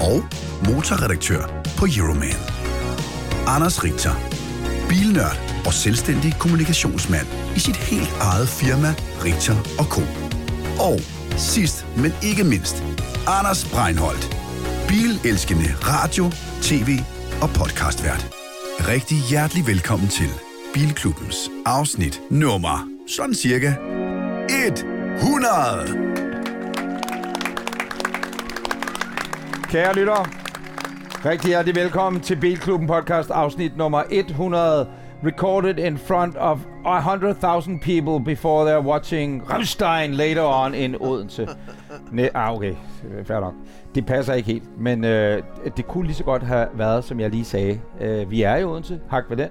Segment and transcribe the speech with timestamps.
[0.00, 0.24] og
[0.66, 1.42] motorredaktør
[1.78, 2.40] på Euroman.
[3.46, 4.14] Anders Richter,
[4.88, 7.26] bilnørd og selvstændig kommunikationsmand
[7.56, 8.94] i sit helt eget firma
[9.24, 10.02] Richter Co.
[10.78, 11.00] Og
[11.36, 12.84] sidst, men ikke mindst,
[13.26, 14.36] Anders Breinholt,
[14.88, 16.30] bilelskende radio,
[16.62, 16.98] tv
[17.42, 18.28] og podcastvært.
[18.80, 20.30] Rigtig hjertelig velkommen til
[20.74, 23.74] Bilklubbens afsnit nummer sådan cirka
[25.18, 26.25] 100.
[29.76, 30.24] Kære lyttere,
[31.24, 34.88] rigtig hjertelig velkommen til Bilklubben podcast afsnit nummer 100.
[35.24, 41.48] Recorded in front of 100,000 people before they're watching Rammstein later on in Odense.
[42.12, 42.74] Næ, ah, okay.
[43.24, 43.54] Fair nok.
[43.94, 45.42] Det passer ikke helt, men øh,
[45.76, 47.80] det kunne lige så godt have været, som jeg lige sagde.
[48.00, 49.00] Øh, vi er i Odense.
[49.10, 49.48] Hak ved den.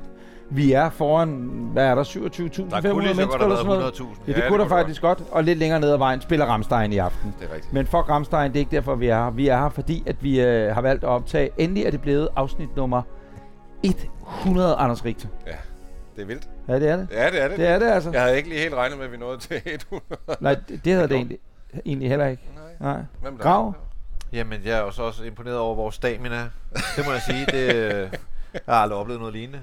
[0.49, 1.29] Vi er foran,
[1.73, 3.79] hvad er der, 27.500 Der kunne lige så mennesker godt eller sådan noget?
[3.81, 4.03] været 100.000.
[4.27, 5.23] Ja, det ja, kunne der faktisk godt.
[5.31, 7.35] Og lidt længere ned ad vejen spiller Ramstein i aften.
[7.39, 7.73] Det er rigtigt.
[7.73, 9.31] Men for Ramstein, det er ikke derfor, vi er her.
[9.31, 11.49] Vi er her, fordi at vi øh, har valgt at optage.
[11.57, 13.01] Endelig er det blevet afsnit nummer
[13.83, 15.27] 100, Anders Richter.
[15.47, 15.51] Ja,
[16.15, 16.47] det er vildt.
[16.67, 17.07] Ja, det er det.
[17.11, 17.57] Ja, det er det.
[17.57, 18.11] Det er det, altså.
[18.11, 20.03] Jeg havde ikke lige helt regnet med, at vi nåede til 100.
[20.39, 21.37] Nej, det, det havde det egentlig,
[21.85, 22.43] egentlig heller ikke.
[22.79, 22.93] Nej.
[22.93, 23.01] Nej.
[23.21, 23.43] Hvem er der?
[23.43, 23.73] Grav?
[24.33, 26.49] Jamen, jeg er jo så også imponeret over vores stamina.
[26.95, 27.45] Det må jeg sige.
[27.45, 28.09] Det, øh,
[28.67, 29.59] jeg har aldrig oplevet noget lignende.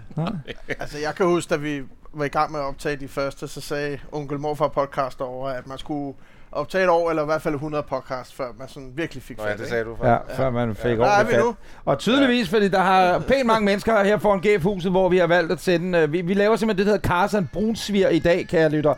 [0.81, 3.61] Altså, jeg kan huske, da vi var i gang med at optage de første, så
[3.61, 6.15] sagde onkel morfar podcast over, at man skulle
[6.53, 9.45] optage et år, eller i hvert fald 100 podcast, før man sådan virkelig fik Nå
[9.45, 10.21] ja, fat, det sagde du Ja, før.
[10.37, 11.45] før man fik er ordentligt vi fat.
[11.45, 11.55] nu.
[11.85, 15.53] Og tydeligvis, fordi der har pænt mange mennesker her foran GF-huset, hvor vi har valgt
[15.53, 15.99] at sende...
[15.99, 18.95] øh, Vi, vi laver simpelthen det, der hedder Carson Brunsvir i dag, kære lytter.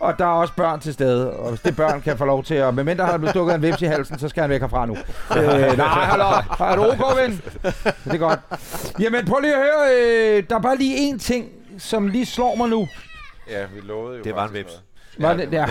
[0.00, 2.54] Og der er også børn til stede, og hvis det børn kan få lov til
[2.54, 2.74] at...
[2.74, 4.96] Medmindre han er blevet stukket en vips i halsen, så skal han væk herfra nu.
[5.36, 6.60] øh, nej, hold op.
[6.60, 7.42] Er du ok, ven?
[8.04, 8.40] Det er godt.
[9.00, 9.94] Jamen, prøv lige at høre.
[10.36, 11.48] Øh, der er bare lige én ting,
[11.78, 12.88] som lige slår mig nu.
[13.50, 14.82] Ja, vi lovede jo Det var en vips.
[15.18, 15.66] Var det der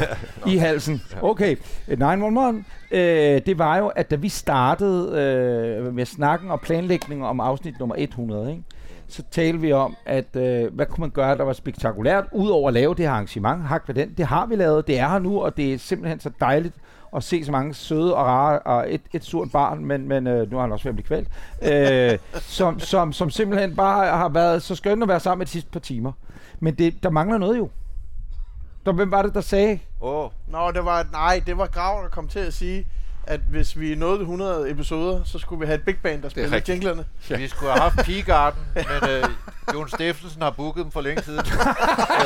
[0.48, 1.02] i halsen?
[1.22, 1.56] Okay.
[1.98, 2.64] 911.
[2.92, 7.80] Øh, det var jo, at da vi startede øh, med snakken og planlægningen om afsnit
[7.80, 8.64] nummer 100, ikke?
[9.10, 12.74] Så talte vi om, at øh, hvad kunne man gøre, der var spektakulært, udover at
[12.74, 13.64] lave det her arrangement.
[13.64, 14.14] Hak ved den.
[14.18, 14.88] Det har vi lavet.
[14.88, 16.76] Det er her nu, og det er simpelthen så dejligt
[17.16, 20.52] at se så mange søde og rare, og et, et surt barn, men, men øh,
[20.52, 21.28] nu har han også været kvalt,
[21.62, 22.20] øh,
[22.58, 25.72] som, som, som simpelthen bare har været så skønt at være sammen med de sidste
[25.72, 26.12] par timer.
[26.60, 27.70] Men det, der mangler noget jo.
[28.86, 32.04] Der, hvem var det, der sagde, Åh, oh, Nå, det var, nej, det var Grav,
[32.04, 32.88] der kom til at sige,
[33.28, 36.62] at hvis vi nåede 100 episoder, så skulle vi have et big band, der spillede
[36.70, 37.06] jinglerne.
[37.30, 39.24] vi skulle have haft Pigarden, men øh,
[39.74, 41.40] Jon Steffensen har booket dem for længe siden.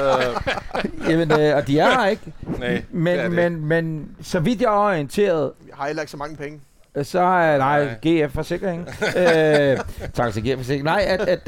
[0.01, 2.34] øh, Jamen, øh, og de er her ikke.
[2.59, 3.31] Nej, det er Men, det.
[3.31, 6.59] men, men så vidt jeg er orienteret, Vi har heller ikke så mange penge.
[7.03, 8.25] så er nej, Nej.
[8.28, 8.88] GF Forsikring.
[9.17, 9.78] øh,
[10.13, 10.84] tak til GF Forsikring.
[10.84, 11.22] Nej, at,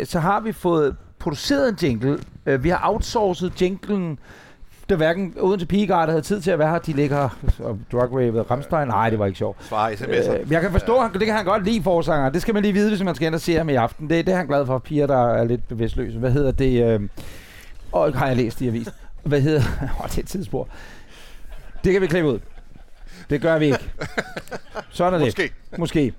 [0.00, 2.18] øh, så har vi fået produceret en jingle.
[2.46, 4.18] Øh, vi har outsourcet jinglen.
[4.88, 6.78] Der hverken uden til Pigard havde tid til at være her.
[6.78, 7.28] De ligger
[7.58, 8.88] og drug Ramstein.
[8.88, 9.64] Nej, det var ikke sjovt.
[9.64, 10.40] Svar sms'er.
[10.40, 12.30] Øh, jeg kan forstå, han, det kan han godt lide forsanger.
[12.30, 14.10] Det skal man lige vide, hvis man skal ind og se ham i aften.
[14.10, 14.78] Det, det er han glad for.
[14.78, 16.18] Piger, der er lidt bevidstløse.
[16.18, 16.84] Hvad hedder det?
[16.84, 17.00] Øh,
[17.92, 18.92] og har jeg læst i avisen.
[19.22, 19.60] Hvad hedder...
[20.00, 20.68] Åh, det er et tidsspor.
[21.84, 22.38] Det kan vi klippe ud.
[23.30, 23.90] Det gør vi ikke.
[24.90, 25.26] Sådan er det.
[25.26, 25.52] Måske.
[25.78, 26.12] Måske.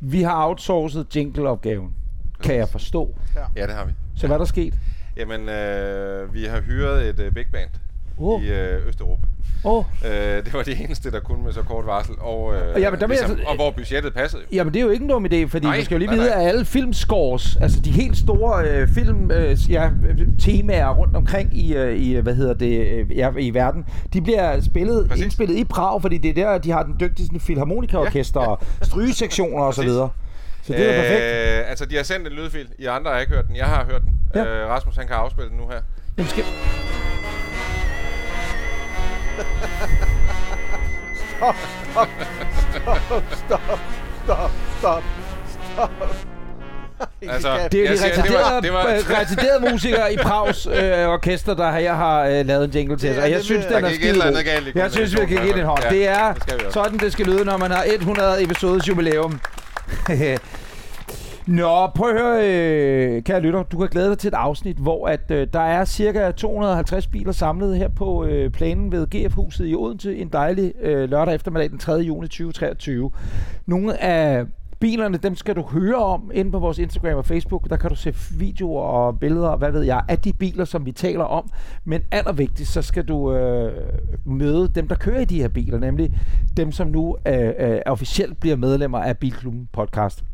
[0.00, 1.94] Vi har outsourcet jingle-opgaven.
[2.42, 3.14] Kan jeg forstå.
[3.56, 3.92] Ja, det har vi.
[4.16, 4.74] Så hvad er der sket?
[5.16, 7.68] Jamen, øh, vi har hyret et øh, big band
[8.18, 9.22] Åh, i øh, Østeuropa.
[9.64, 9.84] åh.
[10.04, 10.10] Øh,
[10.44, 12.14] det var de eneste, der kunne med så kort varsel.
[12.20, 14.42] Og, øh, Ja, men der ligesom, så- og hvor budgettet passede.
[14.42, 14.56] jo.
[14.56, 16.16] Jamen, det er jo ikke en dum idé, fordi Nej, du skal jo lige nej,
[16.16, 16.40] vide, nej.
[16.42, 19.90] at alle filmscores, altså de helt store øh, film, øh, ja,
[20.38, 24.60] temaer rundt omkring i, øh, i hvad hedder det, øh, ja, i verden, de bliver
[24.60, 25.24] spillet, Præcis.
[25.24, 29.74] indspillet i Prag, fordi det er der, de har den dygtigste filharmonikaorkester, og strygesektioner og
[30.66, 31.22] så det er perfekt.
[31.64, 32.68] Øh, altså, de har sendt en lydfil.
[32.78, 33.56] I andre har ikke hørt den.
[33.56, 34.12] Jeg har hørt den.
[34.34, 34.44] Ja.
[34.44, 35.80] Øh, Rasmus, han kan afspille den nu her.
[36.18, 36.44] Jamen, skal...
[41.36, 41.54] Stop,
[41.92, 42.08] stop,
[43.46, 43.78] stop,
[44.26, 45.02] stop, stop,
[45.74, 45.90] stop.
[47.22, 50.16] Altså, Det er jo de siger, det var- retarderede, det var- øh, retarderede musikere i
[50.16, 53.16] Prags øh, orkester, der her har øh, lavet en jingle til os.
[53.16, 55.66] Ja, Og jeg det synes, den er skide Jeg synes, vi kan give det en
[55.66, 55.82] hånd.
[55.84, 59.40] Ja, Det er det sådan, det skal lyde, når man har 100 episodes jubilæum.
[61.46, 63.62] Nå, prøv at høre, øh, kære lytter.
[63.62, 67.32] Du kan glæde dig til et afsnit, hvor at, øh, der er cirka 250 biler
[67.32, 71.78] samlet her på øh, planen ved GF-huset i Odense en dejlig øh, lørdag eftermiddag den
[71.78, 71.92] 3.
[71.92, 73.10] juni 2023.
[73.66, 74.44] Nogle af
[74.80, 77.70] bilerne, dem skal du høre om inde på vores Instagram og Facebook.
[77.70, 80.86] Der kan du se videoer og billeder og hvad ved jeg af de biler, som
[80.86, 81.50] vi taler om.
[81.84, 83.72] Men allervigtigst, så skal du øh,
[84.24, 86.20] møde dem, der kører i de her biler, nemlig
[86.56, 90.24] dem, som nu øh, øh, officielt bliver medlemmer af Bilklubben podcast.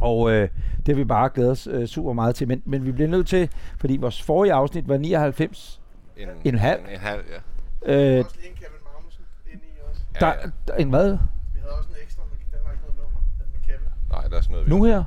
[0.00, 0.48] Og øh,
[0.86, 2.48] det har vi bare glædet os øh, super meget til.
[2.48, 5.80] Men, men vi bliver nødt til, fordi vores forrige afsnit var 99
[6.16, 6.80] En, En halv?
[6.80, 7.38] En, en halv, ja.
[7.86, 9.98] Øh, også lige en Kevin Magnussen inde i os.
[10.20, 10.32] der, ja.
[10.68, 11.10] der, en hvad?
[11.10, 13.20] Vi havde også en ekstra, men den var ikke noget nummer.
[13.40, 14.38] Den med Kevin.
[14.38, 14.68] Nej, der er sådan noget.
[14.68, 15.04] Nu her?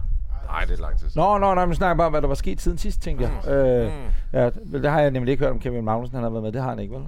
[0.51, 1.21] Nej, det er lang tid siden.
[1.21, 3.51] Nå, nå, nej, men snakker bare om, hvad der var sket siden sidst, tænkte jeg.
[3.53, 3.91] Øh,
[4.33, 6.51] ja, vel, det har jeg nemlig ikke hørt om Kevin Magnussen, han har været med.
[6.51, 7.03] Det har han ikke, vel?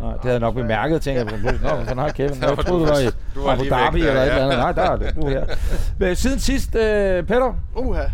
[0.00, 1.52] Nej, det havde jeg nok bemærket, tænker jeg.
[1.62, 2.42] Nå, fanden har Kevin?
[2.42, 3.04] Jeg troede, du var i
[3.34, 4.58] Du var Abu Dhabi eller et eller andet.
[4.58, 5.14] Nej, der er det.
[5.16, 5.46] Du er her.
[5.98, 8.04] Men siden sidst, øh, Peter, Uha.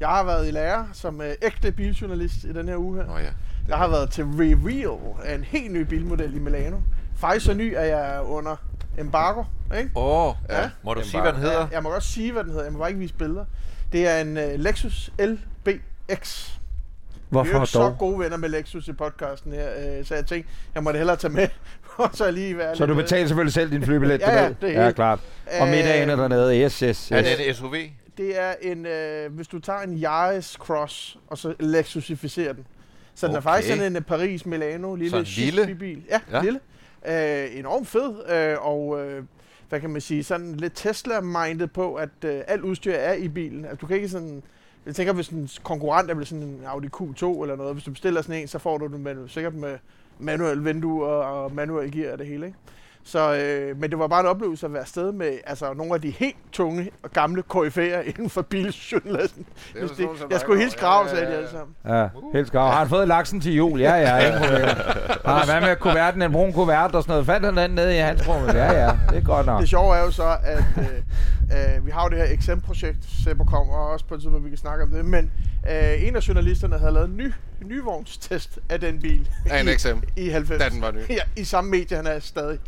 [0.00, 3.06] Jeg har været i lære som øh, ægte biljournalist i den her uge her.
[3.06, 3.28] Nå ja.
[3.68, 6.76] Jeg har været til reveal af en helt ny bilmodel i Milano.
[7.16, 8.56] Faktisk så ny, at jeg er under
[8.98, 9.42] embargo.
[9.78, 9.90] Ikke?
[9.94, 10.60] Åh, oh, Ja.
[10.62, 10.70] ja.
[10.82, 11.58] må du Den sige, hvad den hedder?
[11.60, 12.64] Jeg, jeg må godt sige, hvad den hedder.
[12.64, 13.44] Jeg må bare ikke vise billeder.
[13.92, 16.50] Det er en uh, Lexus LBX.
[17.30, 20.26] Vi er jo hvorfor så gode venner med Lexus i podcasten her, øh, så jeg
[20.26, 21.48] tænkte, jeg måtte hellere tage med,
[21.98, 24.48] og så lige være Så du lidt, øh, betaler selvfølgelig selv din flybillet Ja, ja,
[24.60, 25.20] det er ja, klart.
[25.60, 26.62] Og middagen er Øh, dernede.
[26.62, 27.10] Yes, yes, yes.
[27.12, 27.74] Er det en SUV?
[28.16, 32.66] Det er en, øh, hvis du tager en Yaris Cross, og så Lexusificerer den.
[33.14, 33.48] Så den er Okay.
[33.50, 35.74] faktisk sådan en øh, Paris-Milano, lille chic lille?
[35.74, 36.02] bil.
[36.10, 36.42] Ja, ja, Ja.
[36.42, 36.60] lille.
[37.08, 39.24] Øh, enormt fed, øh, og øh,
[39.68, 43.64] hvad kan man sige, sådan lidt Tesla-minded på, at øh, alt udstyr er i bilen.
[43.64, 44.42] Altså, du kan ikke sådan...
[44.86, 47.90] Jeg tænker, hvis en konkurrent er vel sådan en Audi Q2 eller noget, hvis du
[47.90, 49.78] bestiller sådan en, så får du den med, sikkert med
[50.18, 52.58] manuel vindue og, og manuel gear og det hele, ikke?
[53.06, 56.00] Så, øh, men det var bare en oplevelse at være afsted med altså, nogle af
[56.00, 57.80] de helt tunge og gamle KF'er
[58.10, 59.46] inden for biljournalisten.
[59.74, 59.88] Jeg
[60.30, 61.38] dig, skulle hilse krav, Ja, sagde ja, de ja.
[61.38, 61.76] alle sammen.
[61.88, 62.70] Ja, helt skrav.
[62.70, 63.80] Har han fået laksen til jul?
[63.80, 64.66] Ja, ja, ingen problem.
[65.24, 67.26] Har han hvad med kuverten, en brun kuvert og sådan noget?
[67.26, 68.44] Fandt han den nede i hans rum?
[68.46, 69.60] Ja, ja, det er godt nok.
[69.60, 73.44] Det sjove er jo så, at øh, øh, vi har jo det her XM-projekt, Seppo
[73.44, 75.30] kommer også på et tidspunkt, vi kan snakke om det, men
[75.70, 77.32] øh, en af journalisterne havde lavet en ny
[77.64, 79.28] nyvognstest af den bil.
[79.50, 80.62] Af en i, XM, I 90.
[80.62, 80.98] da den var ny.
[81.10, 82.58] Ja, i samme medie, han er stadig.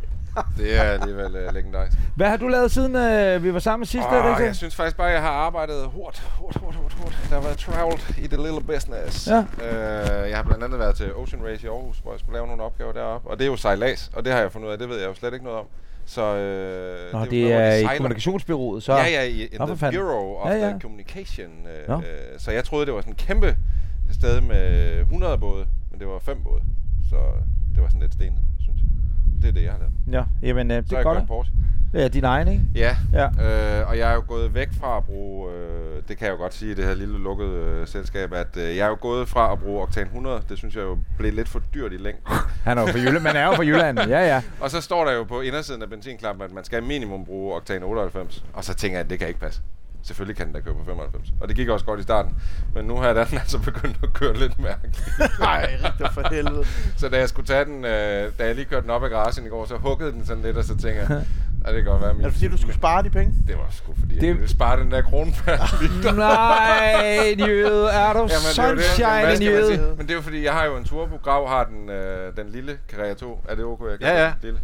[0.57, 1.97] Det er alligevel uh, legendarisk.
[2.15, 4.07] Hvad har du lavet siden øh, vi var sammen sidst?
[4.07, 6.75] er det Oh, ikke jeg synes faktisk bare, at jeg har arbejdet hårdt, hårdt, hårdt,
[6.75, 7.17] hårdt, hårdt.
[7.29, 9.27] Der har været traveled i the little business.
[9.27, 9.39] Ja.
[9.39, 12.47] Uh, jeg har blandt andet været til Ocean Race i Aarhus, hvor jeg skulle lave
[12.47, 13.29] nogle opgaver deroppe.
[13.29, 15.07] Og det er jo sejlads, og det har jeg fundet ud af, det ved jeg
[15.07, 15.65] jo slet ikke noget om.
[16.05, 18.93] Så øh, Nå, det, det noget, er de i kommunikationsbyrået, så...
[18.93, 20.01] Ja, ja, i in Nå, the fanden.
[20.01, 20.69] Bureau of Ja, ja.
[20.69, 21.47] the Communication.
[21.89, 22.03] Øh, øh,
[22.37, 23.55] så jeg troede, det var sådan en kæmpe
[24.11, 26.61] sted med 100 både, men det var fem både.
[27.09, 27.15] Så
[27.75, 28.39] det var sådan lidt stenet.
[29.41, 29.93] Det er det, jeg har lavet.
[30.11, 31.17] Ja, jamen, øh, det Så er godt.
[31.17, 31.53] kørt Porsche.
[31.93, 32.63] Ja, din egen, ikke?
[32.75, 33.25] Ja, Ja.
[33.25, 36.37] øh, og jeg er jo gået væk fra at bruge, øh, det kan jeg jo
[36.37, 39.27] godt sige i det her lille lukkede øh, selskab, at øh, jeg er jo gået
[39.29, 42.23] fra at bruge Octane 100, det synes jeg jo blev lidt for dyrt i længden.
[42.65, 43.19] Han er jo fra Jylland.
[43.23, 43.99] Man er jo fra Jylland.
[44.15, 44.41] Ja, ja.
[44.61, 47.85] og så står der jo på indersiden af benzinklappen, at man skal minimum bruge Octane
[47.85, 49.61] 98, og så tænker jeg, at det kan ikke passe.
[50.09, 51.29] Selvfølgelig kan den da køre på 95.
[51.41, 52.35] Og det gik også godt i starten.
[52.75, 55.03] Men nu har den altså begyndt at køre lidt mærkeligt.
[55.39, 56.63] Nej, rigtig for helvede.
[56.97, 59.45] så da jeg skulle tage den, øh, da jeg lige kørte den op ad garagen
[59.45, 61.23] i går, så huggede den sådan lidt, og så tænker jeg,
[61.65, 62.21] at det kan godt være min...
[62.21, 63.33] Er det fordi, du skulle spare de penge?
[63.47, 65.51] Det var sgu fordi, Det- jeg ville spare den der krone per
[65.81, 66.13] liter.
[66.13, 67.89] Nej, en jøde.
[67.89, 68.83] Er du Jamen, det er jo det.
[68.83, 69.79] sunshine, Hvad en skal man sige?
[69.81, 69.95] jøde?
[69.97, 71.15] Men det er jo fordi, jeg har jo en turbo.
[71.23, 73.45] Grav har den, øh, den lille Carrera 2.
[73.49, 73.81] Er det OK?
[73.91, 74.25] Jeg kan Ja, ja.
[74.25, 74.59] den Lille.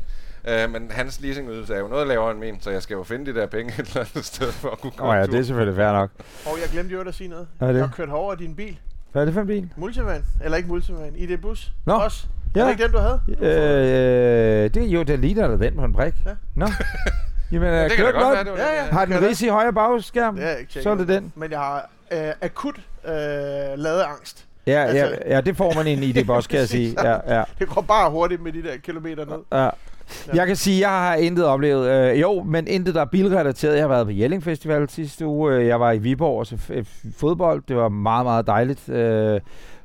[0.48, 3.34] Øh, men hans leasingydelse er jo noget lavere end min, så jeg skal jo finde
[3.34, 5.44] de der penge et eller andet sted for at kunne Åh oh, ja, det er
[5.44, 6.10] selvfølgelig fair nok.
[6.46, 7.48] Og jeg glemte jo at sige noget.
[7.58, 7.80] Hvad er det?
[7.80, 8.78] Jeg har kørt over din bil.
[9.12, 9.70] Hvad er det for en bil?
[9.76, 10.24] Multivan.
[10.44, 11.14] Eller ikke multivan.
[11.16, 11.72] ID Bus.
[11.86, 11.94] Nå.
[11.94, 12.28] Også.
[12.56, 12.60] Ja.
[12.62, 13.20] Er det ikke den, du havde?
[13.30, 16.14] Øh, det er jo, det ligner da den på en brik.
[16.26, 16.32] Ja.
[16.56, 16.68] Nå.
[17.52, 18.92] Jamen, Ja, øh, det kan godt være, det var Ja, det, ja.
[18.92, 20.36] Har den ris i højre bagskærm?
[20.36, 20.82] Det jeg ikke.
[20.84, 21.34] Så er det den.
[21.36, 23.14] Men jeg har øh, akut øh,
[23.78, 24.46] ladeangst.
[24.68, 26.96] Ja, ja, Altså- ja, det får man ind i det boss, kan jeg sige.
[27.04, 29.60] Ja, ja, Det går bare hurtigt med de der kilometer ned.
[29.64, 29.70] ja.
[30.34, 31.90] Jeg kan sige, at jeg har intet oplevet.
[31.90, 33.74] Øh, jo, men intet, der er bilrelateret.
[33.74, 35.54] Jeg har været på Jelling Festival sidste uge.
[35.54, 36.86] Øh, jeg var i Viborg og så øh,
[37.18, 37.64] fodbold.
[37.68, 38.90] Det var meget, meget dejligt.
[38.90, 39.40] Øh,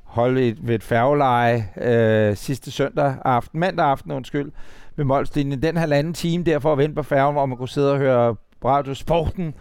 [0.04, 4.52] holde et, ved et færgeleje øh, sidste søndag aften, mandag aften, undskyld,
[4.96, 5.62] ved Molslinjen.
[5.62, 8.36] Den halvanden time der for at vente på færgen, hvor man kunne sidde og høre
[8.64, 9.54] Radio Sporten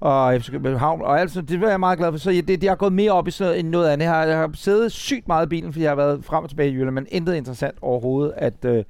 [0.00, 1.48] og FC København og alt sådan.
[1.48, 2.18] Det var jeg meget glad for.
[2.18, 4.04] Så jeg, det, jeg har gået mere op i sådan noget, end noget andet.
[4.04, 6.50] Jeg har, jeg har siddet sygt meget i bilen, fordi jeg har været frem og
[6.50, 8.84] tilbage i Jylland, men intet interessant overhovedet at, øh,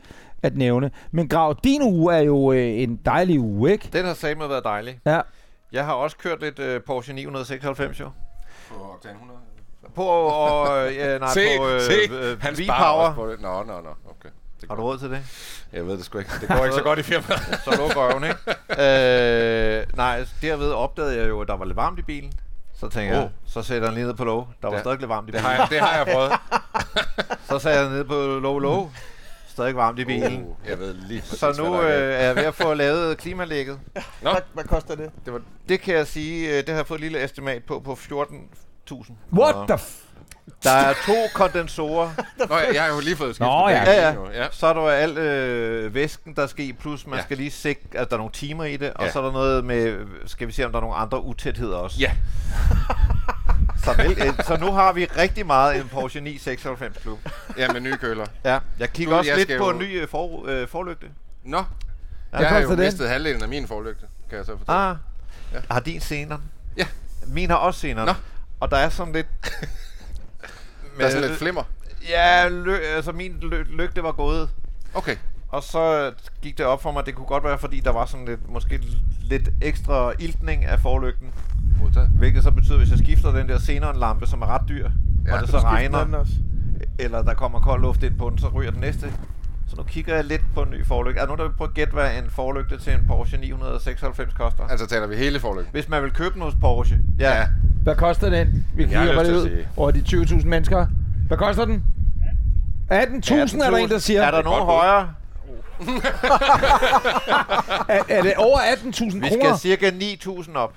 [0.45, 0.91] at nævne.
[1.11, 3.89] Men Grav, din uge er jo øh, en dejlig uge, ikke?
[3.93, 4.99] Den har sammen været dejlig.
[5.07, 5.21] Ja.
[5.73, 8.11] Jeg har også kørt lidt uh, Porsche 996 jo.
[8.69, 9.41] På Octane 100.
[9.95, 13.15] På, og, øh, ja, nej, se, på øh, se, øh, han V-Power.
[13.15, 13.41] på det.
[13.41, 14.29] Nå, nå, nå, okay.
[14.61, 15.23] Det Har du råd til det?
[15.73, 16.31] Jeg ved det sgu ikke.
[16.41, 17.41] Det går ikke så godt i firmaet.
[17.65, 18.37] Så luk røven, ikke?
[18.71, 22.33] øh, nej, derved opdagede jeg jo, at der var lidt varmt i bilen.
[22.75, 23.31] Så tænker jeg, Oh.
[23.47, 24.49] så sætter jeg lige ned på lov.
[24.63, 24.81] Der var Ja.
[24.81, 25.51] stadig lidt varmt i Det bilen.
[25.51, 26.33] har jeg, det har jeg prøvet.
[27.49, 28.93] Så satte jeg ned på lov lov.
[29.55, 30.45] Stadig varmt i bilen.
[30.45, 33.19] Uh, jeg ved lige præcis, Så nu er øh, er jeg ved at få lavet
[33.19, 33.81] klimalægget.
[34.23, 34.31] Nå.
[34.31, 35.11] Hvad, hvad koster det?
[35.25, 37.81] Det var, Det kan jeg sige, øh, det har jeg fået et lille estimat på,
[37.81, 39.13] på 14.000.
[39.33, 40.04] What the f...
[40.63, 42.11] Der er to kondensorer,
[42.49, 43.83] Nå, jeg, jeg har jo lige fået skiftet Nå, ja.
[43.93, 44.43] Ja, ja.
[44.43, 44.47] ja.
[44.53, 47.23] så er der al øh, væsken, der skal i, plus man Ja.
[47.25, 49.11] skal lige sikre, at der er nogle timer i det, og Ja.
[49.13, 51.97] så er der noget med, skal vi se, om der er nogle andre utætheder også.
[52.01, 52.13] Ja.
[53.85, 57.19] Så, vel, øh, så nu har vi rigtig meget en Porsche 996 Club.
[57.59, 58.27] Ja, med nye køler.
[58.45, 61.07] Ja, jeg kigger Nu, også jeg lidt på jo- en ny øh, for, øh, forlygte.
[61.45, 61.65] Nå,
[62.31, 62.79] Hvad jeg har jo den?
[62.79, 64.79] mistet halvdelen af min forlygte, kan jeg så fortælle.
[64.81, 64.97] Ah,
[65.53, 65.59] Ja.
[65.71, 66.41] har din senere?
[66.77, 66.87] Ja.
[67.27, 68.07] Min har også senere.
[68.07, 68.13] Nå.
[68.61, 69.27] Og der er sådan lidt...
[70.99, 71.63] Der er sådan lidt flimmer.
[72.09, 74.49] Ja, lø, altså min lø, lygte var gået.
[74.95, 75.17] Okay.
[75.49, 78.07] Og så gik det op for mig, at det kunne godt være, fordi der var
[78.07, 78.81] sådan lidt, måske
[79.23, 81.29] lidt ekstra iltning af forlygten.
[81.81, 82.09] Modtaget.
[82.09, 84.91] Hvilket så betyder, hvis jeg skifter den der xenon lampe, som er ret dyr,
[85.27, 86.25] Ja, og det så regner,
[86.99, 89.13] eller der kommer kold luft ind på den, så ryger den næste.
[89.67, 91.21] Så nu kigger jeg lidt på en ny forlygte.
[91.21, 94.65] Er nogen, der prøve at gætte, hvad en forlygte til en Porsche 996 koster?
[94.65, 95.73] Altså taler vi hele forlygten.
[95.73, 96.99] Hvis man vil købe den hos Porsche.
[97.19, 97.39] Ja.
[97.39, 97.47] Ja.
[97.85, 98.67] Hvad koster den?
[98.75, 100.87] Vi har kigger bare ud over de 20.000 mennesker.
[101.29, 101.85] Hvad koster den?
[102.91, 104.23] 18.000 er der en, der siger.
[104.23, 105.15] Er der nogen højere?
[107.89, 109.57] Er, er det over 18.000 Vi skal kroner?
[109.57, 110.73] cirka 9.000 op.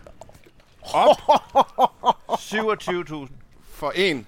[0.94, 1.18] Op?
[2.40, 3.28] 27.000.
[3.74, 4.26] For en.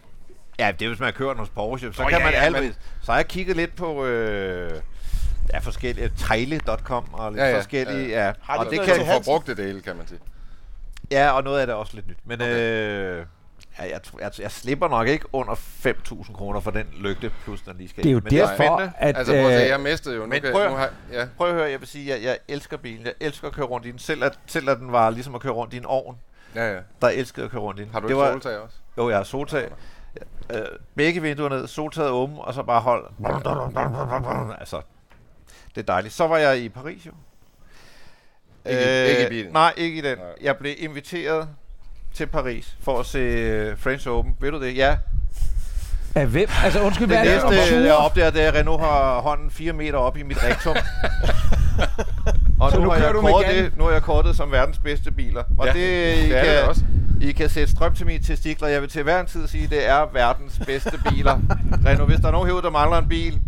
[0.60, 1.94] Ja, det er hvis man kører den hos Porsche.
[1.94, 2.62] Så Nå, kan ja, man ja, altid.
[2.64, 4.72] men- Så har jeg kigget lidt på øh,
[5.54, 7.58] ja, forskellige tejle.com og lidt Ja, ja.
[7.58, 8.10] forskellige.
[8.10, 9.24] Ja, Ja, Har de og det kan, Du Hansen?
[9.24, 10.20] får brugt det hele, kan man sige.
[11.12, 12.18] Ja, og noget af det er også lidt nyt.
[12.26, 12.52] Men Okay.
[13.20, 13.26] øh,
[13.80, 17.62] ja, jeg, tror- jeg, jeg, slipper nok ikke under 5.000 kroner for den lygte, plus
[17.62, 18.20] den lige skal Det er jo.
[18.24, 19.16] Men det er derfor, at...
[19.18, 20.22] Altså prøv at se, øh, jeg mistede jo.
[20.22, 21.28] Nu men kan, prøv at- nu har, ja.
[21.38, 23.06] Prøv at høre, jeg vil sige, at jeg, jeg elsker bilen.
[23.06, 24.00] Jeg elsker at køre rundt i den.
[24.00, 26.18] Selv at, selv at den var ligesom at køre rundt i en ovn,
[26.56, 26.80] ja, ja.
[27.02, 27.92] der elskede at køre rundt i den.
[27.92, 28.76] Har du det ikke var, soltag også?
[28.98, 29.70] Jo, jeg har soltag.
[30.54, 30.62] Øh,
[30.96, 33.06] begge vinduer ned, soltaget åben, og så bare hold.
[34.60, 34.82] Altså,
[35.76, 36.14] det er dejligt.
[36.14, 37.12] Så var jeg i Paris jo.
[38.66, 39.54] Ikke i- ikke i bilen?
[39.54, 40.18] Nej, ikke i den.
[40.18, 40.28] Nej.
[40.42, 41.48] Jeg blev inviteret
[42.14, 44.36] til Paris for at se øh, French Open.
[44.40, 44.76] Ved du det?
[44.78, 44.98] Ja.
[46.16, 46.50] Af hvem?
[46.64, 49.20] Altså undskyld, hvad Det er det for næste, jeg opdager, det er, at Renault har
[49.22, 50.76] hånden 4 meter op i mit rektum.
[52.62, 53.64] og Så nu, nu har jeg du Jan?
[53.64, 55.44] det, nu har jeg kortet som verdens bedste biler.
[55.58, 55.82] Og Ja, det, I,
[56.30, 56.82] det er det kan, også.
[57.22, 58.68] I kan sætte strøm til mine testikler.
[58.68, 61.40] Jeg vil til hver en tid sige, at det er verdens bedste biler.
[61.86, 63.40] Renault, hvis der er nogen herude, der mangler en bil,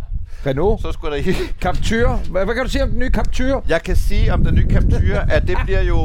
[0.46, 0.82] Renault?
[0.82, 1.34] så skulle der i.
[1.64, 2.16] Captur?
[2.32, 3.64] Hvad, hvad kan du sige om den nye Captur?
[3.70, 5.98] Jeg kan sige om den nye Captur, at det bliver jo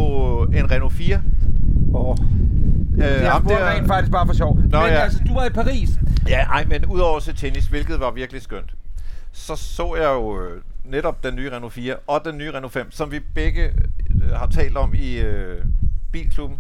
[0.43, 1.23] en Renault 4.
[1.95, 2.17] Åh,
[2.97, 4.57] Øh, jeg spurgte rent faktisk bare for sjov.
[4.57, 4.79] Men ja.
[4.79, 5.89] altså, du var i Paris.
[6.29, 8.75] Ja, ej, men udover at se tennis, hvilket var virkelig skønt,
[9.33, 12.91] så så jeg jo øh, netop den nye Renault 4 og den nye Renault 5,
[12.91, 13.65] som vi begge
[14.25, 15.65] øh, har talt om i øh,
[16.13, 16.59] bilklubben.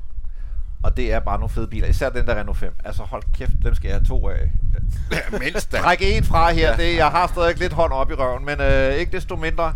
[0.86, 2.72] Og det er bare nogle fede biler, især den der Renault 5.
[2.84, 4.50] Altså hold kæft, dem skal jeg have to af.
[5.12, 5.78] Ja, mindst da.
[5.78, 8.94] Træk en fra her, det, jeg har stadig lidt hånd op i røven, men øh,
[8.94, 9.74] ikke desto mindre.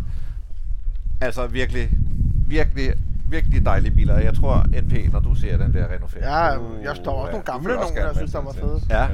[1.21, 1.89] Altså virkelig,
[2.47, 2.93] virkelig,
[3.29, 4.19] virkelig dejlige biler.
[4.19, 6.21] Jeg tror NP, når du ser den der Renault 5.
[6.23, 8.81] Ja, jeg står også ja, nogle gamle gerne jeg synes, der var fede.
[8.89, 9.01] Ja.
[9.01, 9.07] Ja.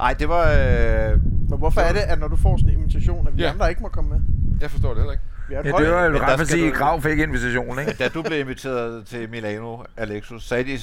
[0.00, 0.44] Ej, det var...
[0.50, 3.50] Øh, Men hvorfor er det, at når du får sådan en invitation, at vi Ja.
[3.50, 4.20] andre ikke må komme med?
[4.60, 5.24] Jeg forstår det heller ikke.
[5.50, 7.92] Ja, det var jo ret for at sige, at Grav fik invitation, ikke?
[7.98, 10.78] Da du blev inviteret til Milano, Alexus, sagde de,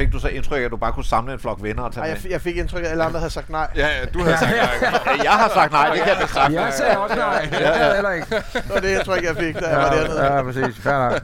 [0.00, 2.04] fik du så indtryk af, at du bare kunne samle en flok venner og tage
[2.04, 3.68] Ej, jeg, f- jeg fik indtryk af, at alle andre havde sagt nej.
[3.76, 4.90] Ja, ja, du havde sagt nej.
[5.16, 6.60] Ja, jeg har sagt nej, det kan jeg bekræfte.
[6.60, 7.48] Jeg sagde også nej.
[7.52, 8.26] Jeg gad heller ikke.
[8.54, 10.24] Det var det indtryk, jeg fik, da jeg var dernede.
[10.24, 10.76] Ja, præcis.
[10.82, 11.22] Fair nok.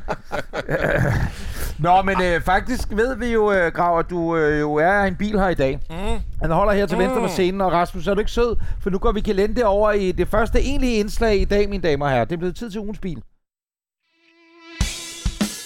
[1.78, 5.16] Nå, men øh, faktisk ved vi jo, øh, Grav, at du øh, jo er en
[5.16, 5.80] bil her i dag.
[5.90, 5.96] Mm.
[6.42, 8.56] Han holder her til venstre for scenen, og Rasmus, er du ikke sød?
[8.82, 12.04] For nu går vi kalende over i det første egentlige indslag i dag, mine damer
[12.06, 12.24] og herrer.
[12.24, 13.22] Det er blevet tid til ugens bil.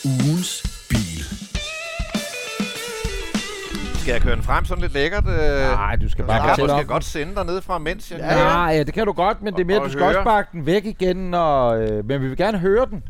[0.04, 0.69] Ugens
[4.10, 5.26] Skal jeg køre den frem sådan lidt lækkert?
[5.26, 8.10] Øh, Nej, du skal bare jeg kan fortælle om godt sende dig ned fra, mens
[8.10, 8.18] jeg...
[8.18, 8.44] Ja, ja.
[8.44, 10.24] Nej, ja, det kan du godt, men det er mere, du skal også høre.
[10.24, 13.02] bakke den væk igen, og, øh, men vi vil gerne høre den.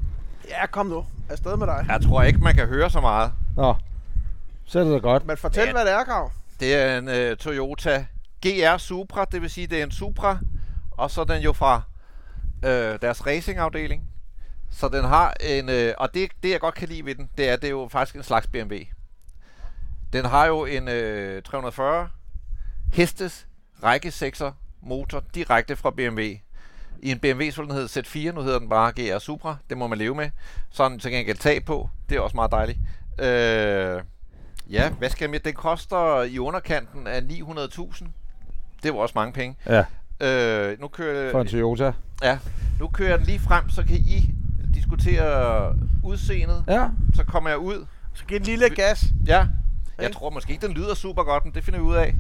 [0.49, 1.05] Ja, kom nu.
[1.31, 1.85] Afsted med dig.
[1.89, 3.33] Jeg tror ikke, man kan høre så meget.
[3.57, 3.75] Nå,
[4.65, 5.27] så er det da godt.
[5.27, 5.73] Men fortæl, Ja.
[5.73, 6.31] hvad det er, Grav.
[6.61, 8.07] Det er en uh, Toyota
[8.47, 10.39] GR Supra, det vil sige, det er en Supra,
[10.91, 11.83] og så er den jo fra
[12.65, 14.03] øh, deres racingafdeling.
[14.71, 17.49] Så den har en, øh, og det, det jeg godt kan lide ved den, det
[17.49, 18.75] er, det er jo faktisk en slags BMW.
[20.13, 22.09] Den har jo en øh, 340
[22.93, 23.47] hestes
[23.85, 24.51] række 6'er
[24.83, 26.21] motor direkte fra BMW.
[27.03, 29.57] I en BMW så ville den hedde Z4, nu hedder den bare GR Supra.
[29.71, 30.31] Det må man leve med.
[30.71, 31.91] Så den til gengæld tag på.
[32.09, 32.79] Det er også meget dejligt.
[33.19, 34.03] Øh,
[34.71, 35.41] ja, hvad skal jeg med?
[35.41, 38.07] Den koster i underkanten af 900.000.
[38.83, 39.57] Det var også mange penge.
[39.67, 39.85] Ja,
[40.23, 41.93] Øh, nu kører for en Toyota.
[42.23, 42.39] Ja,
[42.81, 44.35] nu kører jeg den lige frem, så kan I
[44.75, 45.75] diskutere
[46.05, 46.65] udseendet.
[46.69, 47.87] Ja, Så kommer jeg ud.
[48.15, 49.05] Så giv en lille gas.
[49.27, 49.47] Ja,
[50.03, 52.15] Jeg tror måske ikke, den lyder super godt, men det finder vi ud af.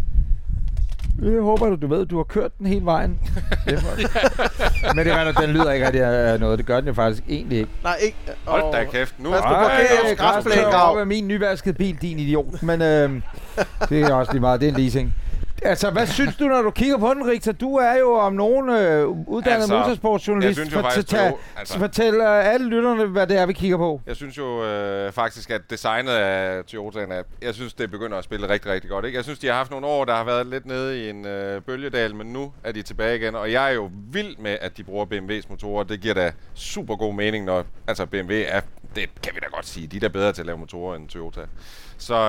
[1.22, 3.20] Jeg håber, du, du ved, du har kørt den hele vejen.
[4.94, 6.58] Men det er, den lyder ikke rigtig af noget.
[6.58, 7.70] Det gør den jo faktisk egentlig ikke.
[7.82, 8.16] Nej, ikke.
[8.44, 9.14] Hold da og- kæft.
[9.18, 10.92] Nu Pas på parkeringsgræsplæne, græsplæne Grav.
[10.92, 12.62] op af min nyvaskede bil, din idiot.
[12.62, 13.22] Men øh,
[13.88, 14.60] det er også lige meget.
[14.60, 15.14] Det er en leasing.
[15.62, 17.52] Altså, hvad synes du, når du kigger på den, Richter?
[17.52, 20.58] Du er jo om nogen øh, uddannet Altså, altså, motorsportsjournalist.
[20.60, 21.18] synes jo faktisk, jo,
[21.56, 24.00] altså- Fortæl øh, alle lytterne, hvad det er, vi kigger på.
[24.06, 28.24] Jeg synes jo øh, faktisk, at designet af Toyota'en er, jeg synes, det begynder at
[28.24, 29.04] spille rigtig, rigtig godt.
[29.04, 29.16] Ikke?
[29.16, 31.62] Jeg synes, de har haft nogle år, der har været lidt nede i en øh,
[31.62, 33.34] bølgedal, men nu er de tilbage igen.
[33.34, 35.84] Og jeg er jo vild med, at de bruger BMW's motorer.
[35.84, 38.60] Det giver da super god mening, når altså BMW er,
[38.96, 41.08] det kan vi da godt sige, de er da bedre til at lave motorer end
[41.08, 41.40] Toyota.
[41.98, 42.28] Så øh,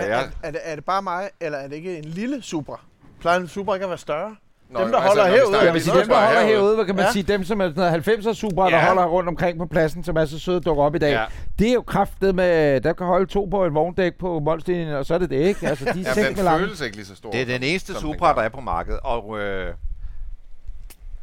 [0.00, 2.42] Men ja, er, er, det, er det bare mig, eller er det ikke en lille
[2.42, 2.80] Supra?
[3.20, 4.36] Plejer en Supra ikke at være større?
[4.70, 6.74] Nå, Dem, der altså, holder herude, Jeg vil sige, dem, der holder herude.
[6.74, 7.12] hvad kan man Ja.
[7.12, 8.86] sige, dem, som er sådan noget 90'er Supra, der Ja.
[8.86, 11.10] holder rundt omkring på pladsen, som er så søde at dukke op i dag.
[11.12, 11.24] Ja.
[11.58, 15.06] Det er jo kraftet med, der kan holde to på et vogndæk på Molslinjen, og
[15.06, 15.66] så er det det, ikke?
[15.68, 16.60] Altså, de er ja, den med lange.
[16.66, 17.30] føles ikke lige så stor.
[17.30, 19.74] Det er den eneste Supra, der er på markedet, og øh,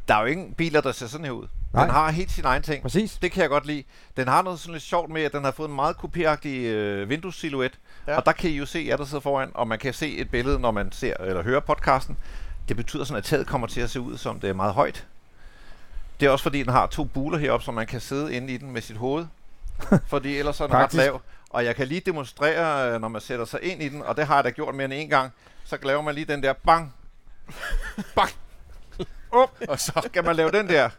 [0.08, 1.46] der er jo ingen biler, der ser sådan her ud.
[1.76, 1.84] Nej.
[1.84, 2.82] Den har helt sin egen ting.
[2.82, 3.18] Præcis.
[3.22, 3.82] Det kan jeg godt lide.
[4.16, 7.08] Den har noget sådan lidt sjovt med, at den har fået en meget kopiagtig øh,
[7.08, 7.78] vinduessilhuet.
[8.06, 8.16] Ja.
[8.16, 10.30] Og der kan I jo se jer, der sidder foran, og man kan se et
[10.30, 12.16] billede, når man ser eller hører podcasten.
[12.68, 15.06] Det betyder sådan, at taget kommer til at se ud, som det er meget højt.
[16.20, 18.56] Det er også fordi, den har to buler heroppe, så man kan sidde inde i
[18.56, 19.26] den med sit hoved.
[20.10, 21.20] fordi ellers er den ret lav.
[21.50, 24.26] Og jeg kan lige demonstrere, øh, når man sætter sig ind i den, og det
[24.26, 25.32] har jeg da gjort mere end en gang.
[25.64, 26.94] Så laver man lige den der bang.
[28.16, 28.30] bang.
[29.32, 29.50] Up.
[29.68, 30.90] Og så skal man lave den der.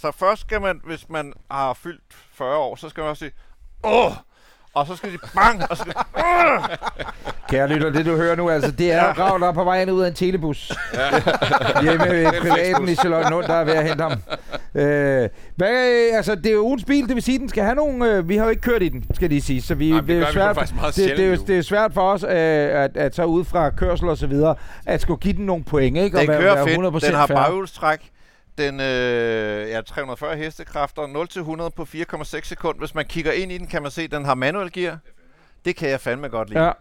[0.00, 2.02] Så først skal man, hvis man har fyldt
[2.34, 3.32] 40 år, så skal man også sige,
[3.84, 4.12] åh!
[4.74, 5.62] Og så skal de bang!
[5.70, 5.94] Og så skal
[7.50, 9.96] Kære lytter, det du hører nu, altså, det er der er på vej ind og
[9.96, 10.72] ud af en telebus.
[11.82, 14.12] Hjemme ved privaten i Charlottenlund, der er ved at hente ham.
[14.74, 18.12] Øh, hvad, altså, det er jo ugens bil, det vil sige, den skal have nogle...
[18.12, 20.16] Øh, vi har jo ikke kørt i den, skal de sige, så vi, Nej, det
[20.16, 22.22] er gør vi svært, faktisk meget det, det, er jo, det er svært for os,
[22.22, 24.54] øh, at, at så ud fra kørsel og så videre,
[24.86, 26.18] at skulle give den nogle point, ikke?
[26.18, 27.02] Den være- kører være fedt.
[27.04, 28.10] Den har baghjulstræk.
[28.58, 31.02] Den øh, ja, 340 hestekræfter,
[31.66, 32.78] 0-100 på 4,6 sekunder.
[32.78, 34.98] Hvis man kigger ind i den, kan man se, at den har manuel gear.
[35.64, 36.60] Det kan jeg fandme godt lide.
[36.60, 36.66] Ja.
[36.66, 36.72] Ja.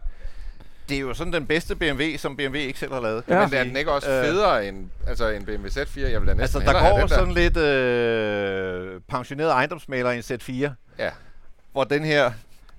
[0.90, 3.24] Det er jo sådan den bedste BMW, som BMW ikke selv har lavet.
[3.30, 3.46] Ja.
[3.48, 6.00] Men er den ikke også Øh, federe end altså en BMW Z4?
[6.00, 10.24] Jeg vil da næsten Altså, der går den sådan lidt øh, pensioneret ejendomsmaler i en
[10.24, 11.10] Z4, Ja.
[11.72, 12.32] hvor den her,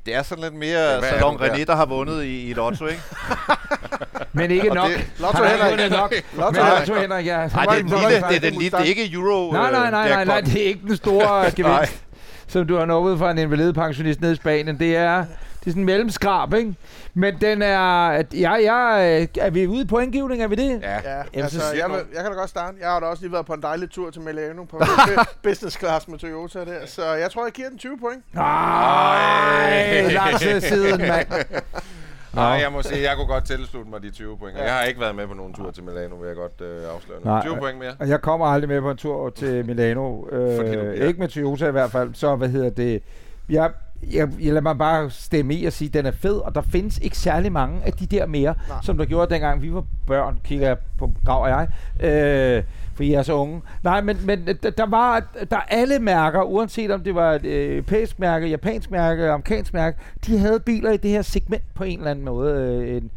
[0.07, 1.49] det er sådan lidt mere er Salon der?
[1.55, 3.03] René, der har vundet i, i Lotto, ikke?
[4.33, 4.89] Men ikke nok.
[4.91, 5.71] det- Lotto Henrik.
[5.71, 6.15] vundet nok.
[6.37, 6.89] Lotto Men Henrik.
[6.89, 7.37] Lotto Henrik, ja.
[7.47, 9.91] Nej, det er, lille, det er den lille, det er ikke Euro Nej, nej, nej,
[9.91, 10.53] nej, nej, jackpot.
[10.55, 11.51] det er ikke den store Nej.
[11.57, 12.03] gevinst,
[12.49, 14.79] som du har nået fra en invalidepensionist nede i Spanien.
[14.79, 16.75] Det er, det er sådan en mellemskrab, ikke?
[17.15, 18.09] Men den er...
[18.09, 20.43] At, ja, ja, øh, er vi ude på indgivning?
[20.43, 20.81] Er vi det?
[20.83, 20.93] Ja.
[20.95, 22.77] Ja, Jamen, altså, jeg, vil, jeg kan da godt starte.
[22.81, 25.79] Jeg har da også lige været på en dejlig tur til Milano på bu- business
[25.79, 28.35] class med Toyota der, så jeg tror, jeg giver den 20 point.
[28.35, 31.27] Nej, lang tid siden, mand.
[32.35, 34.59] Nej, jeg må sige, jeg kunne godt tilslutte mig de 20 point.
[34.59, 37.19] Jeg har ikke været med på nogen tur til Milano, vil jeg godt øh, afsløre.
[37.25, 37.41] Nej.
[37.43, 38.09] 20 point mere.
[38.09, 40.25] Jeg kommer aldrig med på en tur til Milano.
[40.33, 42.15] Øh, ikke med Toyota i hvert fald.
[42.15, 43.03] Så hvad hedder det?
[43.49, 43.71] Jeg,
[44.13, 46.61] jeg, jeg lader mig bare stemme i og sige, at den er fed, og der
[46.63, 48.79] findes ikke særlig mange af de der mere, Nej.
[48.83, 51.69] som der gjorde dengang vi var børn, kigger jeg på Grav og jeg,
[52.01, 52.63] øh,
[52.99, 53.63] for I er så unge.
[53.83, 57.45] Nej, men, men der- der var der er alle mærker, uanset om det var et
[57.45, 61.85] øh, europæisk mærke, japansk mærke, amerikansk mærke, de havde biler i det her segment på
[61.85, 62.55] en eller anden måde.
[62.55, 63.11] Øh, en,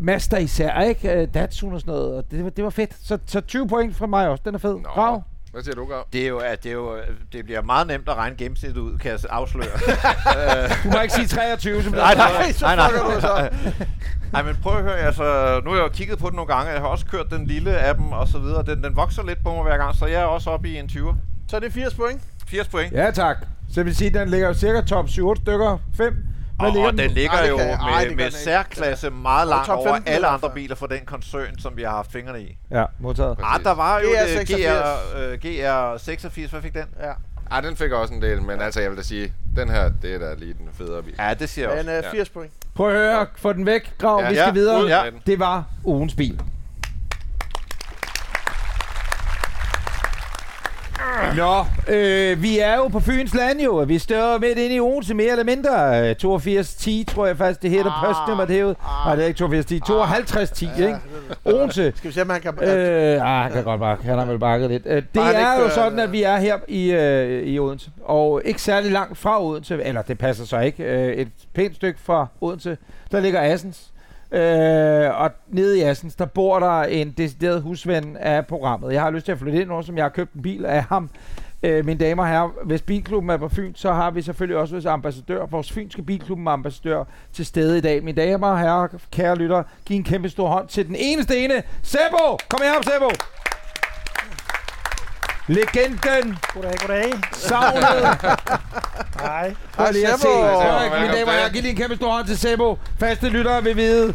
[0.00, 1.12] Mazda især, ikke?
[1.22, 2.94] Øh, Datsun og sådan noget, og det, var- det var fedt.
[3.02, 4.74] Så, så 20 point fra mig også, den er fed.
[4.74, 4.80] Nå.
[4.82, 5.22] Grav?
[5.54, 6.06] Hvad siger du, Grav?
[6.12, 6.96] Det, er jo, at det, er jo,
[7.32, 9.66] det bliver meget nemt at regne gennemsnittet ud, kan jeg afsløre.
[10.84, 12.90] Du må ikke sige 23, som Nej, nej, Nej, så nej, nej.
[13.14, 13.48] du så.
[14.32, 16.72] Nej, men prøv at høre, altså, nu har jeg jo kigget på den nogle gange,
[16.72, 18.62] jeg har også kørt den lille af dem og så videre.
[18.62, 20.86] Den, den vokser lidt på mig hver gang, så jeg er også oppe i en
[20.86, 21.14] 20'er.
[21.48, 22.22] Så er det 80 point.
[22.46, 22.92] 80 point.
[22.92, 23.36] Ja, tak.
[23.72, 25.78] Så vil sige, at den ligger jo cirka top 7 stykker.
[25.96, 26.16] 5.
[26.58, 28.30] Hvad Og, ligger den ligger Ej, det jo kan- ej, med, gør med den ikke.
[28.36, 31.90] særklasse meget langt over 15 i alle andre biler for den koncern, som vi har
[31.90, 32.56] haft fingrene i.
[32.70, 33.38] Ja, modtaget.
[33.42, 34.38] Ah, der var jo GR86.
[34.38, 36.84] det GR, øh, GR86, hvad fik den?
[37.02, 37.12] Ja.
[37.50, 40.14] Ej, den fik også en del, men altså, jeg vil da sige, den her, det
[40.14, 41.14] er da lige den federe bil.
[41.18, 41.90] Ja, det siger jeg også.
[41.90, 42.10] uh, Ja.
[42.10, 42.52] 80 point.
[42.74, 44.20] Prøv at høre, få den væk, Grav.
[44.22, 44.82] Ja, vi skal ja, videre.
[44.84, 45.02] ud Ja.
[45.10, 45.20] den.
[45.26, 46.40] Det var ugens bil.
[51.36, 54.80] Nå, øh, vi er jo på Fyns land jo, og vi står midt inde i
[54.80, 55.70] Odense, mere eller mindre.
[56.00, 58.68] Øh, 8210, tror jeg faktisk, det hedder Ah, postnummer, er jo.
[58.68, 58.74] ah.
[59.06, 60.98] Nej, det er ikke 8210, 5210, Ja, ikke?
[61.44, 61.92] Odense.
[61.96, 62.54] Skal vi se, om han kan...
[62.62, 64.82] Øh, ah, han kan godt bare, han har vel bakket lidt.
[64.86, 67.90] Øh, det Bare er jo kører- sådan, at vi er her i, øh, i Odense,
[68.04, 71.98] og ikke særlig langt fra Odense, eller det passer så ikke, øh, et pænt stykke
[72.04, 72.76] fra Odense,
[73.12, 73.90] der ligger Assens.
[74.34, 78.92] Øh, og nede i Assens, der bor der en decideret husven af programmet.
[78.92, 80.82] Jeg har lyst til at flytte ind nu, som jeg har købt en bil af
[80.82, 81.10] ham.
[81.62, 84.74] Øh, mine damer og herrer, hvis Bilklubben er på Fyn, så har vi selvfølgelig også
[84.74, 88.04] vores ambassadør, vores fynske Bilklubben ambassadør til stede i dag.
[88.04, 91.62] Mine damer og herrer, kære lytter, giv en kæmpe stor hånd til den eneste ene,
[91.82, 92.38] Sebo!
[92.48, 93.08] Kom her, Sebo!
[95.46, 97.12] Legenden, Goddag, goddag.
[97.32, 97.84] savnet.
[99.26, 99.54] Hej.
[99.92, 100.06] Se.
[100.18, 100.34] Sebo!
[101.00, 102.78] Mine damer og herrer, giv lige en kæmpe stor hånd til Sebo.
[103.00, 104.14] Faste lyttere vil vide,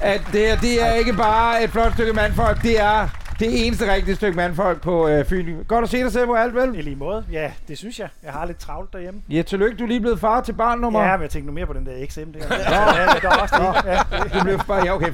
[0.00, 3.08] at det, her, det er ikke bare et flot stykke mandfolk, det er
[3.40, 5.64] det eneste rigtige stykke mandfolk på øh, Fyn.
[5.68, 6.34] Godt at se dig, Sebo.
[6.34, 6.78] Alt vel?
[6.78, 7.24] I lige måde.
[7.32, 8.08] Ja, det synes jeg.
[8.24, 9.20] Jeg har lidt travlt derhjemme.
[9.30, 9.76] Ja, tillykke.
[9.76, 11.02] Du er lige blevet far til barn nummer.
[11.04, 12.20] Ja, men jeg tænkte nu mere på den der XM.
[12.20, 13.90] Det ja, ja, der er også det.
[14.32, 15.12] Ja, Du blev far, ja, okay.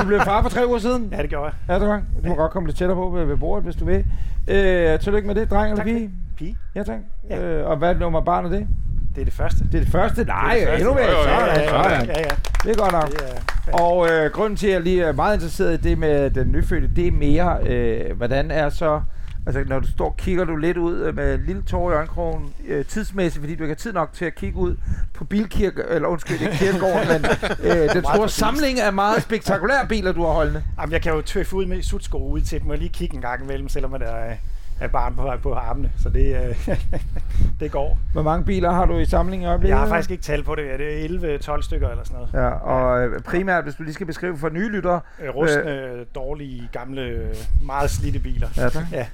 [0.00, 1.08] Du blev far for tre uger siden.
[1.12, 1.54] ja, det gjorde jeg.
[1.74, 2.02] Ja, det var.
[2.24, 4.04] Du må godt komme lidt tættere på ved, ved bordet, hvis du vil.
[4.48, 6.10] Øh, tillykke med det, dreng eller pige?
[6.36, 6.56] Pige.
[6.74, 6.98] Ja, tak.
[7.30, 7.40] Ja.
[7.40, 8.66] Øh, og hvad nummer barn er det?
[9.14, 9.64] Det er det første.
[9.64, 10.24] Det er det første?
[10.24, 10.80] Nej, det første.
[10.80, 11.10] endnu mere.
[11.10, 11.22] Jo.
[11.22, 12.06] Sådan, ja, ja, sådan.
[12.06, 12.34] ja, ja.
[12.64, 13.10] Det er godt nok.
[13.10, 13.20] Det
[13.66, 16.52] er, Og øh, grunden til, at jeg lige er meget interesseret i det med den
[16.52, 19.00] nyfødte, det er mere, øh, hvordan er så...
[19.46, 22.52] Altså, når du står, kigger du lidt ud øh, med en lille tår i øjenkrogen
[22.68, 24.76] øh, tidsmæssigt, fordi du ikke har tid nok til at kigge ud
[25.14, 27.24] på bilkirke, eller undskyld, ikke kirkegården, men
[27.62, 30.62] øh, den store samling af meget spektakulære biler, du har holdende.
[30.80, 33.22] Jamen, jeg kan jo tøffe ud med sutsko ud til dem og lige kigge en
[33.22, 34.34] gang imellem, selvom der er,
[34.80, 35.92] er barn på, på armene.
[36.02, 36.36] Så det,
[36.68, 36.78] øh,
[37.60, 37.98] det går.
[38.12, 39.70] Hvor mange biler har du i samlingen i øjeblikket?
[39.70, 40.72] Jeg har faktisk ikke tal på det.
[40.72, 42.44] Er det 11-12 stykker eller sådan noget?
[42.44, 45.00] Ja, og øh, primært, hvis du lige skal beskrive for nye lyttere.
[45.22, 48.48] Øh, Rustne, dårlige, gamle, meget slidte biler.
[48.56, 48.84] Ja, tak.
[48.92, 49.06] Ja.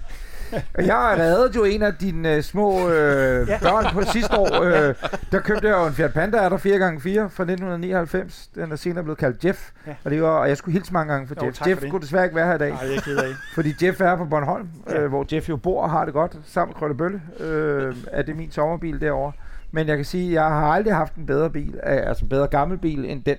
[0.78, 4.62] Jeg reddede jo en af dine øh, små øh, børn på sidste år.
[4.62, 4.94] Øh,
[5.32, 8.48] der købte jeg jo en Fiat Panda, er der 4x4 fra 1999.
[8.54, 9.70] Den er senere blevet kaldt Jeff.
[9.86, 9.94] Ja.
[10.04, 11.58] Og, det var, og jeg skulle hilse mange gange for Jo, Jeff.
[11.58, 11.90] for Jeff det.
[11.90, 12.70] kunne desværre ikke være her i dag.
[12.70, 13.28] Nej, jeg er ked af.
[13.54, 15.00] Fordi Jeff er på Bornholm, Ja.
[15.00, 17.22] øh, hvor Jeff jo bor og har det godt, sammen med Krøllebølle.
[17.40, 19.32] Øh, er det min sommerbil derovre.
[19.72, 22.28] Men jeg kan sige, at jeg har aldrig haft en bedre bil, øh, altså en
[22.28, 23.36] bedre gammel bil end den.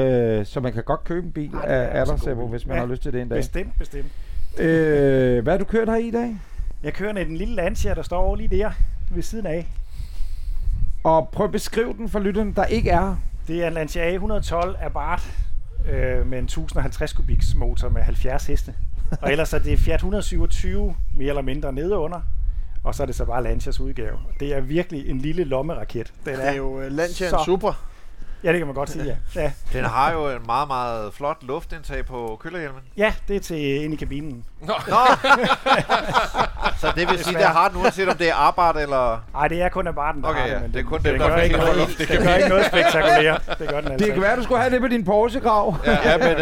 [0.00, 2.80] Øh, så man kan godt købe en bil Ej, af god Addersebo, hvis man Ja,
[2.82, 3.38] har lyst til det en dag.
[3.38, 4.06] Bestemt, bestemt.
[4.58, 6.36] Øh, hvad har du kørt her i dag?
[6.82, 8.70] Jeg kører ned i den lille Lancia, der står over lige der
[9.10, 9.66] ved siden af.
[11.04, 13.16] Og prøv at beskrive den for lytterne, der ikke er.
[13.48, 15.26] Det er en Lancia A112 Abarth
[15.92, 18.74] øh, med en 1050 kubiks motor med 70 heste.
[19.22, 22.20] Og ellers er det Fiat 127 mere eller mindre nede under.
[22.84, 24.16] Og så er det så bare Lancias udgave.
[24.40, 26.12] Det er virkelig en lille lommeraket.
[26.24, 27.84] Den Det er jo uh, Lancia Så- Super.
[28.44, 29.16] Ja, det kan man godt sige, ja.
[29.42, 29.52] ja.
[29.72, 32.80] Den har jo en meget, meget flot luftindtag på kølerhjelmen.
[32.96, 34.44] Ja, det er til ind i kabinen.
[34.60, 34.74] Nå!
[36.80, 39.24] så det vil sige, der har den, uanset om det er arbejde eller...
[39.32, 40.58] Nej, det er kun Abarthen, der Okay, har ja.
[40.60, 42.66] men Det er kun det dem, der gør ikke noget luft det gør ikke noget
[42.66, 43.42] spektakulært.
[43.58, 45.76] Det gør den altså Det kan være, du skulle have det på din Porsche-grav.
[45.86, 46.36] Ja, Ja, men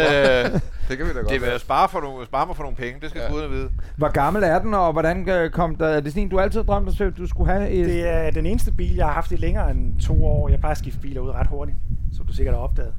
[0.55, 0.59] øh,
[0.91, 1.29] det kan vi da godt.
[1.33, 3.31] det vil spare, for nogle, spare mig for nogle penge, det skal Ja.
[3.31, 3.69] guderne vide.
[3.97, 5.87] Hvor gammel er den, og hvordan øh, kom der...
[5.87, 7.69] Er det sådan en, du altid har drømt om, at du skulle have?
[7.69, 10.49] Et, Det er den eneste bil, jeg har haft i længere end to år.
[10.49, 11.77] Jeg plejer at skifte biler ud ret hurtigt,
[12.13, 12.93] som du sikkert har opdaget.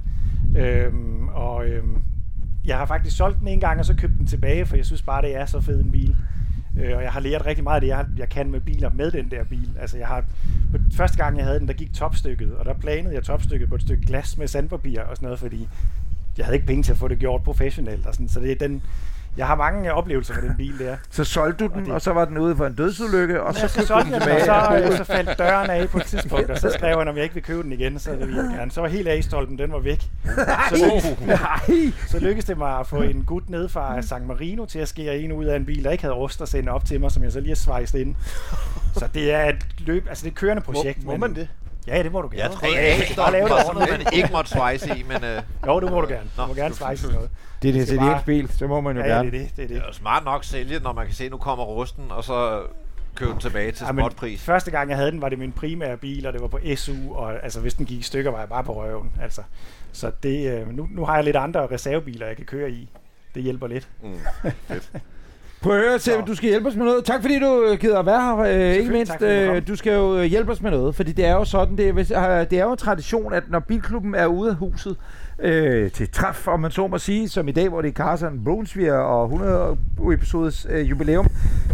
[0.57, 2.03] Øhm, og øhm,
[2.65, 5.03] jeg har faktisk solgt den en gang, og så købt den tilbage, for jeg synes
[5.03, 6.17] bare, det er så fed en bil.
[6.81, 9.11] Øh, og jeg har lært rigtig meget af det, jeg, jeg kan med biler med
[9.11, 9.69] den der bil.
[9.81, 10.25] Altså jeg har,
[10.93, 13.83] første gang jeg havde den, der gik topstykket, og der planede jeg topstykket på et
[13.83, 15.69] stykke glas med sandpapir og sådan noget, fordi
[16.39, 18.07] jeg havde ikke penge til at få det gjort professionelt.
[18.07, 18.83] Og sådan, så det er den,
[19.37, 20.97] jeg har mange oplevelser med den bil der.
[21.11, 23.55] så solgte du den, Og det- og så var den ude for en dødsulykke, og
[23.55, 24.85] så Ja, så solgte den jeg den, og tilbage.
[24.87, 27.23] så, øh, så faldt døren af på et tidspunkt, og så skrev han, om jeg
[27.23, 28.71] ikke vil købe den igen, så det ville jeg gerne.
[28.71, 30.01] Så var hele A-stolpen, den var væk.
[30.69, 31.93] Så lykkedes, Nej!
[32.09, 35.19] så lykkedes det mig at få en gut ned fra San Marino til at skære
[35.19, 37.23] en ud af en bil, der ikke havde rust og sende op til mig, som
[37.23, 38.15] jeg så lige har svejst ind.
[38.95, 41.05] Så det er et løb, altså det er et kørende projekt.
[41.05, 41.49] Må, må man det?
[41.87, 42.43] Ja, det må du gerne.
[42.43, 45.25] Jeg troede, ja, at bare lave det var sådan man ikke måtte svejse i, men
[45.25, 46.29] øh, Jo, det må du gerne.
[46.37, 47.31] Du Nå, må gerne svejse i noget.
[47.63, 49.31] Det er det ens bil, så må man jo Ja, gerne.
[49.31, 49.57] det er det.
[49.57, 49.83] det, er det det.
[49.83, 52.63] er jo smart nok sælge, når man kan se, at nu kommer rusten, og så
[53.15, 54.43] købe den tilbage til Ja, spotpris.
[54.43, 57.15] Første gang jeg havde den, var det min primære bil, og det var på SU,
[57.15, 59.13] og altså, hvis den gik i stykker, var jeg bare på røven.
[59.23, 59.43] Altså.
[59.93, 62.89] Så det, øh, nu, nu har jeg lidt andre reservebiler, jeg kan køre i.
[63.35, 63.89] Det hjælper lidt.
[64.03, 64.19] Mm.
[65.63, 67.05] Prøv at høre, Sepp, du skal hjælpe os med noget.
[67.05, 68.69] Tak fordi du øh, gider at være her.
[68.71, 71.25] Øh, ikke mindst, tak du øh, du skal jo hjælpe os med noget, fordi det
[71.25, 74.51] er jo sådan, det er, det er jo en tradition, at når bilklubben er ude
[74.51, 74.97] af huset
[75.43, 78.45] øh, til træf, om man så må sige, som i dag, hvor det er Carson
[78.45, 79.77] Brunsviger og 100
[80.13, 81.27] episodes øh, jubilæum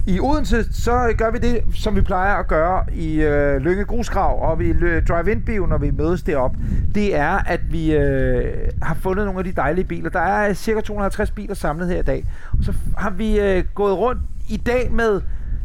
[0.06, 4.50] i Odense, så gør vi det, som vi plejer at gøre i øh, Lønge Grusgrav
[4.50, 6.56] og vi øh, drive-in bio, når vi mødes derop.
[6.94, 10.10] Det er, at vi øh, har fundet nogle af de dejlige biler.
[10.10, 12.24] Der er cirka 250 biler samlet her i dag.
[12.58, 15.20] Og så har vi øh, gået rundt i dag med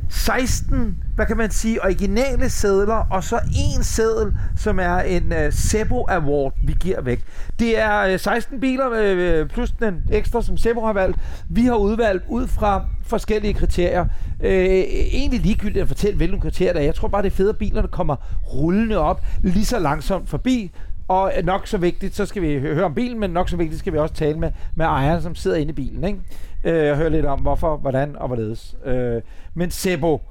[0.10, 5.48] 16, hvad kan man sige, originale sædler, og så en sædel, som er en øh,
[5.48, 7.24] uh, Sebo Award, vi giver væk.
[7.60, 11.18] Det er øh, uh, 16 biler, uh, plus den ekstra, som Sebo har valgt.
[11.50, 14.06] Vi har udvalgt ud fra forskellige kriterier.
[14.40, 16.84] Uh, egentlig ligegyldigt at fortælle, hvilke kriterier der er.
[16.84, 18.16] Jeg tror bare, det er fede, at bilerne kommer
[18.54, 20.72] rullende op lige så langsomt forbi.
[21.08, 23.94] Og nok så vigtigt, så skal vi høre om bilen, men nok så vigtigt skal
[23.94, 26.04] vi også tale med, med ejeren, som sidder inde i bilen.
[26.04, 26.20] Ikke?
[26.64, 28.76] Øh, og høre lidt om, hvorfor, hvordan og hvorledes.
[28.86, 29.22] Øh,
[29.54, 30.22] men Sebo,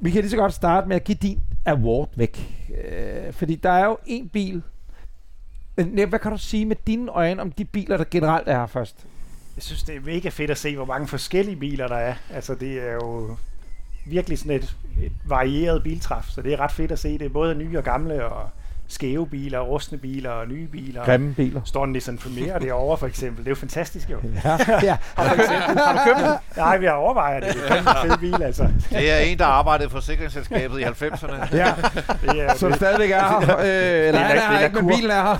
[0.00, 2.54] vi kan lige så godt starte med at give din award væk.
[2.84, 4.62] Øh, fordi der er jo en bil.
[5.78, 8.58] Øh, Men Hvad kan du sige med dine øjne om de biler, der generelt er
[8.58, 9.06] her først?
[9.56, 12.14] Jeg synes, det er mega fedt at se, hvor mange forskellige biler der er.
[12.30, 13.36] Altså, det er jo
[14.06, 17.18] virkelig sådan et, et varieret biltræf, så det er ret fedt at se.
[17.18, 18.50] Det er både nye og gamle, og
[18.88, 21.04] skæve biler, rustne biler og nye biler.
[21.04, 21.60] Grimme biler.
[21.64, 23.44] Står en Nissan Premiere derovre for eksempel.
[23.44, 24.18] Det er jo fantastisk jo.
[24.44, 24.96] Ja, ja.
[25.16, 26.36] har, du eksempel, har du købt den?
[26.56, 27.54] Nej, vi har overvejet det.
[27.54, 28.68] Det er en fed bil, altså.
[28.90, 31.56] Det er en, der arbejdede for sikringsselskabet i 90'erne.
[31.56, 31.74] ja.
[32.22, 33.58] Det er, Som stadigvæk er her.
[33.58, 35.38] Øh, eller han er her ikke, men bilen er her.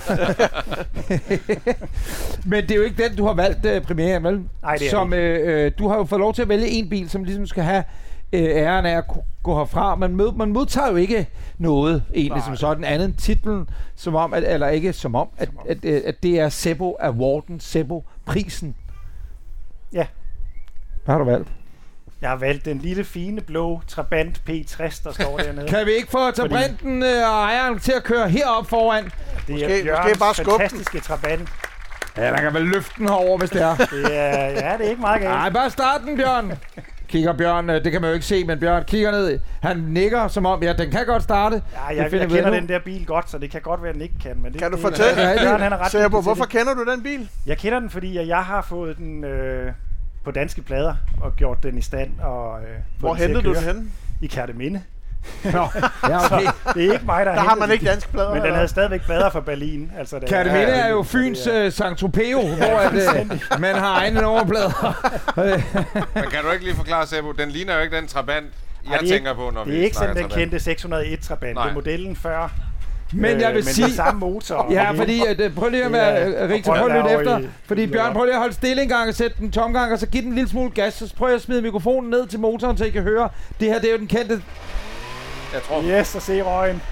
[2.50, 4.40] men det er jo ikke den, du har valgt, uh, premieren, vel?
[4.62, 6.88] Nej, det er som, det øh, Du har jo fået lov til at vælge en
[6.88, 7.84] bil, som ligesom skal have
[8.32, 9.94] øh, æren af at ku- gå herfra.
[9.94, 12.46] Man, mød, man modtager jo ikke noget egentlig Nej.
[12.46, 15.66] som sådan, andet end titlen, som om, at, eller ikke som om, at, Som om.
[15.68, 18.76] at, at, at det er Sebo Awarden, Sebo Prisen.
[19.92, 20.06] Ja.
[21.04, 21.48] Hvad har du valgt?
[22.20, 25.68] Jeg har valgt den lille, fine, blå Trabant P60, der står dernede.
[25.74, 29.04] Kan vi ikke få Trabranten øh, og ejeren til at køre herop foran?
[29.04, 29.12] Det
[29.48, 30.60] Måske- er måske Bjørns bare skubbe den.
[30.60, 31.48] fantastiske Trabant.
[32.16, 33.76] Ja, der kan vel løfte den herover, hvis det er.
[33.76, 35.34] Det er, ja, det er ikke meget galt.
[35.34, 36.52] Nej, bare start den, Bjørn.
[37.08, 39.40] Kigger Bjørn, øh, det kan man jo ikke se, men Bjørn kigger ned.
[39.62, 41.62] Han nikker som om, ja, den kan godt starte.
[41.74, 44.02] Ja, jeg, jeg kender den der bil godt, så det kan godt være, at den
[44.02, 44.36] ikke kan.
[44.42, 45.20] Men det, Kan du det, fortælle?
[45.22, 46.52] Ja, det- Bjørn, han er ret Sebo, dygtig til hvorfor det.
[46.52, 47.28] kender du den bil?
[47.46, 49.72] Jeg kender den, fordi at jeg har fået den øh,
[50.24, 52.10] på danske plader og gjort den i stand.
[52.20, 52.66] Og, øh,
[52.98, 53.86] Hvor hentede du den henne?
[54.22, 54.82] I Kærteminde.
[55.44, 55.66] Nå,
[56.08, 56.46] ja, okay.
[56.74, 58.34] Det er ikke mig, der, Der har man ikke dansk plader.
[58.34, 59.92] Men den havde stadigvæk plader fra Berlin.
[59.98, 63.60] Altså, det Kærteminde ja, er jo det Fyns er- uh, Sankt Tropeo, hvor at, uh,
[63.60, 64.94] man har egne nummerplader.
[66.14, 67.32] Men kan du ikke lige forklare, Sebo?
[67.32, 68.46] Den ligner jo ikke den Trabant,
[68.84, 70.40] jeg Ej, det er tænker på, når Det vi er ikke sådan den Trabant.
[70.40, 71.54] kendte 601 Trabant.
[71.54, 71.62] Nej.
[71.64, 72.48] Det er modellen før.
[73.12, 73.86] Men jeg vil men sige...
[73.86, 74.66] med samme motor.
[74.70, 77.12] Ja, det- fordi, at, øh, prøv lige at Det være, er- øh, Rigtig, prøv derovre
[77.20, 77.38] efter.
[77.38, 79.98] i- Fordi Bjørn, prøv lige at holde stille en gang og sætte den tomgang, og
[79.98, 82.78] så giv den en lille smule gas, så prøv at smide mikrofonen ned til motoren,
[82.78, 83.28] så I kan høre.
[83.60, 84.42] Det her, det er jo den kendte...
[85.52, 86.80] Jeg tror, Yes, og se røgen.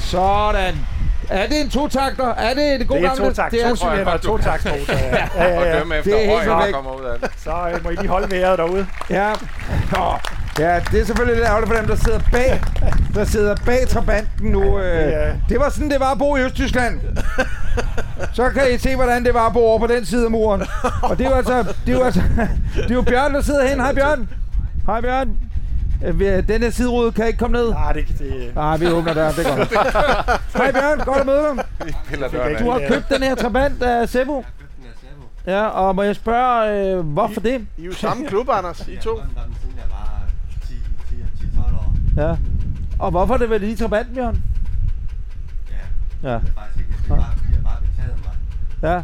[0.00, 0.74] Sådan.
[1.30, 2.34] Er det en totakter?
[2.34, 3.24] Er det et god Det er gamle?
[3.24, 4.44] to takt, Det er to en jeg cylinder og godt, du to kan.
[4.44, 4.92] taktsmotor.
[4.92, 5.78] Ja, ja, ja, ja.
[5.78, 6.74] dømme det er efter helt røgen, der perfekt.
[6.74, 7.30] kommer ud af det.
[7.36, 8.86] Så øh, må I lige holde vejret derude.
[9.10, 9.32] Ja.
[9.92, 10.12] Nå.
[10.58, 12.60] Ja, det er selvfølgelig lidt ærgerligt for dem, der sidder bag,
[13.14, 14.78] der sidder bag trabanten nu.
[14.78, 15.12] Ja, det øh.
[15.12, 17.00] er- Det var sådan, det var at bo i Østtyskland.
[18.32, 20.62] Så kan I se, hvordan det var at bo over på den side af muren.
[21.02, 22.22] Og det er jo altså, det er jo altså,
[22.74, 23.80] det er jo Bjørn, der sidder hen.
[23.80, 24.28] Hej Bjørn.
[24.86, 25.36] Hej Bjørn.
[26.04, 27.70] Øh, Den her siderude kan ikke komme ned.
[27.70, 29.68] Nej, det, det, Nej, vi åbner døren, det går nok.
[30.56, 31.64] Hej Bjørn, godt at møde dig.
[32.32, 34.44] Jeg Du har købt den her Trabant af Sebo.
[35.46, 37.66] Ja, og må jeg spørge, øh, hvorfor det?
[37.76, 39.16] I er jo samme klub, Anders, I to.
[39.16, 40.22] siden jeg var
[41.64, 42.28] 10-12 år.
[42.28, 42.36] Ja.
[42.98, 44.42] Og hvorfor er det vel lige Trabant, Bjørn?
[46.22, 46.34] Ja, Ja.
[46.34, 46.92] det er faktisk ikke.
[47.04, 48.18] Det er bare, har bare betaget
[48.82, 48.90] mig.
[48.90, 49.02] Ja.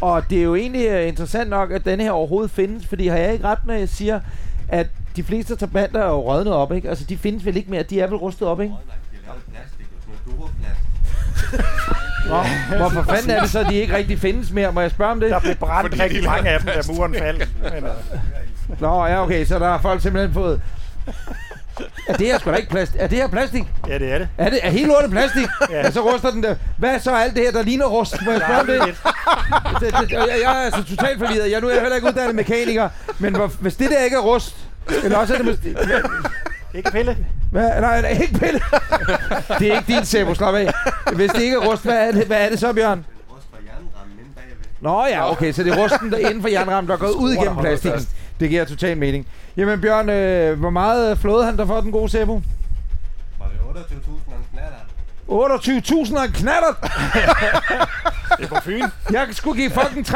[0.00, 3.16] Og det er jo egentlig øh, interessant nok, at denne her overhovedet findes, fordi har
[3.16, 4.20] jeg ikke ret, når jeg siger,
[4.68, 4.86] at
[5.18, 6.88] de fleste trabanter er jo rødnet op, ikke?
[6.88, 8.74] Altså, de findes vel ikke mere, de er vel rustet op, ikke?
[8.74, 10.80] De har lavet plastik og sådan noget duroplast.
[12.70, 14.72] Nå, hvorfor fanden er det så, at de ikke rigtig findes mere?
[14.72, 15.30] Må jeg spørge om det?
[15.30, 17.48] der blev brændt rigtig mange af dem, da muren faldt.
[17.62, 20.60] Men, øh, Nå, ja, okay, så der har folk simpelthen fået...
[22.08, 23.00] Er det her sgu da ikke plastik?
[23.00, 23.64] Er det her plastik?
[23.88, 24.28] ja, det er det.
[24.38, 25.46] Er, det, er hele lortet plastik?
[25.70, 25.76] ja.
[25.76, 25.90] Ja.
[25.90, 26.54] så ruster den der.
[26.78, 28.24] Hvad er så alt det her, der ligner rust?
[28.24, 28.80] Må jeg spørge om det?
[29.80, 31.50] det, det, jeg, jeg er altså totalt forvirret.
[31.50, 32.88] Jeg, nu er jeg heller ikke uddannet mekaniker.
[33.18, 34.67] Men hvor, hvis det der ikke er rust,
[35.04, 35.76] eller også er det måske...
[36.74, 37.16] Ikke pille.
[37.50, 37.80] Hvad?
[37.80, 38.60] Nej, nej, ikke pille.
[39.58, 40.72] det er ikke din Sebo, slap af.
[41.14, 42.98] Hvis det ikke er rust, hvad er det, hvad er det så, Bjørn?
[42.98, 44.56] Den rust fra jernrammen inde bagved.
[44.80, 47.32] Nå ja, okay, så det er rusten der inden for jernrammen, der er gået ud
[47.32, 48.08] igennem plastikken.
[48.40, 49.26] Det giver total mening.
[49.56, 52.42] Jamen Bjørn, øh, hvor meget flåede han der for den gode Sebo?
[53.38, 56.04] Var det 28.000 og en knatter?
[56.08, 56.74] 28.000 og en knatter.
[58.38, 58.84] Det er på Fyn.
[59.10, 60.14] Jeg skulle give fucking 60.000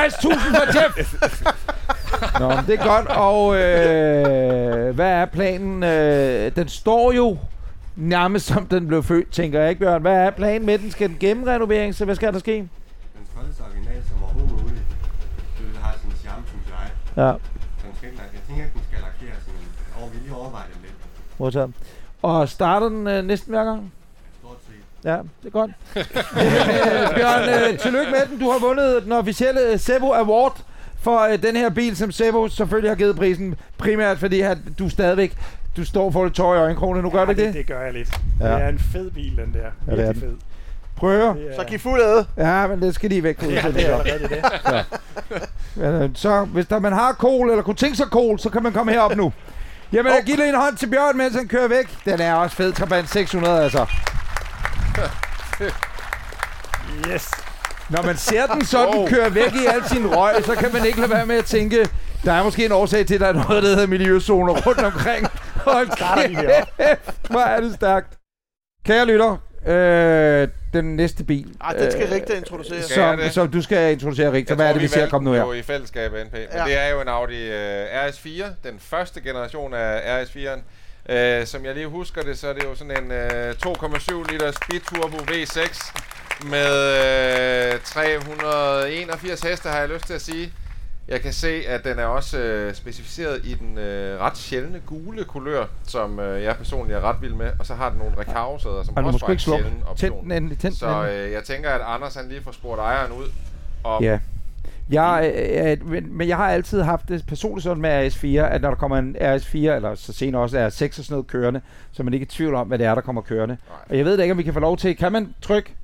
[0.56, 1.14] for Jeff.
[2.40, 3.06] Nå, men det er godt.
[3.06, 5.82] Og øh, hvad er planen?
[5.82, 7.38] Øh, den står jo
[7.96, 10.02] nærmest som den blev født, tænker jeg ikke, Bjørn.
[10.02, 10.90] Hvad er planen med den?
[10.90, 12.52] Skal den gennemrenovering, så hvad skal der ske?
[12.56, 12.68] Den
[13.30, 14.80] skal holdes original som overhovedet muligt.
[15.58, 16.90] Det har sin charme, synes jeg.
[17.24, 20.78] Ja, Den skal jeg tænker ikke, den skal lakeres, men over, vi lige overveje det
[20.82, 20.94] lidt.
[21.38, 21.72] modtaget.
[22.22, 23.92] Og starter den øh, næsten hver gang?
[25.04, 25.70] Ja, det er godt.
[25.96, 26.04] øh,
[27.16, 28.38] Bjørn, øh, tillykke med den.
[28.40, 30.56] Du har vundet den officielle Sebo Award
[31.02, 33.54] for øh, den her bil, som Sebo selvfølgelig har givet prisen.
[33.78, 35.36] Primært fordi at du stadigvæk
[35.76, 37.02] du står for det tøj i øjenkrone.
[37.02, 37.36] Nu gør ja, det?
[37.36, 37.54] det?
[37.54, 38.20] Det gør jeg lidt.
[38.40, 38.46] Ja.
[38.46, 39.92] Det er en fed bil, den der.
[39.92, 40.20] Ja, det er den.
[40.20, 40.36] fed.
[40.96, 41.34] Prøv at høre.
[41.34, 42.26] Det er, Så giv fuld æde.
[42.36, 43.42] Ja, men det skal lige væk.
[43.42, 44.44] ja, det er allerede det.
[45.76, 48.62] Men, øh, så hvis der, man har kol, eller kunne tænke sig kol, så kan
[48.62, 49.32] man komme herop nu.
[49.92, 51.98] Jamen, jeg giver lige en hånd til Bjørn, mens han kører væk.
[52.04, 53.86] Den er også fed, Trabant 600, altså.
[57.10, 57.30] Yes.
[57.92, 59.08] Når man ser den sådan Wow.
[59.08, 61.88] køre væk i al sin røg, så kan man ikke lade være med at tænke,
[62.24, 65.26] der er måske en årsag til, at der er noget, der hedder miljøzoner rundt omkring.
[65.54, 66.64] Hold Starter de her.
[66.78, 68.06] kæft, hvor er det stærkt.
[68.86, 71.54] Kære lytter, øh, den næste bil.
[71.60, 72.82] Ej, den skal Richter introducere.
[72.82, 73.32] Skal jeg Som, det?
[73.32, 74.48] som du skal introducere, Rigtig.
[74.50, 75.40] Jeg Hvad er tror, det, vi ser valgte komme nu her?
[75.42, 76.32] Jo i fællesskab NP.
[76.32, 76.64] Men Ja.
[76.64, 77.54] det er jo en Audi uh,
[78.06, 80.60] RS4, den første generation af RS4'en.
[81.12, 83.72] Uh, som jeg lige husker det, så er det jo sådan en uh,
[84.26, 85.92] 2,7 liter Speedturbo V6
[86.50, 90.52] med uh, 381 heste, har jeg lyst til at sige.
[91.08, 95.24] Jeg kan se, at den er også øh, specificeret i den øh, ret sjældne gule
[95.24, 97.50] kulør, som øh, jeg personligt er ret vild med.
[97.58, 100.22] Og så har den nogle rekavsæder, som også var en sjælden Tænd option.
[100.24, 101.14] den endelig, tænd den Så endelig.
[101.26, 103.26] øh, jeg tænker, at Anders han lige får spurgt ejeren ud.
[103.84, 104.18] Om, Ja.
[104.90, 108.62] Jeg, øh, øh, men, men jeg har altid haft det personligt sådan med RS4, at
[108.62, 110.70] når der kommer en RS4, eller så senere også RS6 og
[111.04, 111.60] sådan noget kørende,
[111.92, 113.56] så er man ikke i tvivl om, hvad det er, der kommer kørende.
[113.68, 113.78] Nej.
[113.90, 114.96] Og jeg ved da ikke, om vi kan få lov til.
[114.96, 115.74] Kan man trykke,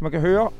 [0.00, 0.50] så man kan høre?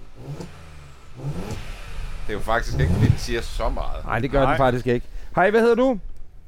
[2.27, 4.05] Det er jo faktisk ikke, fordi den siger så meget.
[4.05, 4.51] Nej, det gør Nej.
[4.51, 5.07] den faktisk ikke.
[5.35, 5.99] Hej, hvad hedder du?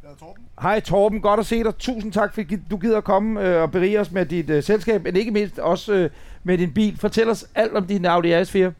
[0.02, 0.44] Jeg er Torben.
[0.62, 1.78] Hej Torben, godt at se dig.
[1.78, 5.04] Tusind tak, fordi du gider at komme øh, og berige os med dit øh, selskab,
[5.04, 6.10] men ikke mindst også øh,
[6.44, 6.98] med din bil.
[6.98, 8.70] Fortæl os alt om din Audi RS4.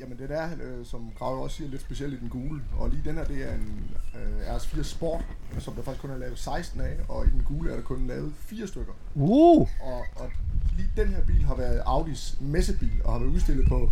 [0.00, 2.60] Jamen det er, øh, som Grav også siger, lidt specielt i den gule.
[2.78, 5.24] Og lige den her, det er en øh, RS4 Sport,
[5.58, 8.06] som der faktisk kun er lavet 16 af, og i den gule er der kun
[8.06, 8.92] lavet 4 stykker.
[9.14, 9.68] Uh!
[9.82, 10.30] Og, og
[10.76, 13.90] lige den her bil har været Audis messebil, og har været udstillet på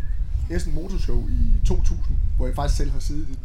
[0.50, 1.98] Essen Motorshow i 2000,
[2.36, 3.38] hvor jeg faktisk selv har siddet i den.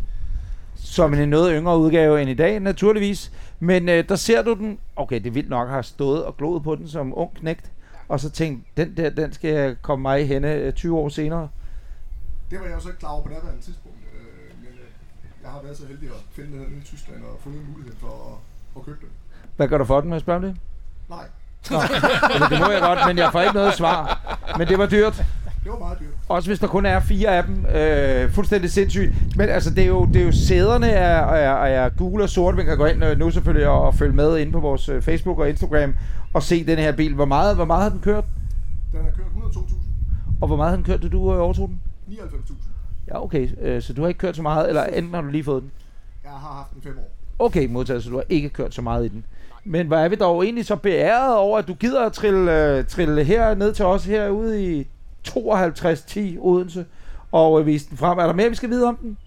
[0.76, 3.32] Som en noget yngre udgave end i dag, naturligvis.
[3.60, 4.80] Men øh, der ser du den.
[4.96, 7.72] Okay, det er vildt nok at have stået og gloet på den som ung knægt.
[8.08, 11.50] Og så tænkt, den der, den skal komme mig i henne øh, 20 år senere.
[12.50, 14.90] Det var jeg jo så ikke klar over på det tidspunkt, øh, men øh,
[15.44, 17.96] jeg har været så heldig at finde den her i Tyskland og fundet en mulighed
[18.00, 18.36] for at,
[18.80, 19.10] at købe den.
[19.56, 20.56] Hvad gør du for den, må jeg spørge om det?
[21.10, 21.26] Nej,
[22.34, 24.20] Eller, det må jeg godt, men jeg får ikke noget svar.
[24.58, 25.16] Men det var dyrt.
[25.64, 26.10] det var meget dyrt.
[26.30, 27.66] Også hvis der kun er fire af dem.
[27.66, 29.38] Øh, fuldstændig sindssygt.
[29.38, 32.58] Men altså, det er jo, det er jo sæderne er, er, er gule og sorte.
[32.58, 35.40] Man kan gå ind øh, nu selvfølgelig og, og følge med inde på vores Facebook
[35.40, 35.96] og Instagram
[36.34, 37.14] og se den her bil.
[37.16, 38.24] Hvor meget, hvor meget har den kørt?
[38.92, 39.74] Den har kørt 102.000,
[40.42, 41.80] Og hvor meget har den kørt, da du overtog den?
[42.10, 42.54] 99.000.
[43.08, 43.50] Ja, okay.
[43.62, 45.72] Øh, så du har ikke kørt så meget, eller enten har du lige fået den?
[46.24, 47.12] Jeg har haft den 5 år.
[47.40, 49.26] Okay, modtaget, så du har ikke kørt så meget i den.
[49.64, 52.86] Men hvor er vi dog egentlig så beæret over, at du gider at trille, øh,
[52.86, 54.88] trille her ned til os herude i
[55.28, 56.86] 5210 Odense
[57.32, 58.18] og øh, vise den frem.
[58.18, 59.18] Er der mere, vi skal vide om den?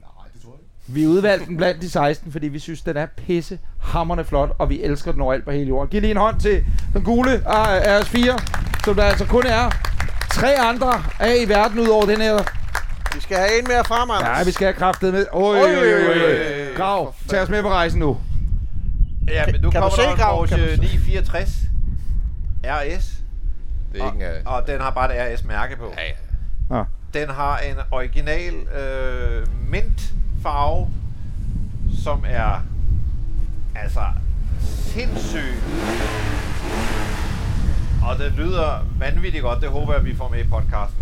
[0.00, 1.00] Nej, det tror jeg ikke.
[1.00, 4.70] Vi udvalgte den blandt de 16, fordi vi synes, den er pisse hammerne flot, og
[4.70, 5.88] vi elsker den overalt på hele jorden.
[5.88, 8.44] Giv lige en hånd til den gule ah, RS4,
[8.84, 9.89] som der altså kun er
[10.30, 12.36] tre andre af i verden ud over den her.
[13.14, 14.38] Vi skal have en mere frem, Anders.
[14.38, 15.26] Ja, vi skal have kraftet med.
[15.32, 16.74] Oj, oj, oj, oj.
[16.76, 18.18] Grav, tag os med på rejsen nu.
[19.28, 20.80] Ja, men nu Kan du kommer se, der en Porsche du se?
[20.80, 21.50] 964
[22.64, 23.12] RS,
[23.92, 24.46] Det er ikke en...
[24.46, 25.94] og, og den har bare et RS-mærke på.
[25.98, 26.02] Ja,
[26.74, 26.80] ja.
[26.80, 26.86] Ah.
[27.14, 30.02] Den har en original øh, mint
[30.42, 30.88] farve,
[32.04, 32.60] som er
[33.74, 34.00] altså
[34.62, 35.54] sindssyg.
[38.08, 39.60] Og det lyder vanvittigt godt.
[39.60, 41.00] Det håber jeg, vi får med i podcasten.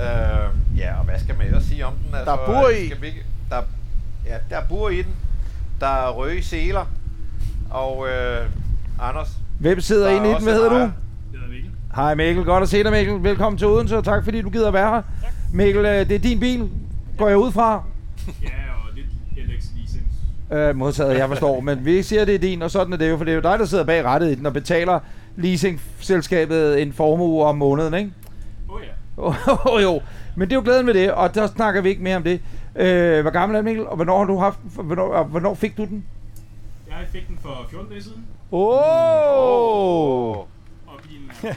[0.00, 2.14] Øh, ja, og hvad skal man ellers sige om den?
[2.14, 2.86] Altså, Der er bur i.
[2.86, 3.06] Skal vi,
[3.50, 3.62] der,
[4.26, 5.14] ja, der er bur i den.
[5.80, 6.84] Der er røde seler.
[7.70, 8.46] Og øh,
[9.00, 9.28] Anders,
[9.58, 10.42] Hvem sidder der er inde i den?
[10.42, 10.74] Hvad hedder du?
[10.76, 10.90] ejer.
[11.94, 13.22] Hej Mikkel, godt at se dig Mikkel.
[13.22, 15.02] Velkommen til Odense, og tak fordi du gider være her.
[15.52, 16.68] Mikkel, øh, det er din bil,
[17.18, 17.82] går jeg ud fra.
[18.42, 19.06] Ja, og lidt
[19.48, 20.06] LX Leasing.
[20.52, 23.16] Øh, modtaget, jeg forstår, men vi siger, det er din, og sådan er det jo,
[23.16, 25.00] for det er jo dig, der sidder bag rettet i den og betaler
[25.40, 28.10] leasingselskabet en formue om måneden, ikke?
[28.68, 29.22] Åh ja.
[29.24, 30.00] Åh oh, jo,
[30.36, 32.40] men det er jo glæden ved det, og der snakker vi ikke mere om det.
[32.76, 36.04] Øh, hvor gammel er Mikkel, og hvornår har du haft, hvornår, hvornår fik du den?
[36.88, 38.68] Jeg fik den for 14 dage siden, Åh!
[38.72, 40.36] Oh!
[40.36, 40.46] og
[41.02, 41.54] bilen er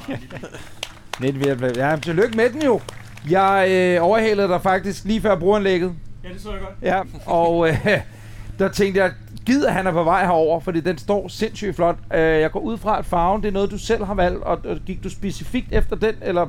[1.19, 1.71] meget lille.
[1.89, 2.81] Ja, tillykke med den jo.
[3.29, 5.93] Jeg øh, overhalede dig faktisk lige før brugeranlægget.
[6.23, 6.73] Ja, det så jeg godt.
[6.81, 7.87] Ja, og øh,
[8.59, 9.11] der tænkte jeg,
[9.45, 11.97] gider han er på vej herover, fordi den står sindssygt flot.
[12.13, 14.59] Øh, jeg går ud fra, at farven det er noget, du selv har valgt, og,
[14.65, 16.47] og gik du specifikt efter den, eller?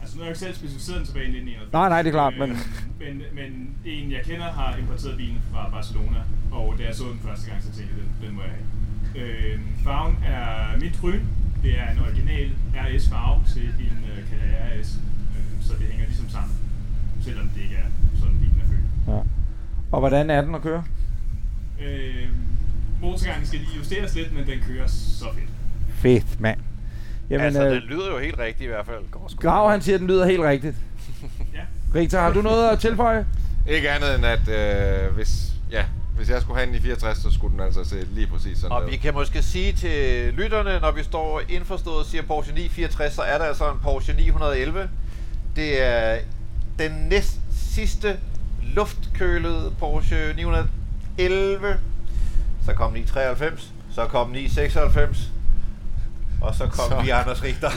[0.00, 1.72] Altså, nu har jeg ikke selv specificeret den tilbage i 1991.
[1.72, 2.48] Nej, nej, det er klart, men-
[3.02, 3.22] men...
[3.38, 3.50] Men
[3.84, 6.20] en, jeg kender, har importeret bilen fra Barcelona,
[6.52, 8.64] og da jeg så den første gang, så tænkte jeg, den, den må jeg have.
[9.22, 11.20] Øh, farven er mit tryn.
[11.62, 14.90] Det er en original RS-farve til en uh, Carrera RS,
[15.34, 16.54] øh, så det hænger ligesom sammen,
[17.26, 17.88] selvom det ikke er
[18.20, 19.16] sådan, bilen er født.
[19.16, 19.20] Ja.
[19.92, 20.84] Og hvordan er den at køre?
[21.86, 22.28] Øh,
[23.00, 25.50] motorgangen skal lige justeres lidt, men den kører så fedt.
[25.94, 26.58] Fedt, mand.
[27.30, 29.36] Jamen, altså, øh, den lyder jo helt rigtigt i hvert fald.
[29.40, 30.76] Grav, han siger, at den lyder helt rigtigt.
[31.54, 31.60] Ja.
[31.94, 33.26] Rigtig, har du noget at tilføje?
[33.68, 35.84] Ikke andet end, at øh, hvis, ja,
[36.16, 38.72] hvis jeg skulle have en i 64, så skulle den altså se lige præcis sådan
[38.76, 38.90] Og ud.
[38.90, 43.22] vi kan måske sige til lytterne, når vi står indforstået og siger Porsche 964, så
[43.22, 44.88] er der altså en Porsche 911.
[45.56, 46.18] Det er
[46.78, 47.38] den næst
[47.74, 48.16] sidste
[48.62, 50.70] luftkølede Porsche 911.
[52.66, 55.28] Så kom 993, Så kom 996.
[56.42, 57.00] Og så kom så.
[57.04, 57.70] vi Anders Richter.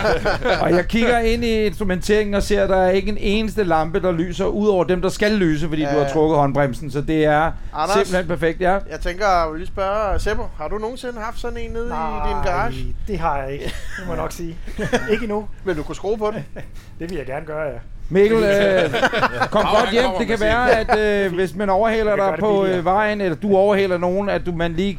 [0.62, 4.00] Og jeg kigger ind i instrumenteringen og ser, at der er ikke en eneste lampe,
[4.02, 5.94] der lyser, udover dem, der skal lyse, fordi Ja.
[5.94, 6.90] du har trukket håndbremsen.
[6.90, 7.92] Så det er Anders?
[7.94, 8.72] simpelthen perfekt, ja.
[8.90, 12.28] Jeg tænker, jeg vil lige spørge Seppo, har du nogensinde haft sådan en nede i
[12.28, 12.94] din garage?
[13.08, 13.64] det har jeg ikke.
[13.64, 14.56] Det må jeg nok sige.
[15.12, 15.48] ikke endnu.
[15.64, 16.44] Vil du kunne skrue på den?
[16.98, 17.78] Det vil jeg gerne gøre, ja.
[18.12, 18.90] Mikkel, øh,
[19.54, 20.04] kom godt hjem.
[20.18, 23.98] Det kan være, at øh, hvis man overhaler dig på øh, vejen, eller du overhaler
[23.98, 24.96] nogen, at du, man lige,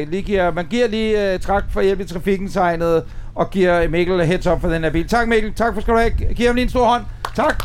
[0.00, 3.88] øh, lige giver, man giver lige øh, trak for hjælp i trafikken tegnet, og giver
[3.88, 5.08] Mikkel heads up for den her bil.
[5.08, 6.10] Tak Mikkel, tak for skal du have.
[6.10, 7.02] Giv ham lige en stor hånd.
[7.36, 7.64] Tak.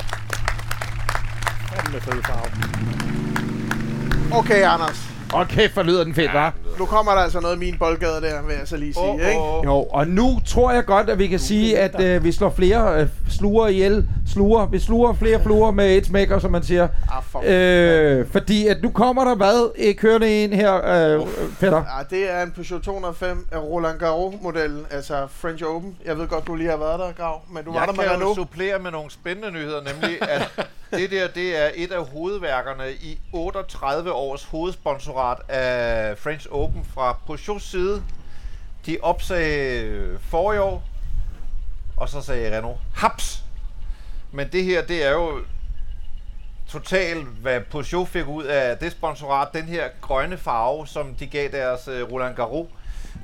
[4.32, 5.11] Okay, Anders.
[5.34, 6.80] Og kæft, hvor lyder den fedt, ja, hva'?
[6.80, 9.16] Nu kommer der altså noget i min boldgade der, vil jeg så lige sige, Åh,
[9.16, 9.40] ikke?
[9.40, 9.66] åh, åh.
[9.66, 13.02] Jo, og nu tror jeg godt, at vi kan sige, at øh, vi slår flere
[13.02, 14.08] øh, sluger ihjel.
[14.34, 14.66] Sluger.
[14.66, 16.88] Vi sluger flere fluer med et smækker, som man siger.
[17.12, 19.72] Ah, for Øh, fordi at nu kommer der hvad?
[19.80, 21.28] Øh, kørende ind her, øh,
[21.60, 21.78] Peter.
[21.78, 25.96] Ja, det er en Peugeot 205 af Roland Garros-modellen, altså French Open.
[26.06, 28.04] Jeg ved godt, du lige har været der, Grav, men du var Jeg der med
[28.10, 30.50] kan jo supplere med nogle spændende nyheder, nemlig at
[30.92, 37.18] det der, det er et af hovedværkerne i 38 års hovedsponsorat af French Open fra
[37.26, 38.04] Peugeots side.
[38.86, 40.84] De opsagde forrige år,
[41.98, 43.44] og så sagde Renault, haps!
[44.32, 45.40] Men det her, det er jo
[46.70, 51.52] totalt, hvad Peugeot fik ud af det sponsorat, den her grønne farve, som de gav
[51.52, 52.68] deres øh, Roland Garros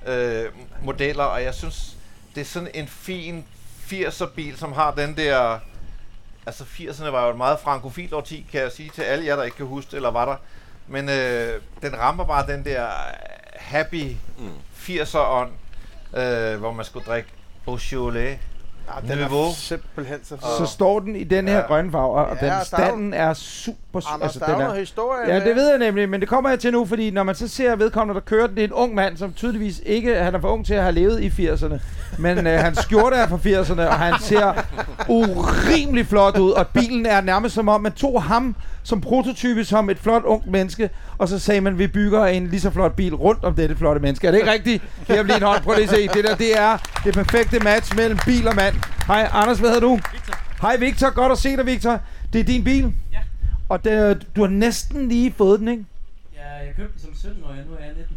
[0.08, 0.46] øh,
[0.82, 1.98] modeller, og jeg synes,
[2.36, 3.46] det er sådan en fin
[3.92, 5.60] 80'er bil, som har den der...
[6.48, 9.44] Altså 80'erne var jo et meget frankofilt årti, kan jeg sige til alle jer, der
[9.44, 10.36] ikke kan huske det, eller var der.
[10.88, 12.88] Men øh, den rammer bare den der
[13.56, 14.52] happy mm.
[14.78, 15.52] 80'er ånd,
[16.18, 17.30] øh, hvor man skulle drikke
[17.66, 18.40] Beaujolais.
[18.88, 19.44] Ja, den Niveau.
[19.48, 21.62] er simpelthen så Så står den i den her Ja.
[21.62, 24.00] grønne farve, og Ja, den er standen er super...
[24.02, 26.50] su- Anders, der er jo noget historie Ja, det ved jeg nemlig, men det kommer
[26.50, 28.74] jeg til nu, fordi når man så ser vedkommende, der kører den, det er en
[28.74, 31.76] ung mand, som tydeligvis ikke, han er for ung til at have levet i 80'erne,
[32.20, 34.54] men øh, hans skjorte er fra 80'erne, og han ser
[35.10, 38.56] urimelig flot ud, og bilen er nærmest som om, man tog ham
[38.88, 42.62] som prototype som et flot ungt menneske, og så sagde man, vi bygger en lige
[42.62, 44.28] så flot bil rundt om dette flotte menneske.
[44.28, 44.84] Er det ikke rigtigt?
[45.08, 46.08] Ham lige en hånd, prøv lige at se.
[46.08, 48.76] Det der, det er det perfekte match mellem bil og mand.
[49.08, 49.96] Hej, Anders, hvad hedder du?
[49.96, 50.34] Victor.
[50.62, 52.00] Hej Victor, godt at se dig, Victor.
[52.34, 52.94] Det er din bil?
[53.14, 53.18] Ja.
[53.70, 55.86] Og det, du har næsten lige fået den, ikke?
[56.36, 58.17] Ja, jeg købte den som 17-årig, nu er jeg 19.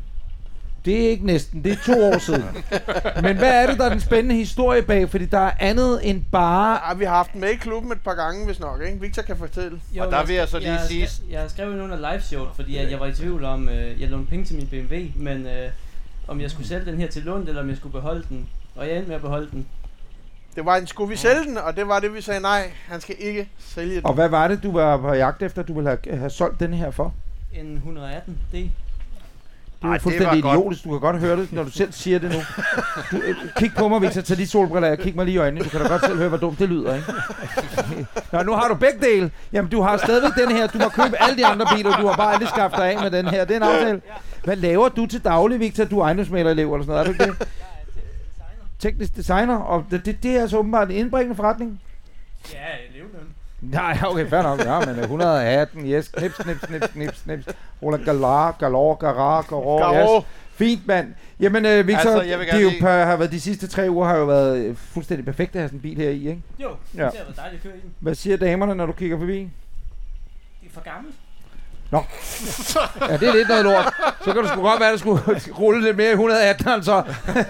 [0.85, 2.45] Det er ikke næsten, det er to år siden.
[3.23, 5.11] Men hvad er det, der er den spændende historie bag?
[5.11, 6.89] Fordi der er andet end bare...
[6.89, 9.01] Ja, vi har haft den med i klubben et par gange, hvis nok, ikke?
[9.01, 9.81] Victor kan fortælle.
[10.01, 12.49] Og der vil jeg så lige jeg sige- skrev- Jeg skrev jo under live showet,
[12.57, 15.47] fordi at jeg var i tvivl om, øh, jeg lånte penge til min BMW, men
[15.47, 15.71] øh,
[16.29, 18.49] om jeg skulle sælge den her til lån, eller om jeg skulle beholde den.
[18.77, 19.67] Og jeg endte med at beholde den.
[20.57, 23.01] Det var en, skulle vi sælge den, og det var det, vi sagde nej, han
[23.01, 24.07] skal ikke sælge den.
[24.07, 26.75] Og hvad var det, du var på jagt efter, du ville have, have solgt den
[26.75, 27.15] her for?
[27.55, 28.57] En 118 D.
[29.81, 30.57] Det er Ej, det fuldstændig godt.
[30.59, 30.85] idiotisk.
[30.85, 32.39] Du kan godt høre det, når du selv siger det nu.
[33.11, 34.21] Du, øh, kig på mig, Victor.
[34.21, 34.99] Tag de solbriller af.
[34.99, 35.65] Kig mig lige i øjnene.
[35.65, 38.07] Du kan da godt selv høre, hvor dumt det lyder, ikke?
[38.33, 39.31] Nå, nu har du begge dele.
[39.53, 40.67] Jamen, du har stadigvæk den her.
[40.67, 41.97] Du må købe alle de andre biler.
[41.97, 43.45] Du har bare aldrig skaffet dig af med den her.
[43.45, 44.01] Det er en aftale.
[44.45, 45.85] Hvad laver du til daglig, Victor?
[45.85, 47.49] Du er ejendomsmalerelev eller sådan noget, er du ikke det?
[48.79, 49.57] Teknisk designer.
[49.57, 51.81] Og det, det, det er altså åbenbart en indbringende forretning.
[52.53, 52.59] Ja.
[53.61, 54.61] Nej, okay, fair nok.
[54.65, 56.09] Ja, men øh, 118, yes.
[56.09, 57.49] Knips, knips, knips, knips, knips.
[57.83, 60.19] Roland Galar, Galor, Garar, Garor, Garor.
[60.19, 60.27] yes.
[60.55, 61.15] Fint, mand.
[61.41, 63.41] Jamen, øh, Victor, Altså, jeg vil det er gerne jo lige- per, har været, de
[63.41, 66.11] sidste tre uger har jo været øh, fuldstændig perfekt at have sådan en bil her
[66.11, 66.43] i, ikke?
[66.63, 67.03] Jo, Ja.
[67.03, 67.09] ja.
[67.11, 67.95] det har været dejligt at køre i den.
[68.01, 69.39] Hvad siger damerne, når du kigger forbi?
[70.61, 71.15] Det er for gammelt.
[71.91, 72.05] Nå.
[73.09, 73.95] Ja, det er lidt noget lort.
[74.25, 77.03] Så kan du sgu godt være, at du skulle rulle lidt mere i 118, så.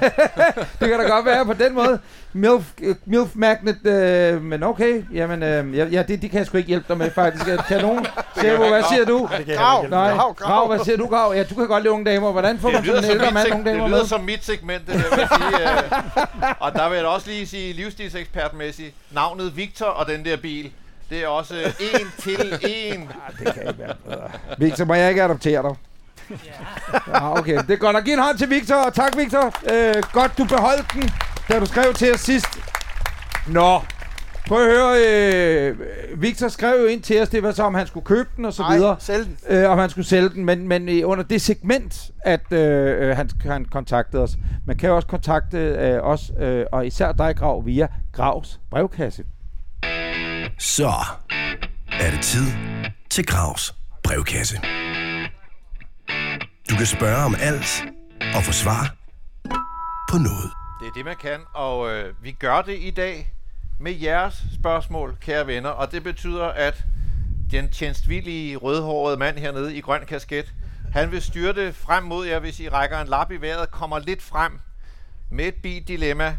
[0.81, 1.99] det kan da godt være på den måde.
[2.33, 2.65] Milf,
[3.05, 5.03] Milf Magnet, øh, men okay.
[5.15, 7.45] Jamen, øh, ja, ja det, det kan jeg sgu ikke hjælpe dig med, faktisk.
[7.69, 8.07] Kan nogen?
[8.37, 9.29] Sebo, hvad siger du?
[9.57, 11.33] Grav, Nej, Grav, Grav, hvad siger du, Grav?
[11.35, 12.33] Ja, du kan godt lide unge damer.
[12.33, 14.07] Hvordan får man sådan en ældre mand unge damer det lyder med?
[14.07, 15.73] som mit segment, det der vil sige.
[15.73, 20.37] Øh, og der vil jeg da også lige sige, livsstilsekspertmæssigt, navnet Victor og den der
[20.37, 20.73] bil,
[21.11, 23.09] det er også en til en.
[23.39, 24.31] Det kan ikke være bedre.
[24.59, 25.75] Victor, må jeg ikke adoptere dig?
[27.09, 27.59] Ja, okay.
[27.59, 29.47] Det er godt at give en hånd til Victor, og tak Victor.
[29.73, 31.11] Øh, godt, du beholdt den,
[31.49, 32.47] da du skrev til os sidst.
[33.49, 33.81] Nå,
[34.47, 34.97] prøv at høre.
[35.09, 35.77] Øh,
[36.23, 38.53] Victor skrev jo ind til os, det var så, om han skulle købe den og
[38.53, 38.97] så Nej, videre.
[38.99, 39.57] sælg den.
[39.57, 43.17] Øh, om han skulle sælge den, men, men øh, under det segment, at øh, øh,
[43.17, 44.31] han, han kontaktede os.
[44.67, 49.25] Man kan jo også kontakte øh, os, øh, og især dig, Grav, via Gravs brevkasse.
[50.61, 50.93] Så
[51.93, 52.47] er det tid
[53.11, 54.57] til Gravs brevkasse.
[56.71, 57.85] Du kan spørge om alt
[58.35, 58.95] og få svar
[60.11, 60.51] på noget.
[60.81, 63.33] Det er det, man kan, og øh, vi gør det i dag
[63.79, 66.85] med jeres spørgsmål, kære venner, og det betyder, at
[67.51, 70.55] den tjenestvillige rødhårede mand hernede i grøn kasket
[70.93, 74.23] Han vil styrte frem mod jer, hvis I rækker en lap i vejret, kommer lidt
[74.23, 74.61] frem
[75.31, 76.37] med et bildilemma.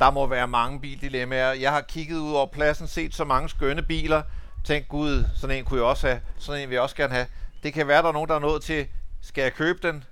[0.00, 1.52] Der må være mange bildilemmaer.
[1.52, 4.22] Jeg har kigget ud over pladsen, set så mange skønne biler.
[4.64, 6.20] Tænk, gud, sådan en kunne jeg også have.
[6.38, 7.26] Sådan en vil jeg også gerne have.
[7.62, 8.86] Det kan være, der er nogen, der er nået til,
[9.20, 10.04] skal jeg købe den?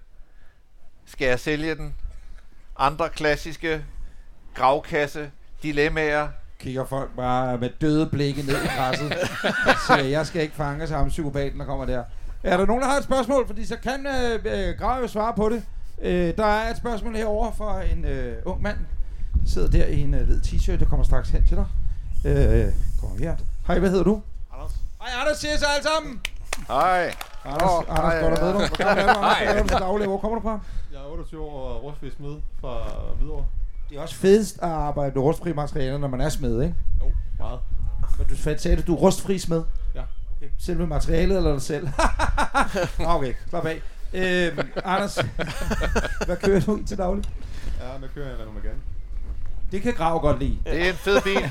[1.06, 1.94] Skal jeg sælge den?
[2.78, 3.84] Andre klassiske
[4.54, 5.30] gravkasse,
[5.62, 6.28] dilemmaer.
[6.58, 9.12] Kigger folk bare med døde blikke ned i græsset.
[9.86, 12.04] siger, jeg skal ikke fange sig ham psykopaten, der kommer der.
[12.42, 13.46] Er der nogen, der har et spørgsmål?
[13.46, 15.64] Fordi så kan øh, øh, Grav jo svare på det.
[16.02, 18.76] Øh, der er et spørgsmål herovre fra en øh, ung mand,
[19.46, 21.66] sidder der i en øh, hvid t-shirt, der kommer straks hen til dig.
[22.24, 23.36] Øh, kommer her.
[23.66, 24.22] Hej, hvad hedder du?
[24.54, 24.72] Anders.
[25.02, 26.20] Hej, Anders, siger sig alle sammen.
[26.68, 27.14] Hej.
[27.44, 28.44] Anders, oh, Anders hej, der med ja.
[28.44, 28.68] dig?
[28.68, 29.18] Hvor gammel er du?
[29.18, 29.36] Anders?
[29.38, 29.44] Hej.
[29.44, 30.06] Hvad er du til daglig?
[30.06, 30.60] Hvor kommer du fra?
[30.92, 32.78] Jeg er 28 år og rustfri smed fra
[33.18, 33.44] Hvidovre.
[33.90, 36.74] Det er også fedest at arbejde med rustfri materialer, når man er smed, ikke?
[37.00, 37.60] Jo, meget.
[38.18, 39.62] Men du fandt- sagde, at du er rustfri smed?
[39.94, 40.02] Ja.
[40.36, 40.50] Okay.
[40.58, 41.88] Selve materialet eller dig selv?
[43.06, 43.80] Okay, slap af.
[44.12, 45.14] Øhm, Anders,
[46.26, 47.24] hvad kører du i til daglig?
[47.80, 48.80] Ja, der kører jeg en Renault Megane.
[49.74, 50.58] Det kan Grav godt lide.
[50.66, 51.36] Det er en fed bil.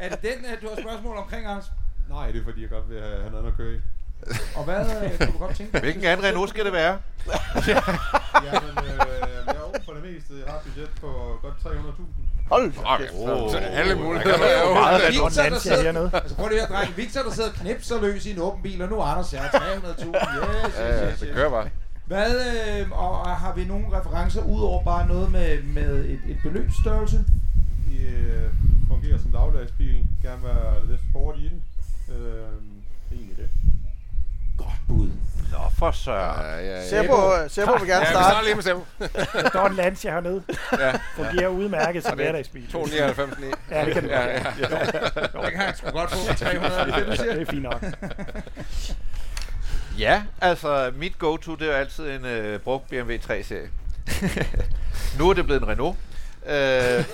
[0.00, 1.64] Er det den, øh, du har spørgsmål omkring, Anders?
[2.10, 3.78] Nej, det er fordi, jeg godt vil have, have noget at køre i.
[4.56, 5.80] Og hvad øh, kunne du godt tænke dig?
[5.80, 6.98] Hvilken anden Renault skal det være?
[8.46, 8.98] Jamen, øh,
[9.46, 10.32] jeg er for det meste.
[10.44, 12.02] Jeg har et budget på godt 300.000.
[12.48, 15.12] Hold Okay, så, så alle muligheder er jo meget meget.
[15.12, 16.10] Victor, der Lancia hernede.
[16.10, 16.94] sidder, altså prøv lige at drenge.
[16.96, 20.06] Victor, der sidder knipser løs i en åben bil, og nu er Anders her 300.000.
[20.06, 20.14] Yes,
[20.66, 21.34] yes, Ja, ja, yes, det yes.
[21.34, 21.68] kører bare.
[22.06, 22.30] Hvad,
[22.80, 26.36] øh, og, og har vi nogle referencer ud over bare noget med, med et, et
[26.42, 27.24] beløbsstørrelse?
[27.92, 28.50] I øh,
[28.88, 30.06] fungerer som dagligdagsbil.
[30.22, 31.62] Gerne være lidt sport i den.
[32.08, 32.30] Øh, det
[33.10, 33.48] er egentlig det.
[34.58, 35.08] Godt bud.
[35.52, 36.40] Nå, for søren.
[36.40, 36.88] Ja, ja, ja.
[36.88, 38.24] Sebo, øh, Sebo vil gerne Ja, vi starte.
[38.24, 38.84] starter lige med Sebo.
[39.42, 40.42] Der står en Lancia hernede.
[40.78, 40.92] Ja.
[41.16, 42.70] Fungerer udmærket som hverdagsbil.
[42.72, 43.46] 299 9.
[43.76, 44.28] Ja, det kan du ja, godt.
[44.60, 44.68] ja,
[45.40, 45.42] ja.
[45.46, 47.18] Det kan han sgu godt få 390.
[47.18, 47.84] Det er fint nok.
[49.98, 53.70] Ja, altså mit go-to, det er jo altid en øh, brugt BMW 3-serie.
[55.18, 55.96] nu er det blevet en Renault.
[56.48, 57.04] Øh,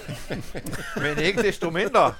[1.02, 2.14] men ikke desto mindre.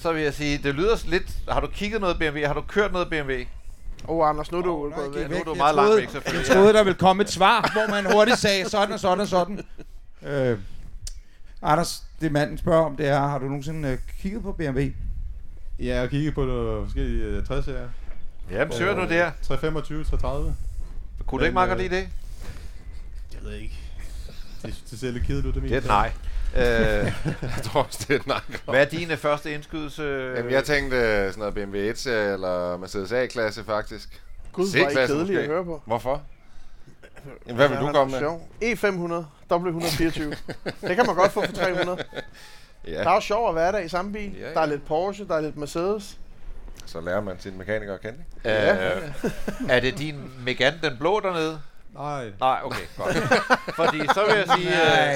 [0.00, 1.22] Så vil jeg sige, det lyder lidt...
[1.48, 2.46] Har du kigget noget BMW?
[2.46, 3.32] Har du kørt noget BMW?
[4.08, 5.30] Åh, oh, Anders, nu er du Åh, nej, gået væk.
[5.30, 6.48] Nu er du Jeg meget langt troede- væk, selvfølgelig.
[6.48, 9.28] Jeg troede, der ville komme et svar, hvor man hurtigt sagde sådan og sådan og
[9.28, 9.60] sådan.
[10.22, 10.58] Øh,
[11.62, 14.80] Anders, det manden spørger om, det er, har du nogensinde øh, kigget på BMW?
[14.80, 17.72] Ja, jeg har kigget på nogle forskellige øh, 60'er.
[18.50, 19.30] Jamen, søger du der?
[19.42, 20.54] 325, 330.
[21.26, 22.08] Kunne du ikke meget godt lide det?
[23.34, 23.78] Jeg ved ikke.
[24.62, 26.12] Det, det ser lidt kedeligt ud, det Det er nej.
[26.56, 26.62] Øh,
[27.56, 28.40] Jeg tror også, det er nej.
[28.64, 30.02] hvad er din øh, første indskydelse?
[30.36, 34.22] Jamen, jeg tænkte øh, sådan noget BMW 1-serie eller Mercedes A-klasse, faktisk.
[34.52, 35.82] Gud, er I kedelige at høre på.
[35.86, 36.22] Hvorfor?
[37.46, 38.28] Jamen, hvad vil Ja, du komme er med?
[38.28, 38.48] sjov.
[38.62, 40.88] E500, W124.
[40.88, 41.98] det kan man godt få for 300.
[42.86, 44.36] Ja, Der er jo sjov at være der i samme bil.
[44.38, 44.54] Ja, ja.
[44.54, 46.18] Der er lidt Porsche, der er lidt Mercedes.
[46.90, 48.18] Så lærer man sin mekaniker at kende.
[48.44, 48.58] ikke?
[48.58, 49.12] Øh,
[49.68, 51.60] er det din Megane, den blå dernede?
[51.94, 53.16] Nej, Nej, okay, godt.
[53.76, 54.70] Fordi så vil jeg sige...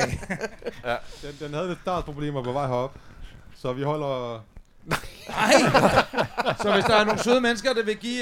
[0.04, 2.92] Øh, den, den havde lidt startproblemer på vej herop.
[3.56, 4.44] Så vi holder...
[4.84, 5.52] Nej!
[6.62, 8.20] så hvis der er nogle søde mennesker, der vil give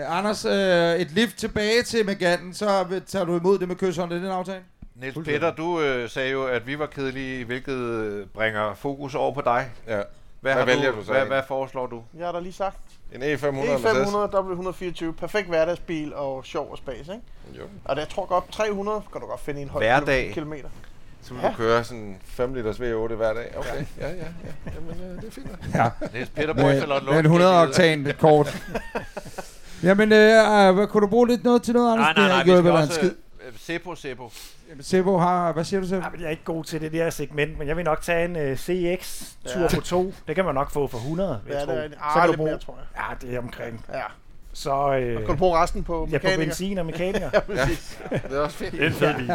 [0.00, 4.10] øh, Anders øh, et lift tilbage til Meganen, så tager du imod det med kysshånd.
[4.10, 4.60] Det er den aftale?
[4.94, 9.34] Niels Peter, du øh, sagde jo, at vi var kedelige, hvilket øh, bringer fokus over
[9.34, 9.70] på dig.
[9.88, 9.94] Ja.
[9.96, 10.04] Hvad,
[10.40, 11.28] Hvad har vælger du, du så hvad, en?
[11.28, 12.02] hvad foreslår du?
[12.18, 12.78] Jeg har da lige sagt.
[13.14, 14.08] En E E500 Mercedes.
[14.08, 15.10] E500, W124.
[15.12, 17.12] Perfekt hverdagsbil og sjov og spas, ikke?
[17.58, 17.62] Jo.
[17.84, 20.22] Og det, jeg tror godt, 300 kan du godt finde i en høj Hverdag.
[20.24, 20.68] kilo- kilometer.
[21.22, 21.48] Så vil Ja.
[21.48, 23.54] du køre sådan 5 liters V8 hver dag.
[23.58, 24.24] Okay, ja, ja, ja.
[24.74, 25.46] Jamen, øh, det er fint.
[25.74, 25.90] Ja.
[26.12, 28.56] Niels Peter bor i Med, Charlotte med en 100 oktan kort.
[29.82, 30.18] Jamen, øh,
[30.68, 32.16] øh, hvad, kunne du bruge lidt noget til noget, Anders?
[32.16, 33.00] Nej, nej, Det nej, vi skal også...
[33.02, 33.10] Øh,
[33.58, 34.30] Seppo, Seppo.
[34.72, 35.52] Jamen, Sebo har...
[35.52, 36.00] Hvad siger du, Sebo?
[36.00, 38.24] Ja, men jeg er ikke god til det der segment, men jeg vil nok tage
[38.24, 40.14] en uh, CX Turbo 2.
[40.28, 42.30] Det kan man nok få for 100, vil Ja, jeg det er, Så ah, kan
[42.30, 43.04] du bruge, mere, tror jeg.
[43.20, 43.84] ja, det er omkring.
[43.92, 44.02] Ja.
[44.52, 46.44] Så øh, Og kan du bruge resten på ja, på mekaniker?
[46.44, 47.30] benzin og mekaniker.
[47.34, 47.98] Ja, præcis.
[48.10, 48.72] Det er også fint.
[48.72, 49.32] Det er en fed bil.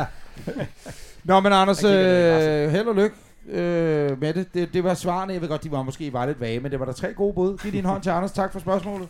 [1.23, 3.15] Nå, men Anders, Jeg øh, held og lykke
[3.47, 4.53] øh, med det.
[4.53, 4.73] det.
[4.73, 5.33] Det var svarene.
[5.33, 7.33] Jeg ved godt, de var måske var lidt vage, men det var der tre gode
[7.33, 7.57] bud.
[7.57, 8.31] Giv din hånd til Anders.
[8.31, 9.07] Tak for spørgsmålet.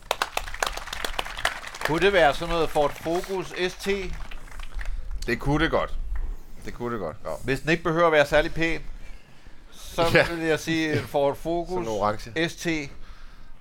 [1.86, 3.88] Kunne det være sådan noget Ford Focus ST,
[5.28, 5.94] Det kunne det godt.
[6.68, 7.18] Det kunne det godt.
[7.26, 7.30] Ja.
[7.44, 8.80] hvis den ikke behøver at være særlig pæn?
[9.72, 10.26] Så Ja.
[10.36, 11.88] vil jeg sige Ford Focus.
[12.48, 12.68] ST.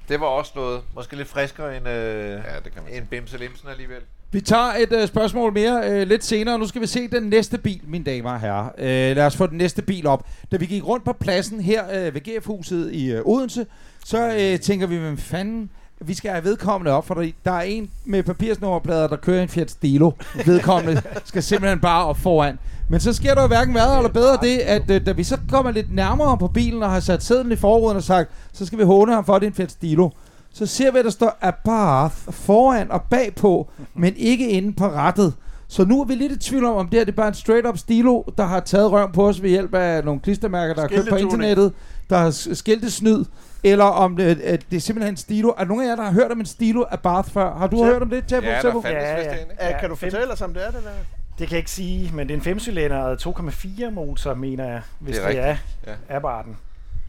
[0.08, 3.38] Det var også noget, måske lidt friskere end, øh, Ja, det kan man end Bimse
[3.38, 4.00] Limsen alligevel.
[4.30, 6.58] Vi tager et øh, spørgsmål mere øh, lidt senere.
[6.58, 8.64] Nu skal vi se den næste bil, mine damer og herrer.
[8.78, 10.26] Øh, lad os få den næste bil op.
[10.52, 13.66] Da vi gik rundt på pladsen her øh, ved GF-huset i øh, Odense,
[14.04, 15.70] så øh, tænker vi, hvem fanden
[16.00, 19.48] vi skal have vedkommende op, for der, der er en med papirsnummerplader, der kører en
[19.48, 20.10] Fiat Stilo.
[20.46, 22.58] Vedkommende skal simpelthen bare op foran.
[22.88, 25.38] Men så sker der jo hverken værre eller bedre det, at øh, da vi så
[25.50, 28.78] kommer lidt nærmere på bilen og har sat sædlen i forruden og sagt, så skal
[28.78, 30.10] vi håne ham for, at det er en Fiat Stilo.
[30.52, 35.34] så ser vi, at der står Abarth foran og bagpå, men ikke inde på rettet.
[35.68, 37.34] Så nu er vi lidt i tvivl om, om det her det er bare en
[37.34, 40.88] straight-up stilo, der har taget røven på os ved hjælp af nogle klistermærker, der er
[40.88, 41.72] købt på internettet,
[42.10, 43.24] der har s- skiltesnyd,
[43.72, 45.52] eller om det, at det er simpelthen en stilo.
[45.58, 47.58] Er nogen af jer, der har hørt om en stilo af Bath før?
[47.58, 48.46] Har du Så- hørt om det, Tebo?
[48.46, 49.68] Ja, fandtes Ja, ja.
[49.70, 50.90] Ja, kan du fortælle os om det er det der?
[51.38, 55.16] Det kan jeg ikke sige, men det er en femcylindret 2,4 motor, mener jeg, hvis
[55.16, 55.94] Det det er rigtigt, det ja.
[56.08, 56.56] er Abarten.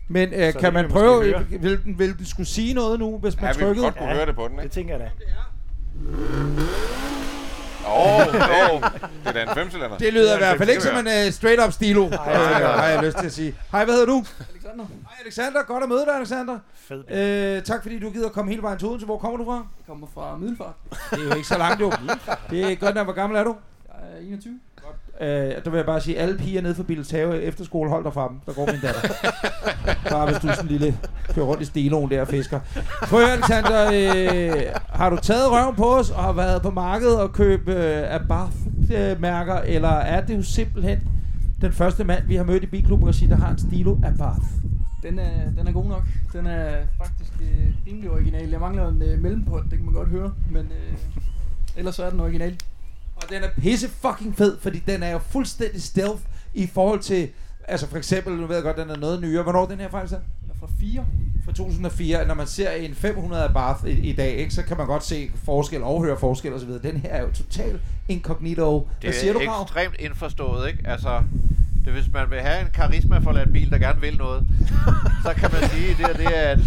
[0.08, 3.18] Men øh, kan det man vi prøve, vil den, vil den skulle sige noget nu,
[3.18, 3.84] hvis man Ja, vi trykkede?
[3.86, 4.16] godt kunne Ja.
[4.16, 4.74] høre det på den, Det ikke?
[4.76, 5.10] tænker jeg da.
[7.88, 8.28] Åh, oh,
[8.74, 9.98] oh, det er da en femcylinder.
[9.98, 12.68] Det lyder i hvert fald ikke som en uh, straight-up stilo, øh, Ej, ja.
[12.68, 13.56] har jeg lyst til at sige.
[13.72, 14.26] Hej, hvad hedder du?
[14.54, 14.86] Alexander.
[14.86, 15.64] Hej, Alexander.
[15.64, 16.60] Godt at møde dig, Alexander.
[16.76, 17.12] Fed.
[17.12, 19.06] Øh, tak fordi du gider komme hele vejen til Odense.
[19.06, 19.54] Hvor kommer du fra?
[19.56, 20.74] Jeg kommer fra Middelfart.
[21.12, 21.92] Det er jo ikke så langt, jo.
[22.50, 23.06] Det er godt nok.
[23.06, 23.56] Hvor gammel er du?
[23.88, 24.60] Jeg er 21.
[25.22, 28.28] Øh, der vil jeg bare sige, alle piger nede for Billetave efterskole, hold dig fra
[28.28, 28.40] dem.
[28.46, 29.02] Der går min datter.
[30.16, 30.98] bare hvis du sådan en lille,
[31.34, 32.60] kører rundt i stiloen der og fisker.
[33.02, 37.20] Prøv at Alexander, øh, har du taget røven på os og har været på markedet
[37.20, 41.00] og købt øh, Abarth-mærker, eller er det jo simpelthen
[41.62, 44.46] den første mand, vi har mødt i Bilklubben, der har en stilo Abarth?
[45.04, 46.04] Den er, den er god nok.
[46.34, 48.50] Den er faktisk øh, rimelig original.
[48.50, 50.34] Jeg mangler en øh, mellempot, det kan man godt høre.
[50.52, 50.98] Men øh,
[51.78, 52.58] ellers så er den original.
[53.24, 56.22] Og den er pisse fucking fed, fordi den er jo fuldstændig stealth
[56.54, 57.30] i forhold til,
[57.68, 59.44] altså for eksempel, nu ved jeg godt, den er noget nyere.
[59.44, 60.18] Hvornår er den her faktisk er?
[60.42, 61.06] Den er fra 4.
[61.46, 64.78] Fra 2004, når man ser en 500 af Bath i, i dag, ikke, så kan
[64.78, 66.70] man godt se forskel, og høre forskel osv.
[66.70, 68.88] Den her er jo total incognito.
[69.02, 69.62] Hvad Det siger du, er Krav?
[69.64, 70.88] ekstremt indforstået, ikke?
[70.88, 71.22] Altså,
[71.86, 74.44] det, hvis man vil have en karisma for en bil, der gerne vil noget,
[75.26, 76.58] så kan man sige, at det, her, det er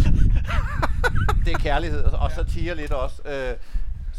[1.45, 3.15] det er kærlighed, og så tiger lidt også.
[3.25, 3.53] Øh,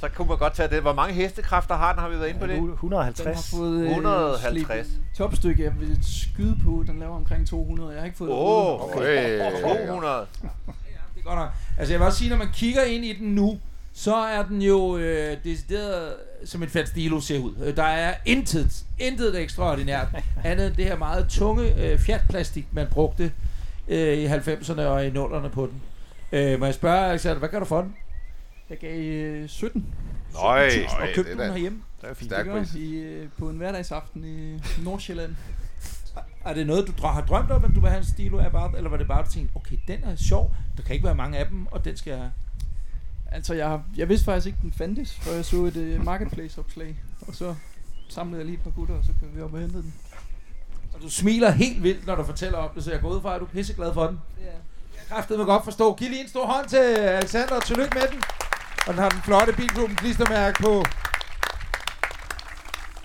[0.02, 0.80] så kunne man godt tage det.
[0.82, 2.00] Hvor mange hestekræfter har den?
[2.02, 2.56] Har vi været inde på det?
[2.56, 3.50] Den har 150.
[3.50, 4.86] fået øh, 150.
[4.86, 6.84] slidt topstykke, jeg vil skyde på.
[6.86, 7.90] Den laver omkring 200.
[7.92, 8.96] Jeg har ikke fået Åh, rullet.
[8.96, 9.86] okay.
[9.86, 10.26] 200.
[10.44, 11.48] Det er godt nok.
[11.78, 13.58] Altså jeg vil også sige, når man kigger ind i den nu,
[13.92, 16.12] så er den jo øh, decideret
[16.44, 17.52] som en Fiat Stilo ser ud.
[17.64, 20.06] Øh, Der er intet, intet ekstraordinært,
[20.44, 23.32] andet end det her meget tunge øh, Fiat-plastik, man brugte
[23.88, 25.82] øh, i 90'erne og i 0'erne på den.
[26.32, 27.94] Øh, må jeg spørge, Alexander, hvad gør du for den?
[28.72, 29.86] Jeg gav øh, 17.
[30.34, 31.82] Nøj, 17.000 og købte det den er da- herhjemme.
[32.00, 32.74] Det er Det stærk pris.
[32.74, 35.34] i, øh, på en hverdagsaften i Nordsjælland.
[36.44, 38.74] Er det noget, du dr- har drømt om, at du vil have en Stilo Abarth,
[38.76, 41.38] eller var det bare, du tænkte, okay, den er sjov, der kan ikke være mange
[41.38, 42.32] af dem, og den skal jeg have?
[43.32, 46.96] Altså, jeg, jeg vidste faktisk ikke, den fandtes, før jeg så et uh, marketplace-opslag.
[47.28, 47.54] Og så
[48.08, 49.94] samlede jeg lige et par gutter, og så kørte vi op og hentede den.
[50.94, 53.34] Og du smiler helt vildt, når du fortæller om det, så jeg går ud fra,
[53.34, 54.20] at du er pisseglad for den.
[54.40, 54.44] Ja.
[54.46, 55.94] Jeg kræftede mig godt forstå.
[55.94, 58.22] Giv lige en stor hånd til Alexander, og tillykke med den.
[58.86, 60.84] Og den har den flotte Bilklubben klistermærke på.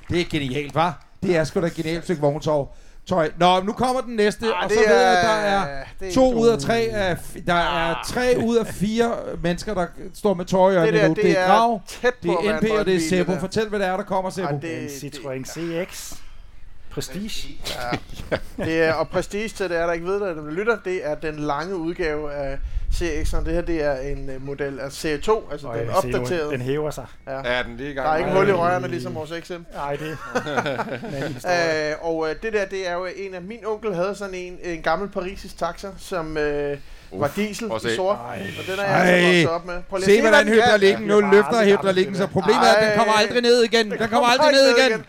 [0.10, 1.04] Det er genialt, var.
[1.24, 2.76] Det er sgu da genialt stykke vogntov.
[3.10, 3.32] Tøj.
[3.40, 6.14] Nå, nu kommer den næste, Ah, og så ved jeg, er- at der er er
[6.14, 7.18] to ikke ud af tre af,
[7.48, 9.12] der er tre ud af fire
[9.44, 11.14] mennesker, der står med tøj i Det øjnene nu.
[11.14, 11.82] det Det er er Grav,
[12.24, 13.40] det er en NP, og det er Sebo.
[13.40, 14.48] Fortæl, hvad det er, der kommer, Sebo.
[14.48, 16.14] En det, Citroën CX.
[16.98, 17.58] Prestige.
[18.32, 18.38] Ja.
[18.66, 21.36] Det er, og Prestige til det er der ikke ved, der lytter, det er den
[21.40, 22.58] lange udgave af
[22.94, 23.46] CX'eren.
[23.46, 26.08] Det her det er en uh, model af C2, altså Og den jeg kan se,
[26.08, 26.52] nu, opdaterede.
[26.52, 27.06] Den hæver sig.
[27.28, 27.56] Ja.
[27.56, 28.08] Ja, den lige i gang.
[28.08, 29.54] Der er ikke hul i rørene, ligesom vores XM.
[29.74, 31.92] Nej, det er.
[31.92, 34.58] Øh, og øh, det der, det er jo en af min onkel havde sådan en,
[34.64, 36.78] en gammel parisisk taxa, som øh,
[37.14, 38.18] var diesel i sort.
[38.18, 38.48] Ej.
[38.60, 39.76] Og den er jeg altså vokset op med.
[39.90, 40.70] Prøv lige at Se, hvordan hvad den kan.
[40.70, 43.22] hydraulikken nu løfter Aldrig hydraulikken, så problemet er, at den kommer Ej.
[43.22, 43.92] aldrig ned igen.
[43.92, 45.06] Den kommer aldrig ned igen.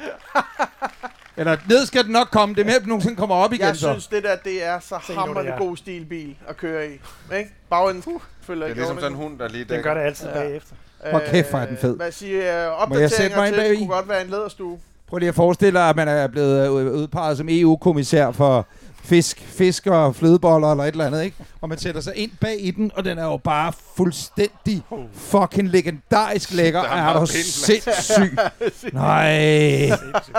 [1.38, 2.54] Eller ned skal den nok komme.
[2.54, 3.66] Det er mere, at den nogensinde kommer op igen.
[3.66, 3.90] Jeg så.
[3.90, 5.58] synes, det der, det er så hammerende det er.
[5.58, 6.92] god stilbil at køre i.
[7.38, 7.50] Ikke?
[7.70, 8.02] Bagenden
[8.42, 9.82] følger Det er ikke ligesom sådan en hund, der lige Den dækker.
[9.84, 10.34] gør det altid Ja.
[10.34, 10.74] bagefter.
[11.10, 11.96] Hold kæft, hvor er den fed.
[11.96, 13.56] Hvad siger uh, opdateringer til?
[13.56, 13.76] bagi?
[13.76, 14.78] kunne godt være en læderstue.
[15.08, 18.66] Prøv lige at forestille dig, at man er blevet øh, udpeget som EU-kommissær for
[19.08, 21.36] fisk, fisk og flødeboller eller et eller andet, ikke?
[21.60, 24.82] Og man sætter sig ind bag i den, og den er jo bare fuldstændig
[25.12, 26.82] fucking legendarisk lækker.
[26.82, 28.36] Der er Er du sindssyg?
[28.92, 29.30] Nej.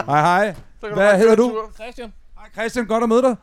[0.05, 0.55] Hej, hej.
[0.93, 1.57] Hvad hedder du?
[1.81, 2.13] Christian?
[2.37, 3.35] Hej Christian, godt at møde dig.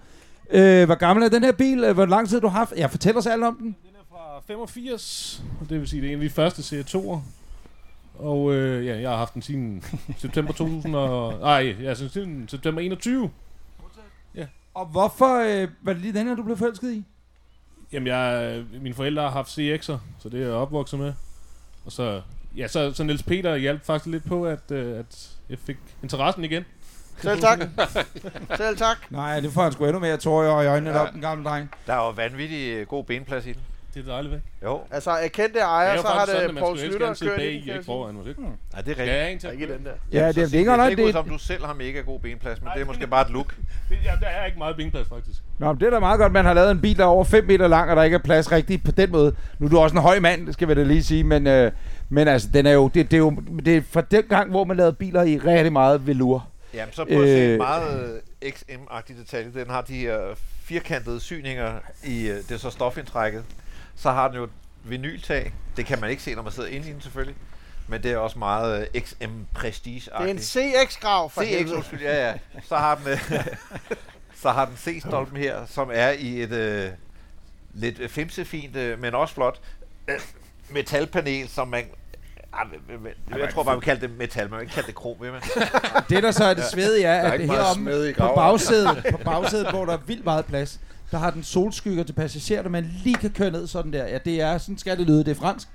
[0.50, 1.84] Øh, hvor gammel er den her bil?
[1.84, 2.72] Øh, Hvor lang tid har du haft?
[2.76, 3.66] Ja, fortæl os alt om den.
[3.66, 7.18] Den er fra 85, og det vil sige, det er en af de første C2'er.
[8.18, 9.84] Og øh, ja, jeg har haft den siden
[10.18, 11.38] september 2000 og...
[11.40, 13.30] Nej, ja, siden september 21.
[14.76, 17.04] Og hvorfor øh, var det lige den her, du blev forelsket i?
[17.92, 21.12] Jamen, jeg, mine forældre har haft CX'er, så det er jeg opvokset med.
[21.86, 22.22] Og så,
[22.56, 26.44] ja, så, så Niels Peter hjalp faktisk lidt på, at, øh, at jeg fik interessen
[26.44, 26.64] igen.
[27.22, 27.58] Selv tak.
[28.56, 28.96] Selv tak.
[29.10, 30.98] Nej, det får han sgu endnu mere tårer i øjnene Ja.
[30.98, 31.70] op, den gamle dreng.
[31.86, 33.60] Der er jo vanvittig øh, god benplads i den
[33.96, 34.46] det er dejligt, ikke?
[34.62, 34.80] Jo.
[34.90, 38.34] Altså, jeg kendte ejer, så har det Paul Slytter kørt bag i Erik Foran, måske.
[38.40, 39.44] Nej, det er rigtigt.
[39.44, 39.60] Ja, en.
[39.60, 39.90] Ikke den der.
[40.12, 42.62] Ja, det, er, det, ikke det, det, det, som du selv har mega god benplads,
[42.62, 43.54] men det er måske bare et look.
[43.90, 45.38] Ja, der er ikke meget benplads, faktisk.
[45.58, 47.44] Nå, det er da meget godt, man har lavet en bil, der er over 5
[47.44, 49.34] meter lang, og der ikke er plads rigtigt på den måde.
[49.58, 51.72] Nu er du også en høj mand, skal vi da lige sige, men, øh,
[52.08, 54.64] men altså, den er jo, det, det er jo det er fra den gang, hvor
[54.64, 56.48] man lavede biler i rigtig meget velur.
[56.74, 59.50] Jamen, så prøv at se en meget øh, XM-agtig detalje.
[59.54, 60.18] Den har de her
[60.62, 61.72] firkantede syninger
[62.04, 63.44] i det så stofindtrækket.
[63.96, 64.50] Så har den jo et
[64.84, 65.54] vinyltag.
[65.76, 67.36] Det kan man ikke se, når man sidder inde i den selvfølgelig.
[67.88, 72.00] Men det er også meget øh, XM prestige Det er en CX-grav for CX, undskyld,
[72.00, 72.34] ja, ja.
[72.68, 73.46] Så har den, øh,
[74.42, 76.90] så har den C-stolpen her, som er i et øh,
[77.74, 79.60] lidt femsefint, øh, men også flot
[80.08, 80.20] øh,
[80.70, 81.84] metalpanel, som man...
[82.52, 82.66] Ah,
[83.38, 85.42] Jeg tror bare, man kalder det metal, man ikke kalde det krom, vil man?
[86.08, 89.84] Det, der så er det svedige, er, er at heromme på bagsædet, på bagsædet, hvor
[89.84, 90.80] der er vildt meget plads,
[91.10, 94.04] der har den solskygger til passagerer, der man lige kan køre ned sådan der.
[94.06, 95.68] Ja, det er, sådan skal det lyde, det er fransk.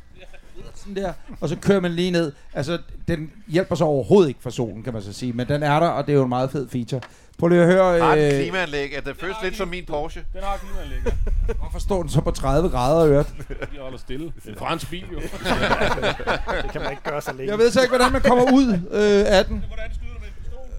[0.75, 2.31] Sådan der, og så kører man lige ned.
[2.53, 2.77] Altså,
[3.07, 5.87] den hjælper så overhovedet ikke for solen, kan man så sige, men den er der,
[5.87, 7.01] og det er jo en meget fed feature.
[7.37, 7.99] Prøv lige at høre...
[7.99, 8.93] Har den Øh, klimaanlæg?
[8.93, 10.23] Er det føles lidt som min Porsche?
[10.33, 11.53] Den har klimaanlæg, ja.
[11.53, 13.27] hvorfor står den så på 30 grader, øret?
[13.49, 14.25] De holder stille.
[14.25, 15.19] Det er en fransk bil, jo.
[16.63, 17.51] Det kan man ikke gøre så længe.
[17.51, 19.63] Jeg ved så ikke, hvordan man kommer ud øh, af den.
[19.67, 20.33] Hvordan skyder du med en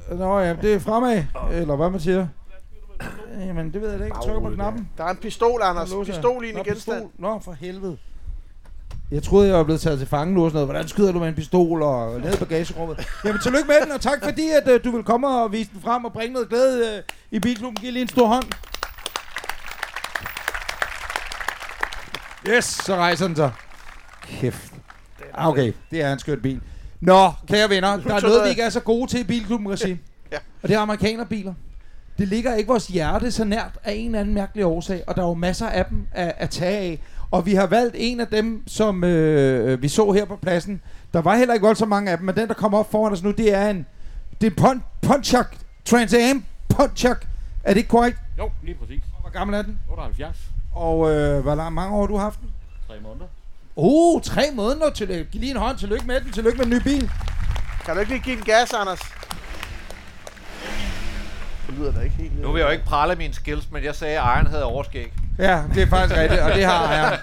[0.09, 0.17] pistol?
[0.19, 2.27] Nå ja, det er fremad, eller hvad man siger.
[3.41, 4.17] Jamen, det ved jeg da ikke.
[4.25, 4.89] Trykker på knappen.
[4.99, 5.91] Der er en pistol, Anders.
[6.07, 7.05] Pistol i en Nå, genstand.
[7.19, 7.97] Nå, for helvede.
[9.11, 10.67] Jeg troede, jeg var blevet taget til fange nu og sådan noget.
[10.67, 13.09] Hvordan skyder du med en pistol og ned i bagagerummet?
[13.25, 15.81] Jamen, tillykke med den, og tak fordi, at øh, du vil komme og vise den
[15.83, 17.77] frem og bringe noget glæde øh, i bilklubben.
[17.83, 18.45] Giv lige en stor hånd.
[22.49, 23.53] Yes, så rejser den sig.
[24.23, 24.73] Kæft.
[25.35, 26.61] Ah, Okay, det er en skøn bil.
[27.01, 29.97] Nå, kære venner, der er noget, vi ikke er så gode til i bilklubben, regi.
[30.33, 30.37] Ja.
[30.63, 31.55] Og det er amerikanerbiler.
[32.23, 35.23] Det ligger ikke vores hjerte så nært af en eller anden mærkelig årsag, og der
[35.23, 36.99] er jo masser af dem at, at tage af.
[37.31, 40.81] Og vi har valgt en af dem, som øh, vi så her på pladsen.
[41.13, 43.23] Der var heller ikke voldsomt mange af dem, men den, der kommer op foran os
[43.23, 43.87] nu, det er en,
[44.41, 45.47] det er en Pon- Pontiac
[45.85, 47.17] Trans Am Pontiac.
[47.65, 48.19] Er det ikke korrekt?
[48.39, 49.03] Jo, lige præcis.
[49.21, 49.79] Hvor gammel er den?
[49.91, 50.37] 78.
[50.75, 52.51] Og øh, hvor lang, mange år har du haft den?
[52.89, 53.27] Tre måneder.
[53.77, 54.91] Uh, tre måneder.
[54.91, 55.31] Tillykke.
[55.31, 55.79] Giv lige en hånd.
[55.79, 56.33] Tillykke med den.
[56.33, 57.11] Tillykke med den nye bil.
[57.85, 59.01] Kan du ikke lige give den gas, Anders?
[61.73, 62.41] Det lyder da ikke helt...
[62.41, 65.13] Nu vil jeg jo ikke prale mine skills, men jeg sagde, at ejeren havde overskæg.
[65.39, 67.19] Ja, det er faktisk rigtigt, og det har jeg.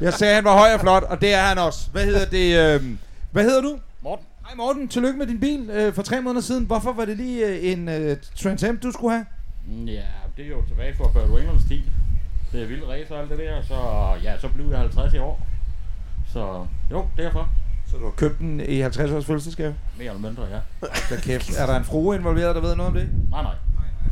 [0.00, 1.90] Jeg sagde, at han var høj og flot, og det er han også.
[1.92, 2.74] Hvad hedder det?
[2.74, 2.82] Øh,
[3.32, 3.78] hvad hedder du?
[4.02, 4.26] Morten.
[4.46, 6.64] Hej Morten, tillykke med din bil øh, for tre måneder siden.
[6.64, 9.26] Hvorfor var det lige øh, en øh, Trans Am, du skulle have?
[9.86, 10.02] Ja,
[10.36, 11.82] det er jo tilbage fra Bird Englands tid.
[12.52, 13.74] Det er vild race og alt det der, så
[14.22, 15.46] ja, så blev jeg 50 i år.
[16.32, 17.48] Så jo, derfor.
[17.90, 19.74] Så du har købt den i 50 års fødselsdagsgave?
[19.98, 20.86] Mere eller mindre, ja.
[21.10, 21.58] Da kæft.
[21.58, 23.08] Er der en frue involveret, der ved noget om det?
[23.30, 23.52] Nej, nej.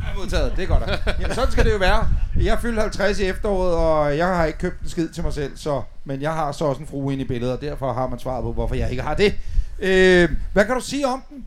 [0.07, 0.83] Jeg modtaget, det er godt.
[1.19, 2.07] Jamen, sådan skal det jo være.
[2.41, 5.57] Jeg fyldte 50 i efteråret, og jeg har ikke købt en skid til mig selv,
[5.57, 8.19] så, men jeg har så også en frue inde i billedet, og derfor har man
[8.19, 9.35] svaret på, hvorfor jeg ikke har det.
[9.79, 11.45] Øh, hvad kan du sige om den?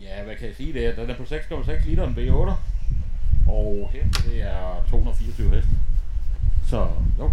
[0.00, 0.72] Ja, hvad kan jeg sige?
[0.72, 2.52] Det er, den er på 6,6 liter, en V8.
[3.50, 5.70] Og her, det er 224 heste.
[6.68, 6.86] Så
[7.18, 7.32] jo,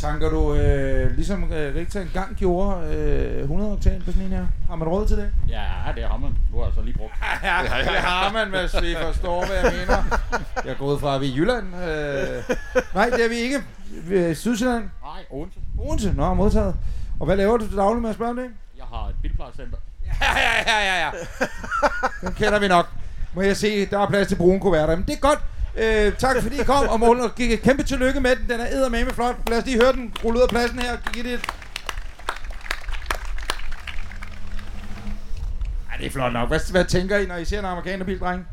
[0.00, 4.46] Tanker du, øh, ligesom øh, Richter engang gjorde, øh, 100 oktan på sådan en her?
[4.68, 5.30] Har man råd til det?
[5.48, 5.62] ja,
[5.94, 6.34] det har man.
[6.52, 7.12] Nu har så lige brugt.
[7.42, 10.18] Ja, det har man, hvis vi forstår, hvad jeg mener.
[10.64, 11.66] Jeg er gået fra, at vi er i Jylland.
[11.74, 12.56] Øh,
[12.94, 13.58] nej, det er vi ikke.
[14.08, 14.84] Vi er i Sydsjælland.
[15.02, 15.58] Nej, Odense.
[15.78, 16.12] Odense.
[16.16, 16.74] Nå, modtaget.
[17.20, 18.50] Og hvad laver du til daglig med at spørge om det?
[18.76, 19.78] Jeg har et bilplejecenter.
[20.06, 21.10] Ja, ja, ja, ja, ja.
[22.20, 22.86] Den kender vi nok.
[23.34, 24.96] Må jeg se, der er plads til brune kuverter.
[24.96, 25.38] Men det er godt.
[25.76, 28.48] Øh, tak fordi I kom, og Morten, og kæmpe tillykke med den.
[28.48, 29.36] Den er eddermame flot.
[29.50, 30.96] Lad os lige høre den rulle ud af pladsen her.
[31.12, 31.40] Giv det et...
[35.90, 36.48] Ej, det er flot nok.
[36.48, 38.46] Hvad, hvad tænker I, når I ser en amerikanerbil, dreng?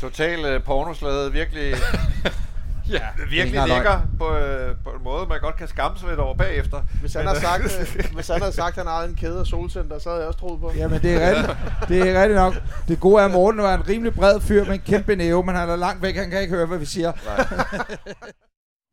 [0.00, 1.74] Total øh, pornoslade, virkelig,
[2.90, 6.34] Ja, virkelig lækker på, øh, på en måde, man godt kan skamme sig lidt over
[6.34, 6.82] bagefter.
[7.00, 9.14] Hvis han, Men, har øh, sagt, øh, hvis han havde sagt, at han ejede en
[9.14, 10.72] kæde af solcenter, så havde jeg også troet på.
[10.76, 11.58] Jamen, det er rigtigt.
[11.88, 12.54] Det er rigtigt nok.
[12.88, 15.54] Det gode er, at Morten var en rimelig bred fyr med en kæmpe næve, men
[15.54, 16.16] han er langt væk.
[16.16, 17.12] Han kan ikke høre, hvad vi siger.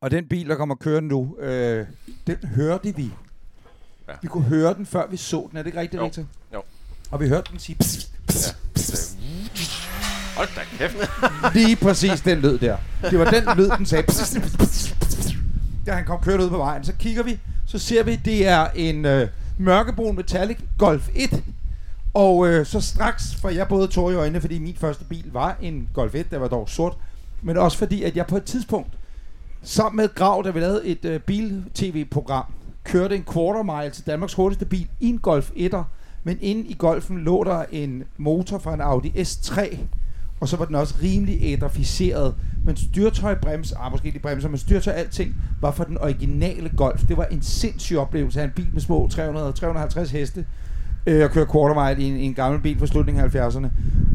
[0.02, 1.86] og den bil, der kommer kørende nu, øh,
[2.26, 3.12] den hørte vi.
[4.08, 4.12] Ja.
[4.22, 5.58] Vi kunne høre den, før vi så den.
[5.58, 6.04] Er det ikke rigtigt, Jo.
[6.04, 6.24] Victor?
[6.54, 6.62] Jo.
[7.10, 7.76] Og vi hørte den sige...
[7.80, 9.16] Pss, pss, pss.
[10.36, 10.96] Hold da kæft.
[11.54, 12.76] Lige præcis den lyd der.
[13.10, 14.02] Det var den lyd, den sagde.
[14.02, 15.34] Pss, pss, pss, pss.
[15.86, 18.66] Da han kom kørt ud på vejen, så kigger vi, så ser vi, det er
[18.74, 19.28] en øh,
[19.58, 21.42] mørkebrun Metallic Golf 1.
[22.14, 25.56] Og øh, så straks, for jeg både tog i øjnene, fordi min første bil var
[25.62, 26.96] en Golf 1, der var dog sort,
[27.42, 28.92] men også fordi, at jeg på et tidspunkt,
[29.62, 32.44] sammen med Grav, der vi lavede et øh, bil-tv-program,
[32.84, 35.82] kørte en quarter mile til Danmarks hurtigste bil i en Golf 1'er,
[36.24, 39.76] men inde i Golfen lå der en motor fra en Audi S3,
[40.42, 42.34] og så var den også rimelig ædrificeret
[42.64, 47.06] Men styrtøj, brems, ah, måske de bremser, men styrtøj, alting var for den originale Golf.
[47.08, 50.46] Det var en sindssyg oplevelse af en bil med små 300-350 heste
[51.06, 53.66] øh, og køre quarter mile i en, i en gammel bil fra slutningen af 70'erne.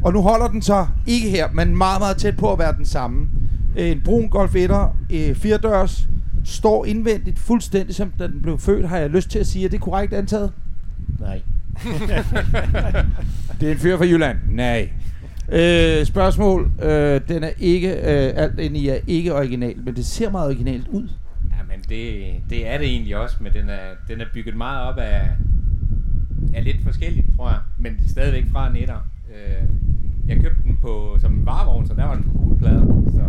[0.03, 2.86] Og nu holder den så ikke her, men meget, meget tæt på at være den
[2.86, 3.28] samme.
[3.75, 6.07] En brun Golf 1'er, øh, firedørs,
[6.45, 9.65] står indvendigt fuldstændig som da den blev født, har jeg lyst til at sige.
[9.65, 10.51] Er det korrekt antaget?
[11.19, 11.41] Nej.
[13.59, 14.38] det er en fyr fra Jylland.
[14.49, 14.89] Nej.
[15.52, 16.72] Øh, spørgsmål.
[16.84, 20.48] Øh, den er ikke, øh, alt ind i er ikke original, men det ser meget
[20.48, 21.10] originalt ud.
[21.58, 24.98] Jamen, det, det er det egentlig også, men den er, den er bygget meget op
[24.98, 25.22] af,
[26.54, 27.60] af lidt forskelligt, tror jeg.
[27.78, 29.10] Men stadigvæk fra en etter.
[29.30, 29.70] Øh,
[30.28, 32.86] jeg købte den på, som en varevogn, så der var den på gule plader.
[33.06, 33.24] Så,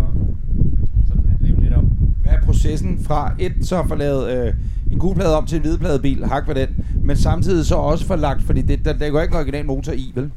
[1.09, 1.85] så den er lidt om.
[2.23, 4.55] Hvad er processen fra et så får lavet øh,
[4.91, 8.43] en gulplade om til en hvidpladebil, hak for den, men samtidig så også for lagt,
[8.43, 10.31] fordi det, der, der går ikke en original motor i, vel?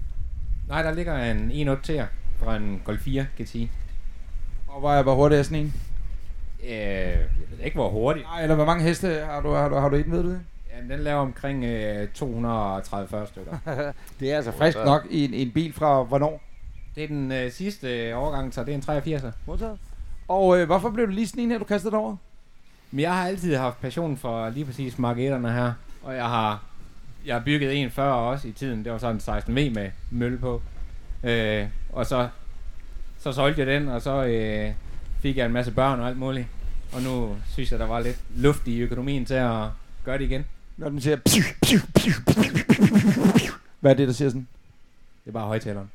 [0.71, 2.05] Nej, der ligger en 1.8 T'er
[2.43, 3.69] fra en Golf 4 GTI.
[4.67, 5.73] Og hvor, hvor hurtigt er sådan en?
[6.63, 8.25] Øh, jeg ved ikke, hvor hurtigt.
[8.25, 10.29] Nej, eller hvor mange heste har du, har du, har du i den, ved du
[10.29, 10.41] det?
[10.71, 13.57] Ja, den laver omkring øh, 230 stykker.
[14.19, 16.41] det er altså frisk nok i en, en bil fra hvornår?
[16.95, 19.31] Det er den øh, sidste årgang, så det er en 83'er.
[19.45, 19.79] Modtaget.
[20.27, 22.15] Og øh, hvorfor blev du lige sådan en her, du kastede over?
[22.91, 25.73] Men jeg har altid haft passion for lige præcis marketterne her.
[26.03, 26.63] Og jeg har,
[27.25, 28.83] jeg byggede en før også i tiden.
[28.83, 30.61] Det var sådan en 16V med mølle på.
[31.23, 32.27] Øh, og så,
[33.19, 34.73] så solgte jeg den, og så øh,
[35.19, 36.47] fik jeg en masse børn og alt muligt.
[36.93, 39.67] Og nu synes jeg, der var lidt luft i økonomien til at
[40.03, 40.45] gøre det igen.
[40.77, 41.15] Når den siger...
[43.79, 44.47] Hvad er det, der siger sådan?
[45.23, 45.91] Det er bare højtaleren.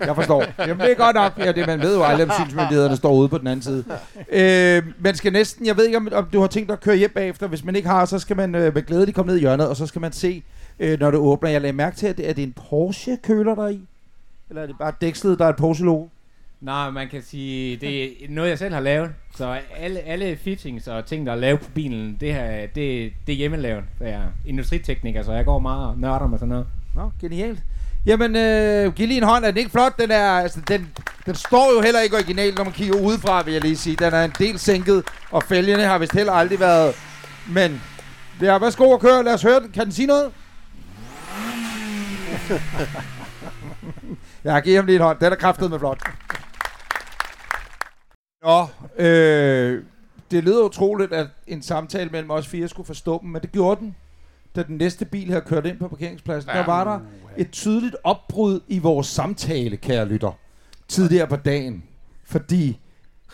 [0.00, 0.44] Jeg forstår.
[0.58, 1.32] Jamen, det er godt nok.
[1.38, 3.84] Ja, det, man ved jo aldrig, om synsmyndighederne står ude på den anden side.
[4.32, 6.96] Øh, man skal næsten, jeg ved ikke, om, om du har tænkt dig at køre
[6.96, 7.46] hjem bagefter.
[7.46, 9.76] Hvis man ikke har, så skal man øh, med glæde komme ned i hjørnet, og
[9.76, 10.42] så skal man se,
[10.78, 11.50] øh, når det åbner.
[11.50, 13.80] Jeg lagde mærke til, at det, er det en Porsche-køler der er i?
[14.48, 16.06] Eller er det bare dækslet, der er et Porsche-logo?
[16.60, 19.10] Nej, man kan sige, det er noget, jeg selv har lavet.
[19.36, 23.32] Så alle, alle fittings og ting, der er lavet på bilen, det, her, det, det
[23.32, 23.84] er hjemmelavet.
[24.00, 26.66] Jeg er industritekniker, så jeg går meget og nørder med sådan noget.
[26.94, 27.58] Nå, genialt.
[28.08, 29.44] Jamen, øh, giv lige en hånd.
[29.44, 29.98] Er den ikke flot?
[29.98, 30.88] Den, er, altså, den,
[31.26, 33.96] den står jo heller ikke originalt, når man kigger udefra, vil jeg lige sige.
[33.96, 36.94] Den er en del sænket, og fælgene har vist heller aldrig været...
[37.48, 37.82] Men,
[38.40, 39.24] det er værsgo at køre.
[39.24, 39.72] Lad os høre den.
[39.72, 40.32] Kan den sige noget?
[44.44, 45.18] Jeg giver ham lige en hånd.
[45.18, 46.02] Den er kraftet med flot.
[48.42, 48.66] Nå,
[49.04, 49.82] øh,
[50.30, 53.80] det lyder utroligt, at en samtale mellem os fire skulle forstå dem, men det gjorde
[53.80, 53.96] den.
[54.58, 57.00] Da den næste bil havde kørt ind på parkeringspladsen, der var der
[57.36, 60.38] et tydeligt opbrud i vores samtale, kære lytter,
[60.88, 61.82] tidligere på dagen.
[62.24, 62.80] Fordi,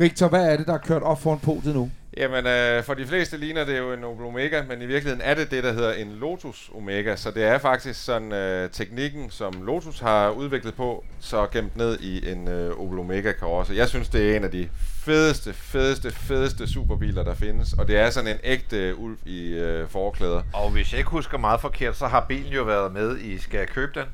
[0.01, 1.91] Richter, hvad er det, der er kørt op foran podiet nu?
[2.17, 5.35] Jamen, øh, for de fleste ligner det jo en Opel Omega, men i virkeligheden er
[5.35, 7.17] det det, der hedder en Lotus Omega.
[7.17, 11.99] Så det er faktisk sådan øh, teknikken, som Lotus har udviklet på, så gemt ned
[12.01, 13.75] i en øh, Opel Omega karosse.
[13.75, 14.69] Jeg synes, det er en af de
[15.05, 17.73] fedeste, fedeste, fedeste superbiler, der findes.
[17.73, 20.43] Og det er sådan en ægte øh, ulv i øh, forklæder.
[20.53, 23.59] Og hvis jeg ikke husker meget forkert, så har bilen jo været med i Skal
[23.59, 24.07] jeg købe den?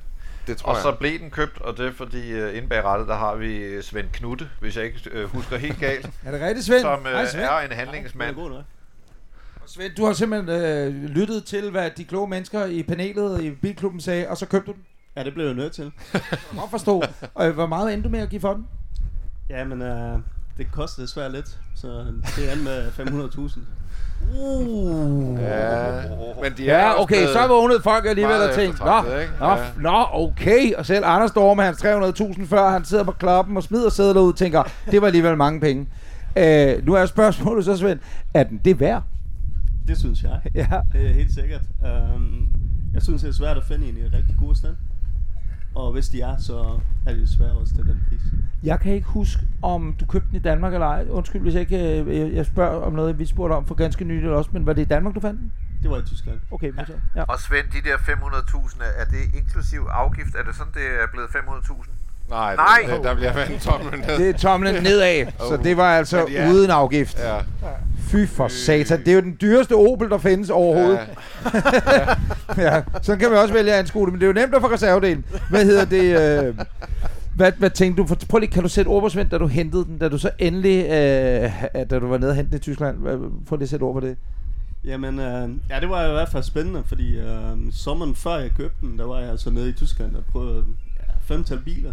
[0.46, 0.82] Det tror og jeg.
[0.82, 3.82] så blev den købt, og det er fordi uh, inde bag rettet, der har vi
[3.82, 6.10] Svend Knutte, hvis jeg ikke uh, husker helt galt.
[6.24, 6.80] Er det rigtigt, Svend?
[6.80, 7.44] Som uh, Hej, Svend.
[7.44, 8.36] er en handlingsmand.
[9.66, 14.00] Svend, du har simpelthen øh, lyttet til, hvad de kloge mennesker i panelet i Bilklubben
[14.00, 14.84] sagde, og så købte du den?
[15.16, 15.92] Ja, det blev jeg nødt til.
[16.12, 17.02] Jeg kan godt forstå.
[17.34, 18.66] Og øh, hvor meget endte du med at give for den?
[19.50, 20.18] Ja, men øh,
[20.60, 21.86] det koster desværre lidt, så
[22.36, 23.60] det er med 500.000.
[24.38, 25.40] Uh.
[25.40, 25.92] Ja,
[26.42, 29.02] men de er ja, også okay, så vågnede folk alligevel og tænkte, nå,
[29.40, 29.56] nå, Ja.
[29.78, 30.74] nå, okay.
[30.74, 34.20] Og selv Anders står med hans 300.000 før, han sidder på kloppen og smider sædler
[34.20, 35.88] ud og tænker, det var alligevel mange penge.
[36.36, 37.98] Øh, nu er spørgsmålet så, Svend,
[38.34, 39.02] er den det værd?
[39.88, 40.40] Det synes jeg.
[40.54, 40.80] Ja.
[40.92, 41.60] Det er helt sikkert.
[42.14, 42.48] Um,
[42.94, 44.74] jeg synes, det er svært at finde en i rigtig god stand.
[45.74, 48.20] Og hvis de er, så er det svært også til den pris.
[48.62, 51.06] Jeg kan ikke huske, om du købte den i Danmark eller ej.
[51.10, 54.04] Undskyld, hvis jeg ikke øh, jeg- jeg spørger om noget, vi spurgte om for ganske
[54.04, 55.52] nyligt også, men var det i Danmark, du fandt den?
[55.82, 56.38] Det var i Tyskland.
[56.50, 56.84] Okay, ja.
[57.16, 57.22] ja.
[57.22, 60.34] Og Svend, de der 500.000, er det inklusiv afgift?
[60.34, 61.90] Er det sådan, det er blevet 500.000?
[62.30, 62.78] Nej, Nej.
[62.86, 64.18] Det, det, der bliver vendt tomlen ned.
[64.18, 67.18] Det er tomlen nedad, så det var altså Men er- uden afgift.
[67.18, 67.38] Ja.
[67.98, 71.00] Fy for satan, det er jo den dyreste Opel, der findes overhovedet.
[72.56, 72.62] Ja.
[72.76, 74.60] ja, så kan man også vælge at anskue det, men det er jo nemt at
[74.60, 75.24] få reservedelen.
[75.50, 76.44] Hvad hedder det?
[76.48, 76.54] Øh,
[77.36, 78.06] hvad, hvad tænkte du?
[78.08, 80.18] For, prøv lige, kan du sætte ord på, Svend, da du hentede den, da du
[80.18, 81.50] så endelig, øh,
[81.90, 82.96] da du var nede og hente den i Tyskland?
[83.48, 84.16] Prøv lige at sætte ord på det.
[84.84, 88.76] Jamen, øh, ja, det var i hvert fald spændende, fordi øh, sommeren før jeg købte
[88.86, 90.64] den, der var jeg altså nede i Tyskland og prøvede
[90.98, 91.92] ja, femtal biler.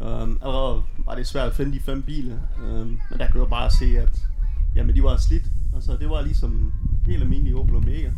[0.00, 3.50] Um, allerede var det svært at finde de fem biler, um, men der kunne jeg
[3.50, 4.28] bare se, at
[4.74, 5.44] jamen, de var slidt.
[5.74, 6.72] Altså, det var ligesom
[7.06, 8.10] helt almindelig Opel Omega,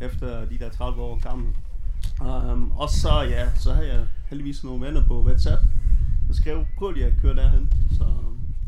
[0.00, 1.46] efter de der 30 år gamle.
[2.20, 5.62] Um, og så, ja, så havde jeg heldigvis nogle venner på WhatsApp,
[6.28, 7.72] der skrev, prøv lige at køre derhen.
[7.98, 8.04] Så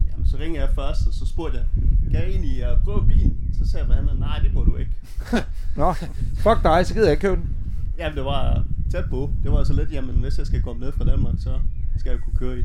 [0.07, 1.67] ja, så ringede jeg først, og så spurgte jeg,
[2.11, 3.55] kan jeg egentlig uh, prøve bilen?
[3.59, 4.93] Så sagde han, nej, det må du ikke.
[5.77, 5.93] Nå,
[6.35, 7.57] fuck dig, så gider jeg ikke købe den.
[7.99, 9.31] Jamen, det var tæt på.
[9.43, 11.59] Det var så lidt, jamen, hvis jeg skal komme ned fra Danmark, så
[11.99, 12.65] skal jeg kunne køre i.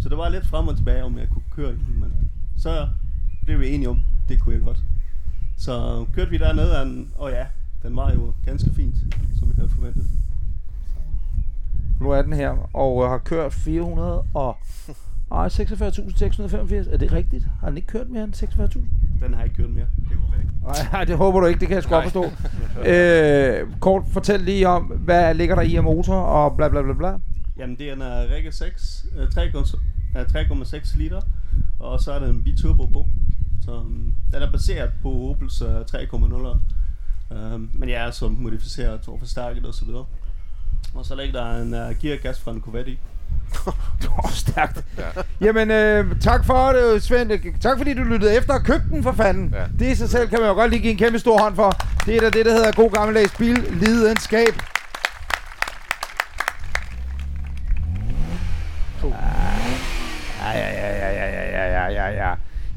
[0.00, 2.12] Så det var lidt frem og tilbage, om jeg kunne køre i den, men
[2.58, 2.88] så
[3.44, 3.98] blev vi enige om,
[4.28, 4.82] det kunne jeg godt.
[5.58, 7.46] Så kørte vi dernede, og, den- og ja,
[7.82, 8.96] den var jo ganske fint,
[9.38, 10.04] som jeg havde forventet.
[12.00, 14.56] Nu er den her, og øh, har kørt 400 og...
[15.32, 16.92] Ej, 46.685.
[16.92, 17.46] Er det rigtigt?
[17.60, 18.78] Har den ikke kørt mere end 46.000?
[19.26, 19.86] Den har ikke kørt mere.
[19.96, 20.50] Det ikke.
[20.64, 22.24] Nej, nej, det håber du ikke, det kan jeg sgu godt forstå.
[22.90, 26.92] øh, kort fortæl lige om, hvad ligger der i af motor og bla bla bla
[26.92, 27.12] bla.
[27.56, 29.76] Jamen, det er en uh, Regge 6, uh, 3,6
[30.14, 31.20] uh, 3,6 liter,
[31.78, 33.06] og så er der en biturbo på.
[33.64, 36.58] Så um, den er baseret på Opels uh, 3,0.
[37.30, 40.06] Um, men jeg er så modificeret og forstærket og så videre.
[40.94, 42.98] Og så ligger der en uh, geargas fra en Corvette i.
[44.02, 44.84] det var stærkt.
[44.98, 45.22] Ja.
[45.40, 47.60] Jamen, øh, tak for det, Svend.
[47.60, 49.54] Tak fordi du lyttede efter og købte den for fanden.
[49.54, 49.64] Ja.
[49.78, 51.72] Det i sig selv kan man jo godt lige give en kæmpe stor hånd for.
[52.06, 54.48] Det er da det, der hedder god gammeldags billidenskab.
[54.48, 54.73] Ja,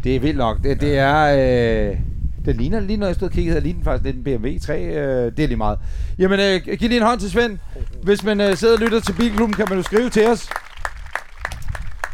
[0.03, 0.57] Det er vildt nok.
[0.63, 1.89] Det, det er...
[1.91, 1.97] Øh,
[2.45, 4.83] det ligner lige, når jeg stod og kiggede, ligner faktisk lidt en BMW 3.
[4.83, 5.79] Øh, det er lige meget.
[6.19, 7.57] Jamen, øh, giv lige en hånd til Svend.
[8.03, 10.49] Hvis man øh, sidder og lytter til Bilklubben, kan man jo skrive til os.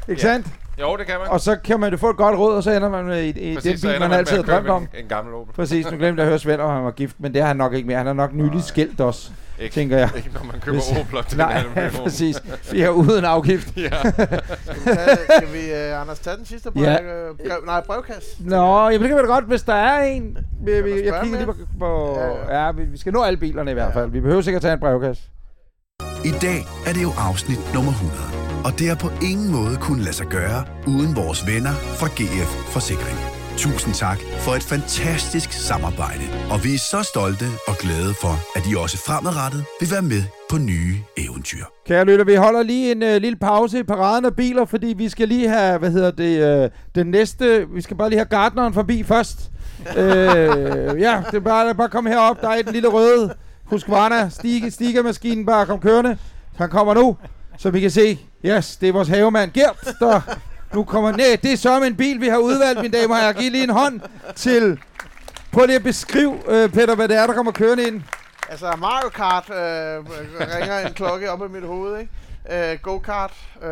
[0.09, 0.33] Ikke Ja.
[0.33, 0.47] sandt?
[0.81, 1.27] Jo, det kan man.
[1.29, 3.51] Og så kan man jo få et godt råd, og så ender man med i,
[3.51, 4.81] i Præcis, den bil, man man altid har drømt om.
[4.81, 5.53] en- en gammel Opel.
[5.55, 7.57] Præcis, nu glemte jeg at høre Svend, og han var gift, men det har han
[7.57, 7.97] nok ikke mere.
[7.97, 10.09] Han har nok nylig skilt også, Ikke- tænker jeg.
[10.15, 12.03] ikke når man køber Opler til Nej, en halv million.
[12.03, 12.43] præcis.
[12.71, 13.77] Vi er uden afgift.
[13.77, 13.89] Ja.
[14.11, 17.01] Skal vi, tage, skal vi uh, Anders, tage den sidste brev, Ja.
[17.01, 18.29] øh, brev, nej, brevkasse?
[18.39, 20.37] Nå, det kan da godt, hvis der er en.
[20.65, 21.55] Vi, vi, jeg spørge kigger lige på...
[21.79, 24.11] på Ja, ja, vi, vi skal nå alle bilerne i hvert fald.
[24.11, 25.23] Vi behøver sikkert tage en brevkasse.
[26.25, 28.19] I dag er det jo afsnit nummer 100,
[28.65, 32.49] og det har på ingen måde kunne lade sig gøre uden vores venner fra GF
[32.73, 33.17] Forsikring.
[33.57, 38.63] Tusind tak for et fantastisk samarbejde, og vi er så stolte og glade for, at
[38.71, 41.65] I også fremadrettet vil være med på nye eventyr.
[41.87, 45.09] Kære lytter, vi holder lige en øh, lille pause i paraden af biler, fordi vi
[45.09, 48.73] skal lige have, hvad hedder det, øh, den næste, vi skal bare lige have gardneren
[48.73, 49.37] forbi først.
[49.97, 50.05] øh,
[51.01, 53.33] ja, det er bare, bare kom herop, der er den lille røde
[53.63, 56.17] Husqvarna stige, stigermaskinen, bare kom kørende.
[56.55, 57.17] Han kommer nu,
[57.57, 60.21] så vi kan se, yes, det er vores havemand Gert, der
[60.73, 61.37] nu kommer ned.
[61.37, 63.33] Det er så en bil, vi har udvalgt, mine damer og herrer.
[63.33, 64.01] Giv lige en hånd
[64.35, 64.79] til,
[65.51, 68.01] prøv lige at beskrive, øh, Peter, hvad det er, der kommer kørende ind.
[68.49, 69.55] Altså Mario Kart øh,
[70.57, 72.11] ringer en klokke op i mit hoved, ikke?
[72.51, 73.69] Øh, go-kart, øh,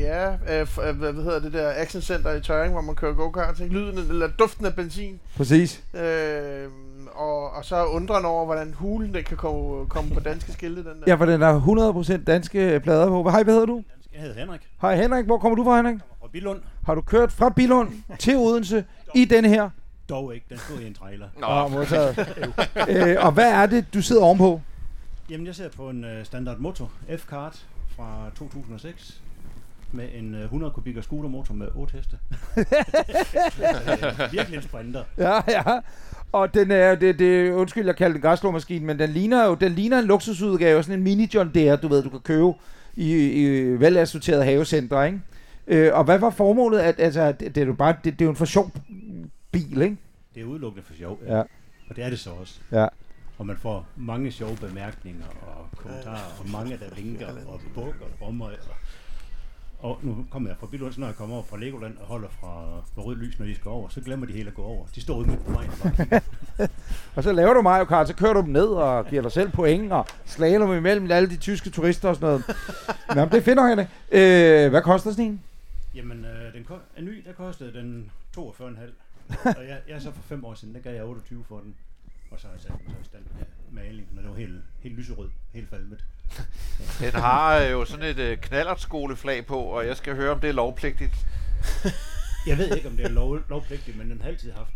[0.00, 3.60] ja, øh, øh, hvad hedder det der action center i Tøring, hvor man kører go-kart,
[3.60, 3.74] ikke?
[3.74, 5.20] Lyden eller duften af benzin.
[5.36, 5.82] Præcis.
[5.94, 6.68] Øh,
[7.14, 10.86] og, og så undrende over, hvordan hulen den kan komme, komme på danske skilte, den
[10.86, 11.04] der.
[11.06, 11.60] Ja, for den er
[12.20, 13.30] 100% danske plader på.
[13.30, 13.82] Hej, hvad hedder du?
[14.14, 15.96] Jeg hedder Henrik Hej Henrik, hvor kommer du fra Henrik?
[16.20, 16.60] fra Billund.
[16.86, 17.88] Har du kørt fra Bilund
[18.18, 18.84] til Odense
[19.14, 19.70] i denne her?
[20.08, 21.26] Dog ikke, den stod i en trailer.
[21.38, 22.18] Nå, modtaget.
[22.88, 24.60] øh, og hvad er det, du sidder ovenpå?
[25.30, 29.20] Jamen, jeg sidder på en uh, Standard Motor F-Kart fra 2006
[29.92, 32.18] med en uh, 100 kubikker scootermotor med 8 heste.
[32.58, 32.64] Øh,
[34.32, 35.04] Virkelig en sprinter.
[35.18, 35.62] Ja, ja.
[36.32, 39.72] Og den er, det, det, undskyld, jeg kalder den græsslåmaskine, men den ligner jo den
[39.72, 42.52] ligner en luksusudgave, sådan en mini John Deere, du ved, du kan købe
[42.96, 43.44] i, i
[43.80, 45.20] velassorterede havecenter, ikke?
[45.66, 46.78] Øh, og hvad var formålet?
[46.78, 48.70] At, altså, det, det, er jo bare, det, det er jo en for sjov
[49.52, 49.96] bil, ikke?
[50.34, 51.20] Det er udelukkende for sjov.
[51.26, 51.38] Ja.
[51.88, 52.60] Og det er det så også.
[52.72, 52.86] Ja.
[53.38, 58.34] Og man får mange sjove bemærkninger og kommentarer, og mange der vinker og bukker om
[58.34, 58.50] mig.
[59.80, 62.28] Og, og nu kommer jeg fra Billund, når jeg kommer over fra Legoland og holder
[62.40, 64.86] fra, fra rød lys, når de skal over, så glemmer de helt at gå over.
[64.94, 65.70] De står ude midt på vejen.
[65.70, 66.20] og bare.
[67.16, 69.50] Og så laver du Mario Kart, så kører du dem ned og giver dig selv
[69.50, 72.44] point og slalom imellem alle de tyske turister og sådan noget.
[73.14, 75.40] Nå, men det finder jeg øh, Hvad koster sådan en?
[75.94, 78.40] Jamen, øh, den ko- en ny, der kostede den 42,5.
[79.44, 81.74] og jeg, jeg er så for fem år siden, der gav jeg 28 for den.
[82.30, 84.60] Og så har jeg sat den så i stand med maling, når det var helt,
[84.80, 86.04] helt lyserød, helt falmet.
[87.00, 90.48] Den har øh, jo sådan et øh, knallertskoleflag på, og jeg skal høre, om det
[90.48, 91.14] er lovpligtigt.
[92.46, 94.70] Jeg ved ikke, om det er lov, lovpligtigt, men den har altid haft.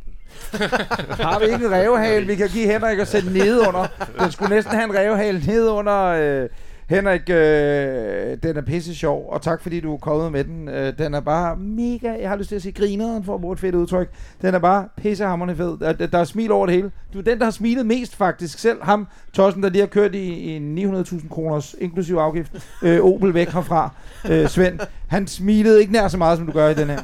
[1.11, 3.87] Har vi ikke en revhale, vi kan give Henrik og sætte ned under?
[4.21, 6.05] Den skulle næsten have en revhale ned under.
[6.05, 6.49] Øh,
[6.89, 10.69] Henrik, øh, den er pisse sjov, og tak fordi du er kommet med den.
[10.69, 13.53] Øh, den er bare mega, jeg har lyst til at sige grineren, for at bruge
[13.53, 14.11] et fedt udtryk.
[14.43, 15.79] Den er bare pissehammerende fed.
[15.81, 16.91] Der, der- der er smil over det hele.
[17.13, 18.59] Du er den, der har smilet mest faktisk.
[18.59, 22.53] Selv ham, Tossen, der lige har kørt i, i 900.000 kroners inklusiv afgift,
[22.83, 23.91] øh, Opel væk herfra,
[24.31, 24.79] øh, Svend.
[25.09, 26.99] Han smilede ikke nær så meget, som du gør i den her.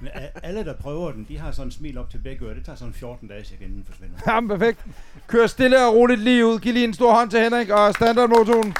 [0.00, 0.10] Men
[0.42, 2.54] alle, der prøver den, de har sådan en smil op til begge ører.
[2.54, 4.14] Det tager sådan 14 dage, så igen den forsvinder.
[4.26, 4.78] Jamen, perfekt.
[5.26, 6.58] Kør stille og roligt lige ud.
[6.58, 8.74] Giv lige en stor hånd til Henrik og standardmotoren.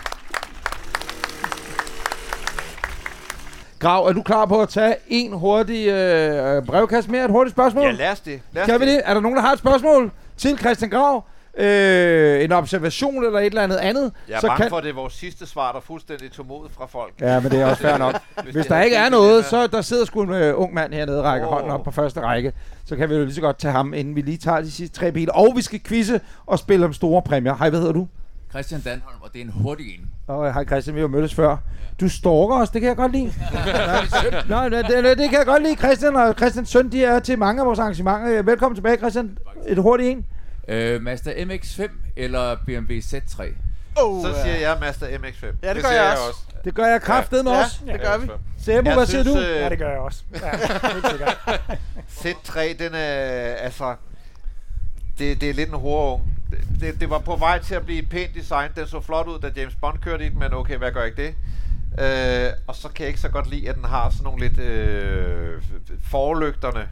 [3.78, 7.24] Grav, er du klar på at tage en hurtig øh, brevkast mere?
[7.24, 7.84] Et hurtigt spørgsmål?
[7.84, 8.40] Ja, lad os det.
[8.52, 8.94] Lad os Kan vi det.
[8.94, 9.02] det?
[9.04, 11.24] Er der nogen, der har et spørgsmål til Christian Grav?
[11.58, 14.12] Øh, en observation eller et eller andet andet?
[14.28, 14.70] Jeg er så bange kan...
[14.70, 17.12] for, at det er vores sidste svar, der fuldstændig tog mod fra folk.
[17.20, 18.14] Ja, men det er også fair nok.
[18.42, 21.18] Hvis Hvis der ikke er noget, så der sidder sgu en øh, ung mand hernede
[21.18, 21.52] og rækker Åh.
[21.52, 22.52] hånden op på første række.
[22.84, 24.98] Så kan vi jo lige så godt tage ham, inden vi lige tager de sidste
[24.98, 25.32] tre biler.
[25.32, 27.54] Og vi skal quizze og spille om store præmier.
[27.56, 28.08] Hej, hvad hedder du?
[28.50, 30.10] Christian Danholm, og det er en hurtig en.
[30.26, 31.56] Og hej Christian, vi har mødtes før.
[32.00, 33.32] Du stalker os, det kan jeg godt lide.
[34.48, 35.76] Nej, det, det, det kan jeg godt lide.
[35.76, 38.42] Christian og Christians søn, de er til mange af vores arrangementer.
[38.42, 39.38] Velkommen tilbage, Christian.
[39.66, 40.26] Et hurtigt en.
[40.68, 43.44] Øh, Mazda MX-5 eller BMW Z3?
[43.96, 45.46] Oh, Så siger jeg Mazda MX-5.
[45.62, 46.40] Ja, det, gør jeg også.
[46.64, 47.82] Det gør jeg kraftet med Ja, os.
[47.86, 48.28] det gør vi.
[48.58, 49.38] Sebo, hvad siger du?
[49.38, 50.22] øh, Ja, det gør jeg også.
[50.34, 50.50] Ja,
[50.92, 51.38] helt sikkert.
[52.20, 53.94] Z3, den er, altså,
[55.18, 56.24] det, det er lidt en horunge.
[56.50, 58.70] Det, det, det var på vej til at blive et pænt design.
[58.76, 61.22] Den så flot ud, da James Bond kørte i den, men okay, hvad gør ikke
[61.22, 61.34] det?
[62.04, 64.58] Øh, og så kan jeg ikke så godt lide, at den har sådan nogle lidt
[64.58, 65.62] øh,
[66.10, 66.88] forlygterne.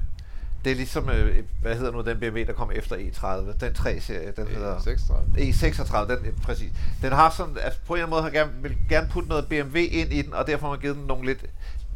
[0.64, 3.64] Det er ligesom, øh, hvad hedder nu den BMW, der kom efter E30?
[3.64, 4.76] Den 3-serie, den hedder...
[4.76, 5.38] E36.
[5.38, 6.72] E36, den, øh, præcis.
[7.02, 9.48] Den har sådan, altså på en eller anden måde har gerne, vil gerne putte noget
[9.48, 11.44] BMW ind i den, og derfor har man givet den nogle lidt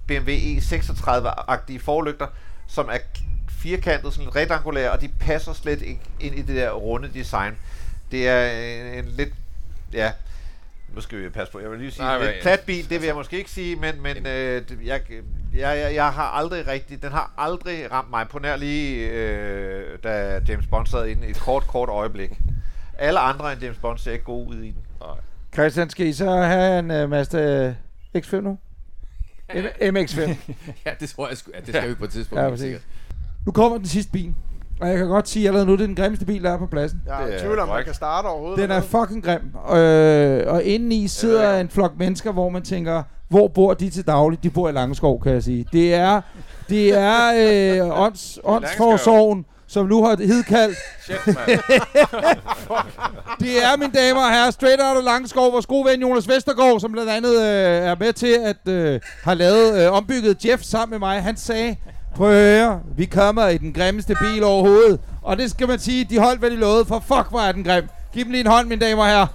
[0.06, 2.26] BMW E36-agtige forlygter,
[2.66, 2.98] som er
[3.48, 7.54] firkantet, sådan rektangulære, og de passer slet ikke ind i det der runde design.
[8.10, 9.32] Det er en, en lidt,
[9.92, 10.12] ja,
[10.98, 13.06] nu skal vi passe på, jeg vil lige sige, Nej, en plat bil, det vil
[13.06, 15.00] jeg måske ikke sige, men, men øh, jeg,
[15.54, 19.98] jeg, jeg, jeg har aldrig rigtig, den har aldrig ramt mig på nær lige, øh,
[20.04, 22.30] da James Bond sad inde i et kort, kort øjeblik.
[22.98, 24.86] Alle andre end James Bond ser ikke gode ud i den.
[25.00, 25.16] Nej.
[25.52, 27.74] Christian, skal I så have en uh, Mazda
[28.16, 28.58] X5 nu?
[29.80, 30.20] En MX5.
[30.86, 32.62] ja, det tror jeg sgu, ja, det skal vi på et tidspunkt.
[32.62, 32.76] Ja.
[33.46, 34.34] Nu kommer den sidste bil.
[34.80, 36.66] Og jeg kan godt sige allerede nu, det er den grimmeste bil, der er på
[36.66, 37.00] pladsen.
[37.06, 38.58] Jeg er i tvivl om, man kan starte overhovedet.
[38.58, 39.76] Den er fucking grim.
[39.78, 44.42] Øh, og indeni sidder en flok mennesker, hvor man tænker, hvor bor de til daglig?
[44.42, 45.66] De bor i Langeskov, kan jeg sige.
[45.72, 46.20] Det er,
[46.68, 50.76] det er øh, ånds, åndsforsorgen, som nu har hidkaldt.
[51.04, 51.36] Shit, mand.
[53.40, 56.80] det er, mine damer og herrer, straight out of Langeskov, vores gode ven Jonas Vestergaard,
[56.80, 60.90] som blandt andet øh, er med til at øh, har lavet øh, ombygget Jeff sammen
[60.90, 61.22] med mig.
[61.22, 61.76] Han sagde,
[62.18, 65.00] prøv at høre, vi kommer i den grimmeste bil overhovedet.
[65.22, 67.64] Og det skal man sige, de holdt, hvad de lovede, for fuck, hvor er den
[67.64, 67.84] grim.
[68.12, 69.26] Giv dem lige en hånd, mine damer og herrer.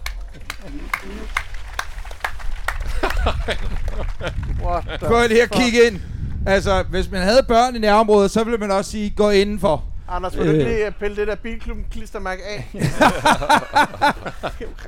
[5.00, 6.00] Prøv lige at kigge ind.
[6.48, 9.84] Altså, hvis man havde børn i nærområdet, så ville man også sige, gå indenfor.
[10.08, 12.70] Anders, vil du ikke lige øh, pille det der bilklubben klistermærke af?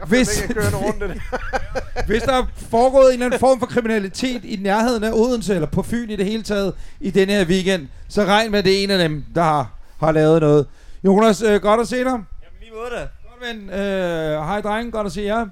[0.07, 1.21] Hvis- rundt det.
[2.07, 5.67] Hvis der er foregået en eller anden form for kriminalitet i nærheden af Odense, eller
[5.67, 8.79] på Fyn i det hele taget, i denne her weekend, så regn med, at det
[8.79, 10.67] er en af dem, der har, har lavet noget.
[11.03, 12.05] Jonas, øh, godt at se dig.
[12.05, 12.23] Jamen
[12.61, 12.99] lige måde da.
[13.29, 13.69] Godt ven.
[13.69, 15.45] Øh, hej drenge, godt at se jer.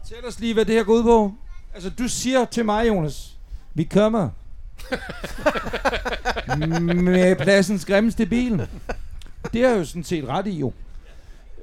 [0.00, 1.32] Fortæl os lige, hvad det her går ud på.
[1.74, 3.30] Altså, du siger til mig, Jonas,
[3.74, 4.28] vi kommer
[7.04, 8.68] med pladsens grimmeste bil.
[9.52, 10.72] Det er jo sådan set ret i jo.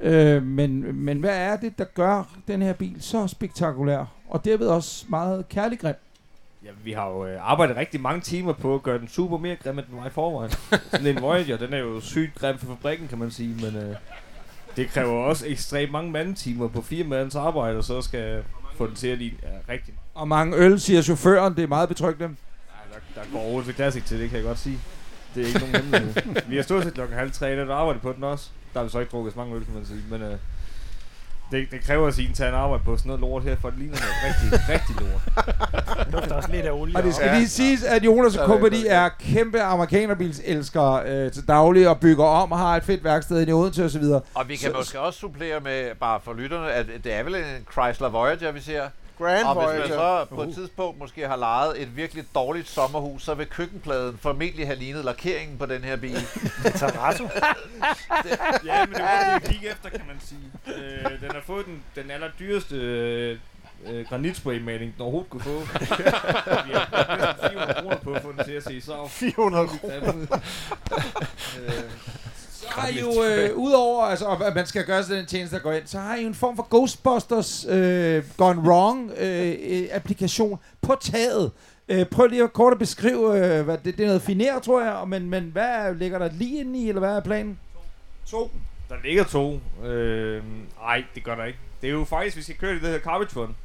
[0.01, 4.67] Øh, men, men hvad er det, der gør den her bil så spektakulær, og derved
[4.67, 5.95] også meget kærlig grim?
[6.65, 9.55] Ja, vi har jo øh, arbejdet rigtig mange timer på at gøre den super mere
[9.55, 10.51] grim, end den var i forvejen.
[10.91, 13.95] Sådan en Voyager, den er jo sygt grim for fabrikken, kan man sige, men øh,
[14.75, 18.43] det kræver også ekstremt mange mandetimer på fire mands arbejde, og så skal
[18.75, 19.97] få den til at lide ja, rigtigt.
[20.13, 22.35] Og mange øl, siger chaufføren, det er meget betryggende.
[23.15, 24.79] Der, der går Odense Classic til, det kan jeg godt sige.
[25.35, 26.13] Det er ikke nogen hemmelighed.
[26.47, 28.49] Vi har stået til klokken halv tre, der arbejdet på den også.
[28.73, 30.35] Der har vi så ikke drukket så mange øl, kan man sige, men øh,
[31.51, 33.79] det, det kræver at sige en tage arbejde på sådan noget lort her, for det
[33.79, 35.45] ligner noget rigtig, rigtig lort.
[36.05, 36.95] Det dufter også lidt af olie.
[36.97, 41.89] Og det skal lige siges, at Jonas og Company er kæmpe amerikanerbilselskere øh, til daglig
[41.89, 44.03] og bygger om og har et fedt værksted i Odense osv.
[44.33, 47.35] Og vi kan Så- måske også supplere med, bare for lytterne, at det er vel
[47.35, 48.83] en Chrysler Voyager, vi ser.
[49.21, 50.19] Grand og hvis man Voyager.
[50.19, 54.65] så på et tidspunkt måske har lejet et virkelig dårligt sommerhus, så vil køkkenpladen formentlig
[54.67, 56.17] have lignet lakeringen på den her bil.
[56.79, 57.23] Terrazzo.
[58.65, 60.75] ja, men det var det, gik efter, kan man sige.
[60.77, 63.37] Øh, den har fået den, den allerdyreste øh,
[63.85, 65.59] øh, granitspraymaling, den overhovedet kunne få.
[66.67, 69.67] vi har brugt næsten 400 kroner på at få den til at se så 400
[69.67, 70.37] kroner.
[71.59, 71.83] øh,
[72.71, 75.71] har I jo, øh, udover altså, at man skal gøre sig den tjeneste, der går
[75.71, 80.59] ind, så har I jo en form for Ghostbusters øh, Gone Wrong øh, øh, applikation
[80.81, 81.51] på taget.
[81.89, 84.81] Øh, prøv lige at kort at beskrive, øh, hvad, det, det er noget finere, tror
[84.81, 87.59] jeg, men, men hvad ligger der lige inde i, eller hvad er planen?
[88.25, 88.51] To.
[88.89, 89.59] Der ligger to.
[89.83, 90.43] Øh,
[90.83, 91.59] ej, det gør der ikke.
[91.81, 93.55] Det er jo faktisk, vi skal køre det, der hedder Garbage Run.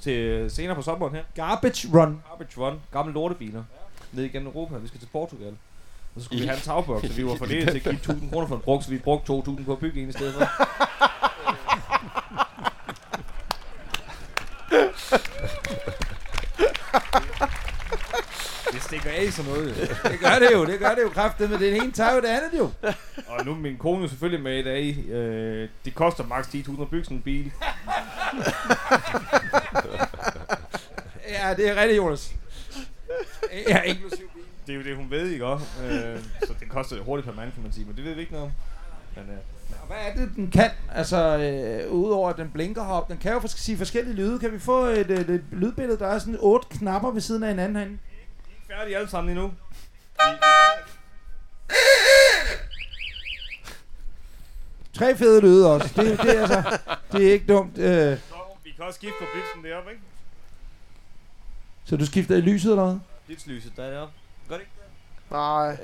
[0.00, 1.22] Til øh, senere på sommeren her.
[1.34, 2.22] Garbage Run.
[2.28, 2.80] Garbage Run.
[2.92, 3.64] Gamle lortebiler.
[4.12, 4.76] Ned igennem Europa.
[4.76, 5.56] Vi skal til Portugal.
[6.14, 8.30] Og så skulle vi have en tagboks, så vi var forledet til at give 1000
[8.30, 10.48] kroner for en brugt, så vi brugte 2000 på at bygge en i stedet for.
[19.04, 19.68] bage sådan noget.
[19.68, 20.10] jo.
[20.10, 22.28] Det gør det jo, det gør det jo kraftigt, men det ene tager jo det
[22.28, 22.70] andet jo.
[23.26, 25.08] Og nu er min kone jo selvfølgelig med i dag.
[25.08, 27.52] Øh, det koster maks 10.000 at bygge sådan en bil.
[31.28, 32.34] ja, det er rigtigt, Jonas.
[33.68, 34.33] Ja, inklusiv.
[34.66, 35.66] Det er jo det, hun ved, ikke også?
[35.82, 38.32] Øh, så det koster hurtigt per mand, kan man sige, men det ved vi ikke
[38.32, 38.52] noget om.
[39.16, 39.38] Men, øh,
[39.80, 40.70] Og Hvad er det, den kan?
[40.92, 44.38] Altså, øh, udover at den blinker heroppe, den kan jo fors- sige forskellige lyde.
[44.38, 47.48] Kan vi få et, et, et lydbillede, der er sådan otte knapper ved siden af
[47.48, 47.98] hinanden herinde?
[48.70, 49.52] færdige alle sammen endnu.
[54.92, 55.88] Tre fede lyde også.
[55.96, 56.78] Det, det, er, altså,
[57.12, 57.78] det er ikke dumt.
[57.78, 58.18] Øh,
[58.64, 60.02] Vi kan også skifte på blitzen deroppe, ikke?
[61.84, 62.98] så du skifter i lyset eller hvad?
[63.26, 64.14] Blitzlyset, der er deroppe.
[65.30, 65.36] Det ikke?
[65.36, 65.76] Nej.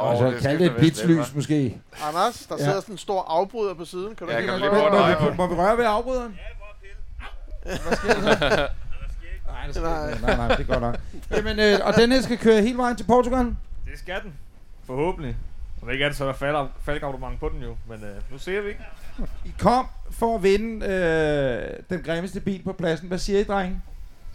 [0.00, 1.78] Øh, altså, kald det et bitslys måske.
[2.08, 2.64] Anders, der Ja.
[2.64, 4.14] sidder sådan en stor afbryder på siden.
[4.14, 5.16] Kan du Ja, ikke kan lige den?
[5.18, 6.38] på Må vi røre ved afbryderen?
[7.62, 8.66] Hvad sker der?
[9.46, 10.08] Nej, det Nej.
[10.10, 10.22] ikke.
[10.26, 10.96] nej, nej, det er godt nok.
[11.30, 13.44] Jamen, øh, og den her skal køre hele vejen til Portugal?
[13.44, 14.32] Det skal den.
[14.86, 15.36] Forhåbentlig.
[15.82, 18.60] Og ikke er det så, der falder faldgavlement på den jo, men øh, nu ser
[18.60, 18.80] vi ikke.
[19.44, 23.08] I kom for at vinde øh, den grimmeste bil på pladsen.
[23.08, 23.80] Hvad siger I, drenge?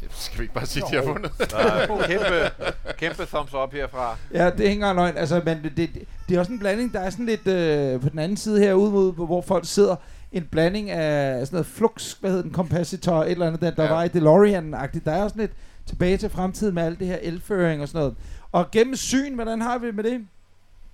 [0.09, 1.31] Skal vi ikke bare sige, at de har vundet?
[1.51, 2.51] Nej, kæmpe,
[2.97, 4.17] kæmpe thumbs up herfra.
[4.33, 5.17] Ja, det er ikke engang løgn.
[5.17, 5.89] Altså, men det, det,
[6.29, 6.93] det er også en blanding.
[6.93, 9.95] Der er sådan lidt øh, på den anden side herude, mod, hvor folk sidder.
[10.31, 13.83] En blanding af sådan noget flux, hvad hedder den, kompositor, et eller andet, der, der
[13.83, 13.89] Ja.
[13.93, 15.05] var i DeLorean-agtigt.
[15.05, 15.51] Der er også lidt
[15.85, 18.15] tilbage til fremtiden med alt det her elføring og sådan noget.
[18.51, 20.25] Og gennem syn, hvordan har vi med det?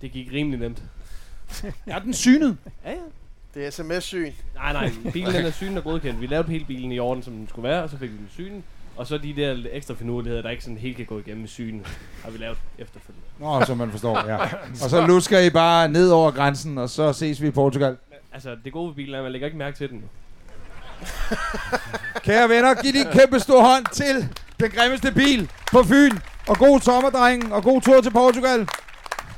[0.00, 0.82] Det gik rimelig nemt.
[1.86, 2.56] Er den synet?
[2.84, 2.96] Ja, ja.
[3.54, 4.32] Det er sms-syn.
[4.54, 6.20] Nej, nej, bilen den er synet og godkendt.
[6.20, 8.28] Vi lavede hele bilen i orden, som den skulle være, og så fik vi den
[8.32, 8.64] synen.
[8.98, 11.86] Og så de der ekstra finurligheder, der ikke sådan helt kan gå igennem synen,
[12.24, 13.26] har vi lavet efterfølgende.
[13.38, 14.36] Nå, som man forstår, ja.
[14.84, 17.96] Og så lusker I bare ned over grænsen, og så ses vi i Portugal.
[18.32, 20.04] Altså, det gode ved bilen er, at man lægger ikke mærke til den.
[22.24, 24.28] Kære venner, giv en kæmpe stor hånd til
[24.60, 26.18] den grimmeste bil på Fyn.
[26.48, 28.68] Og god sommer, drengen, og god tur til Portugal.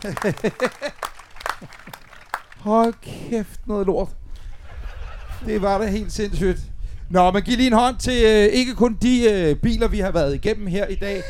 [2.58, 4.08] Hold kæft, noget lort.
[5.46, 6.69] Det var da helt sindssygt.
[7.10, 10.10] Nå, men giv lige en hånd til øh, ikke kun de øh, biler, vi har
[10.10, 11.22] været igennem her i dag.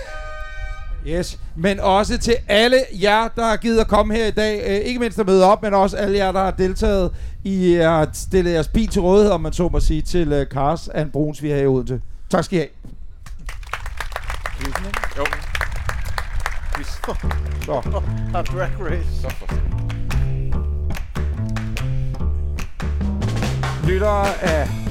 [1.07, 4.63] Yes, men også til alle jer, der har givet at komme her i dag.
[4.67, 7.13] Øh, ikke mindst at møde op, men også alle jer, der har deltaget
[7.45, 10.89] i at stille jeres bil til rådighed, om man så må sige, til øh, Cars
[10.89, 12.01] and Bruns, vi har herude til.
[12.31, 12.71] Tak skal I have.
[15.19, 15.25] Jo.
[17.65, 17.73] Så.
[18.35, 19.21] Og drag race.
[19.21, 19.47] Så for
[23.87, 24.90] Lyttere af...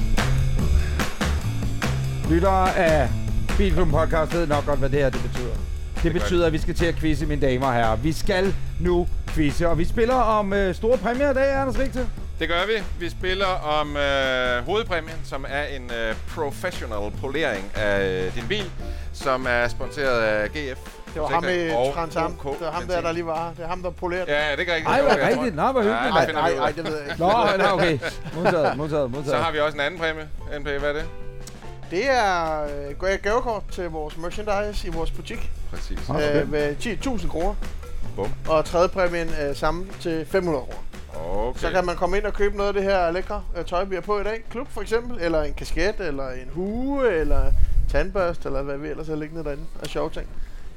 [2.30, 3.08] Lyttere af
[3.56, 5.52] Bilklubben Podcast ved nok godt, hvad det her det betyder.
[5.94, 7.96] Det, det betyder, at vi skal til at quizze, mine damer og herrer.
[7.96, 12.08] Vi skal nu quizze, og vi spiller om øh, store præmier i dag, Anders Rigte.
[12.38, 12.82] Det gør vi.
[12.98, 13.46] Vi spiller
[13.80, 18.70] om øh, hovedpræmien, som er en øh, professional polering af øh, din bil,
[19.12, 20.78] som er sponsoreret af GF.
[21.14, 22.36] Det var ham i Transam.
[22.44, 23.54] OK Det var ham der, der lige var her.
[23.54, 24.32] Det er ham, der polerede.
[24.32, 24.88] Ja, det kan ikke.
[24.88, 25.56] Ej, hvor Okay, jeg rigtigt.
[25.56, 26.04] Nå, hvor hyggeligt.
[26.04, 26.26] Ja, mand.
[26.26, 26.62] det finder vi ud af.
[26.62, 27.20] Ej, det ved jeg ikke.
[27.20, 27.98] Nå, nå, okay.
[28.34, 29.36] Modtaget, modtaget, modtaget.
[29.38, 30.28] Så har vi også en anden præmie.
[30.58, 31.04] NP, hvad er det?
[31.90, 32.62] Det er
[33.04, 35.50] øh, et gavekort til vores merchandise i vores butik.
[35.70, 35.98] Præcis.
[36.10, 37.54] Øh, med 10.000 kroner.
[38.16, 38.32] Bum.
[38.48, 40.78] Og tredje præmien er samme til 500 kroner.
[41.48, 41.60] Okay.
[41.60, 43.94] Så kan man komme ind og købe noget af det her lækre øh, tøj, vi
[43.94, 44.44] har på i dag.
[44.50, 47.52] Klub for eksempel, eller en kasket, eller en hue, eller
[47.90, 50.26] tandbørste, eller hvad vi ellers har liggende derinde af sjove ting.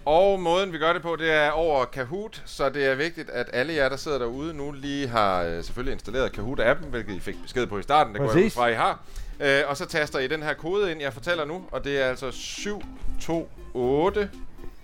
[0.05, 3.45] Og måden vi gør det på, det er over Kahoot, så det er vigtigt, at
[3.53, 7.35] alle jer, der sidder derude nu, lige har øh, selvfølgelig installeret Kahoot-appen, hvilket I fik
[7.43, 8.99] besked på i starten, det går jeg ud fra, I har.
[9.39, 12.05] Øh, og så taster I den her kode ind, jeg fortæller nu, og det er
[12.05, 14.29] altså 728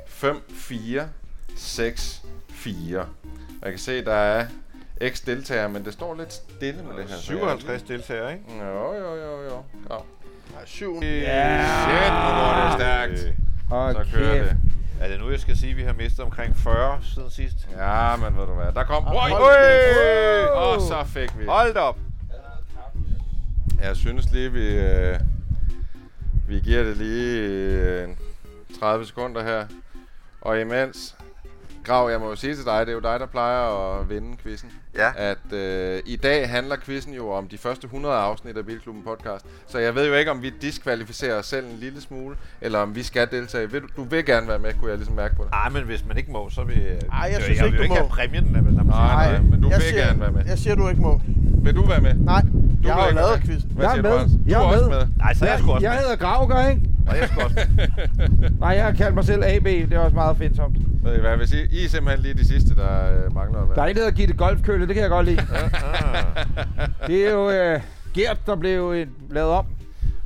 [0.08, 1.10] 54
[1.56, 3.00] 6 4.
[3.00, 3.08] Og
[3.64, 4.46] jeg kan se, der er
[5.10, 7.18] x deltagere, men det står lidt stille med det her.
[7.18, 8.44] så jeg er 57 deltagere, ikke?
[8.60, 9.64] Jo, jo, jo, jo.
[9.90, 9.96] Ja.
[10.54, 11.00] Nej, 7.
[11.04, 13.20] Ja, shit, nu går det stærkt.
[13.70, 14.58] Så kører det.
[15.02, 17.56] Er det nu, jeg skal sige, at vi har mistet omkring 40 siden sidst?
[17.78, 19.08] Ja, men ved du hvad, der kom...
[19.08, 20.46] Oj, da.
[20.48, 21.46] og så fik vi...
[21.46, 21.98] Hold op.
[23.82, 25.20] Jeg synes lige, vi, øh,
[26.48, 28.10] vi giver det lige øh,
[28.80, 29.68] 30 sekunder her.
[30.42, 31.16] Og imens,
[31.90, 33.60] Grav, jeg må jo sige til dig, det er jo dig, der plejer
[34.00, 34.70] at vinde quizzen.
[34.98, 35.10] Ja.
[35.18, 39.46] At øh, i dag handler quizzen jo om de første 100 afsnit af Bilklubben podcast.
[39.68, 42.96] Så jeg ved jo ikke, om vi diskvalificerer os selv en lille smule, eller om
[42.96, 43.72] vi skal deltage.
[43.72, 45.52] Vil, du, du vil gerne være med, kunne jeg ligesom mærke på det.
[45.52, 46.86] Nej, men hvis man ikke må, så vil jeg...
[47.12, 47.96] Ej, jeg vil- synes jeg ikke, vil du ikke må.
[47.96, 48.54] have præmien.
[48.54, 48.86] Lad mig sige.
[48.86, 50.44] Nej, nej, men du jeg vil siger, gerne være med.
[50.46, 51.22] Jeg siger, du ikke må.
[51.64, 52.14] Vil du være med?
[52.14, 53.72] Nej, Du jeg har jo lavet quizzen.
[53.76, 54.12] Hvad Jeg er med.
[54.12, 54.98] Du Jeg er også med.
[54.98, 55.08] med.
[55.18, 56.00] Nej, så er jeg sgu også Jeg med.
[56.00, 56.82] hedder Gravger, ikke?
[57.08, 57.60] Og jeg skal også
[58.60, 59.66] Nej, jeg har kaldt mig selv AB.
[59.66, 60.78] Det er også meget findsomt.
[61.04, 61.68] Ved hvad jeg vil sige?
[61.72, 64.02] I er simpelthen lige de sidste, der øh, mangler at være Der er en, der
[64.02, 64.88] hedder Gitte Golfkølle.
[64.88, 65.42] Det kan jeg godt lide.
[65.42, 66.26] Ah.
[67.08, 67.82] det er jo øh,
[68.14, 69.66] Gert, der blev øh, lavet om.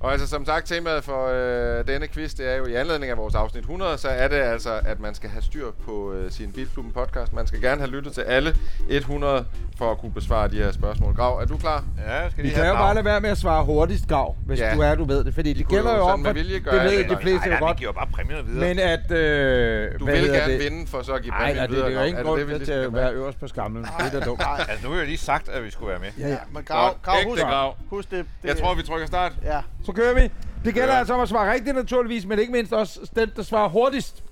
[0.03, 3.17] Og altså som sagt, temaet for øh, denne quiz, det er jo i anledning af
[3.17, 6.51] vores afsnit 100, så er det altså, at man skal have styr på øh, sin
[6.51, 7.33] Bilklubben podcast.
[7.33, 8.55] Man skal gerne have lyttet til alle
[8.89, 9.45] 100
[9.77, 11.13] for at kunne besvare de her spørgsmål.
[11.15, 11.83] Grav, er du klar?
[12.07, 14.59] Ja, skal Vi lige kan jo bare lade være med at svare hurtigst, Gav, hvis
[14.59, 14.75] Ja.
[14.75, 15.33] du er, du ved det.
[15.33, 17.09] Fordi det kunne gælder jo om, vilje det gøre ved det.
[17.09, 17.77] de fleste jo nej, vi godt.
[17.77, 18.67] giver bare præmierne videre.
[18.67, 19.11] Men at...
[19.11, 20.59] Øh, Du vil gerne det?
[20.59, 22.39] vinde, for så at give Nej, præmien nej, det, videre, det er jo det grund
[22.41, 23.83] det, vi til at være øverst på skamlen.
[24.11, 24.41] Det er dumt.
[24.69, 26.09] Altså, nu har jeg lige sagt, at vi skulle være med.
[26.19, 26.37] Ja, ja.
[26.53, 27.01] Men Grav, Godt.
[27.01, 27.75] Grav, husk, Grav.
[27.89, 28.47] husk det, det.
[28.49, 29.31] Jeg tror, vi trykker start.
[29.43, 29.59] Ja.
[29.95, 30.31] Så kører vi.
[30.65, 30.99] Det gælder Ja.
[30.99, 34.23] altså om at svare rigtigt naturligvis, men ikke mindst også den, der svarer hurtigst.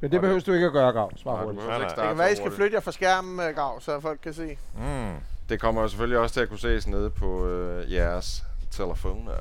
[0.00, 1.12] Men det behøver du ikke at gøre, Grav.
[1.16, 1.60] Svar Nej, hurtigt.
[1.64, 4.00] behøver ikke Det kan være, I så skal flytte jer fra skærmen, øh, Grav, så
[4.00, 4.58] folk kan se.
[4.78, 5.12] Mm.
[5.48, 9.32] Det kommer jo selvfølgelig også til at kunne ses nede på øh, jeres telefoner.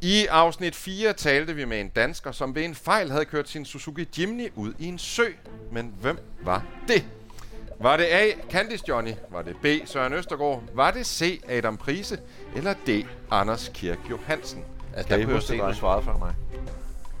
[0.00, 3.64] I afsnit 4 talte vi med en dansker, som ved en fejl havde kørt sin
[3.64, 5.24] Suzuki Jimny ud i en sø.
[5.72, 7.04] Men hvem var det?
[7.80, 8.24] Var det A.
[8.50, 9.10] Candice Johnny?
[9.30, 9.66] Var det B.
[9.84, 10.62] Søren Østergaard?
[10.74, 11.40] Var det C.
[11.48, 12.18] Adam Prise?
[12.56, 13.06] Eller D.
[13.30, 14.64] Anders Kirk Johansen?
[14.96, 16.34] Altså, Kan der I kunne jeg se, det, du svarede før mig.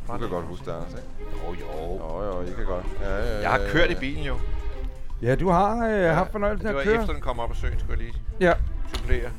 [0.08, 1.02] Du kan godt huske det, Anders, ikke?
[1.46, 1.94] Jo, jo.
[1.98, 2.84] Jo, jo, I kan godt.
[3.00, 3.96] Ja, ja, ja, Jeg har ja, kørt ja.
[3.96, 4.36] i bilen jo.
[5.22, 7.00] Ja, du har øh, haft fornøjelsen af Det at var køre.
[7.02, 8.52] efter, den kom op af søen, skulle jeg lige Ja.
[8.94, 9.30] supplere.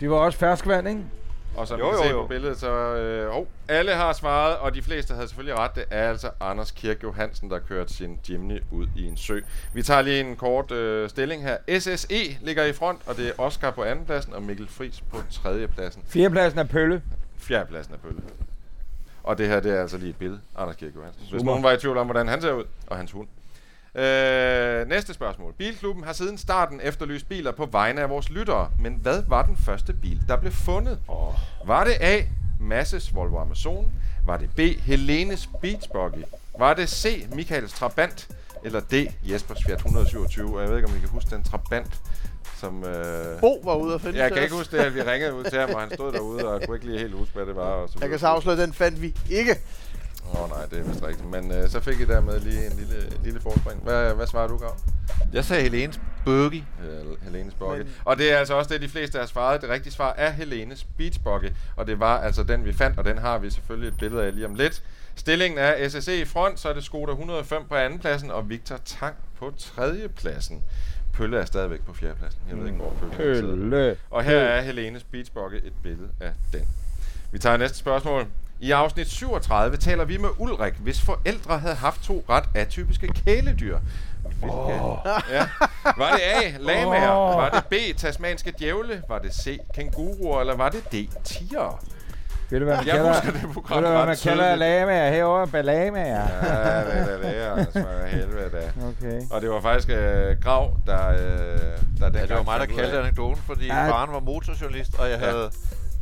[0.00, 1.00] Det var også ferskvand, ikke?
[1.56, 2.22] Og som Jo, jo, vi jo, kan se jo.
[2.22, 5.74] på billedet, så øh, oh, alle har svaret, og de fleste havde selvfølgelig ret.
[5.74, 9.40] Det er altså Anders Kirk Johansen, der kørte sin Jimny ud i en sø.
[9.72, 11.78] Vi tager lige en kort øh, stilling her.
[11.78, 16.02] SSE ligger i front, og det er Oscar på andenpladsen, og Mikkel Friis på tredjepladsen.
[16.08, 17.02] Fjerdepladsen er Pølle.
[17.38, 18.20] Fjerdepladsen er Pølle.
[19.22, 20.40] Og det her, det er altså lige et billede.
[20.56, 21.22] Anders Kirk Johansen.
[21.30, 23.28] Hvis nogen var i tvivl om, hvordan han ser ud, og hans hund.
[23.94, 25.52] Øh, næste spørgsmål.
[25.58, 28.70] Bilklubben har siden starten efterlyst biler på vegne af vores lyttere.
[28.80, 30.98] Men hvad var den første bil, der blev fundet?
[31.08, 31.34] Oh.
[31.66, 32.22] Var det A.
[32.60, 33.92] Masses Volvo Amazon?
[34.24, 34.60] Var det B.
[34.80, 36.24] Helenes Beach Buggy?
[36.58, 37.26] Var det C.
[37.32, 38.28] Michaels Trabant?
[38.64, 38.94] Eller D.
[39.30, 40.56] Jespers Fiat 127?
[40.56, 42.00] Og jeg ved ikke, om I kan huske den Trabant,
[42.56, 42.84] som...
[42.84, 43.40] Øh...
[43.40, 45.58] Bo var ude at finde Jeg kan ikke huske det, at vi ringede ud til
[45.58, 47.62] ham, og han stod derude, og jeg kunne ikke lige helt huske, hvad det var.
[47.62, 49.56] Og så Jeg kan så afsløre, at den fandt vi ikke.
[50.32, 51.28] Åh oh, nej, det er vist rigtigt.
[51.30, 52.94] Men øh, så fik I dermed lige en lille,
[53.24, 53.82] lille forspring.
[53.82, 54.76] Hvad, hvad svarer du, Gav?
[55.32, 56.54] Jeg sagde Helenes Buggy.
[56.54, 57.78] Hel- Helenes Buggy.
[57.78, 59.60] Men- Og det er altså også det, de fleste har svaret.
[59.60, 61.50] Det rigtige svar er Helenes Beach Buggy.
[61.76, 64.34] Og det var altså den, vi fandt, og den har vi selvfølgelig et billede af
[64.34, 64.82] lige om lidt.
[65.14, 69.14] Stillingen er SSE i front, så er det Skoda 105 på andenpladsen, og Victor Tang
[69.38, 70.62] på tredjepladsen.
[71.12, 72.40] Pølle er stadigvæk på fjerdepladsen.
[72.48, 73.40] Jeg ved ikke, hvor Pølle.
[73.42, 73.96] Pølle.
[74.10, 76.68] Og her er Helenes Beach Buggy et billede af den.
[77.32, 78.26] Vi tager næste spørgsmål.
[78.60, 83.78] I afsnit 37 taler vi med Ulrik, hvis forældre havde haft to ret atypiske kæledyr.
[84.38, 84.54] Hvilke?
[84.56, 84.96] Oh.
[85.30, 85.46] Ja.
[85.96, 86.52] Var det A.
[86.58, 87.10] Lamaer?
[87.16, 87.36] Åh.
[87.36, 87.64] Var det
[87.94, 87.98] B.
[87.98, 89.02] Tasmanske djævle?
[89.08, 89.58] Var det C.
[89.74, 90.40] Kænguruer?
[90.40, 90.94] Eller var det D.
[91.24, 91.84] Tiger?
[92.50, 95.10] Ved du, hvad man Jeg kalder, husker det program ved du, hvad man kalder lamaer
[95.10, 95.46] herovre?
[95.46, 96.04] Balamaer.
[96.42, 98.86] Ja, det er det, altså, helvede da.
[98.86, 99.20] Okay.
[99.30, 102.96] Og det var faktisk øh, Grav, der, øh, der Ja, det var mig, der kaldte
[102.98, 103.90] af- anekdoten, fordi Ja.
[103.90, 105.48] faren var motorjournalist, og jeg Ja.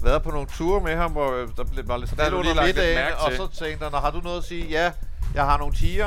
[0.05, 2.65] Været på nogle ture med ham, hvor øh, der blev, var lidt stille lige under
[2.67, 4.67] lidt middagen, og så tænkte han, har du noget at sige?
[4.71, 4.93] Ja,
[5.35, 6.07] jeg har nogle tiger,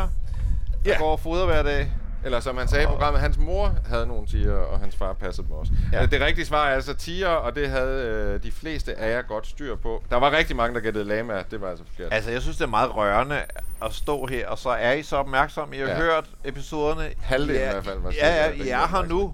[0.85, 0.97] der Ja.
[0.97, 1.91] går og fodrer hver dag.
[2.25, 5.47] Eller som han sagde i programmet, hans mor havde nogle tiger, og hans far passede
[5.47, 5.71] dem også.
[5.93, 5.99] Ja.
[5.99, 6.05] Ja.
[6.05, 8.01] Det rigtige svar er altså tiger, og det havde
[8.35, 10.03] øh, de fleste af jer godt styr på.
[10.09, 12.13] Der var rigtig mange, der gættede lama, det var altså forkert.
[12.13, 13.39] Altså, jeg synes, det er meget rørende
[13.85, 15.75] at stå her, og så er I så opmærksomme.
[15.75, 15.91] I har Ja.
[15.93, 15.99] ja.
[15.99, 17.09] hørt episoderne.
[17.21, 19.33] Halvdelen I er- i hvert fald var Ja, ja, I er her nu.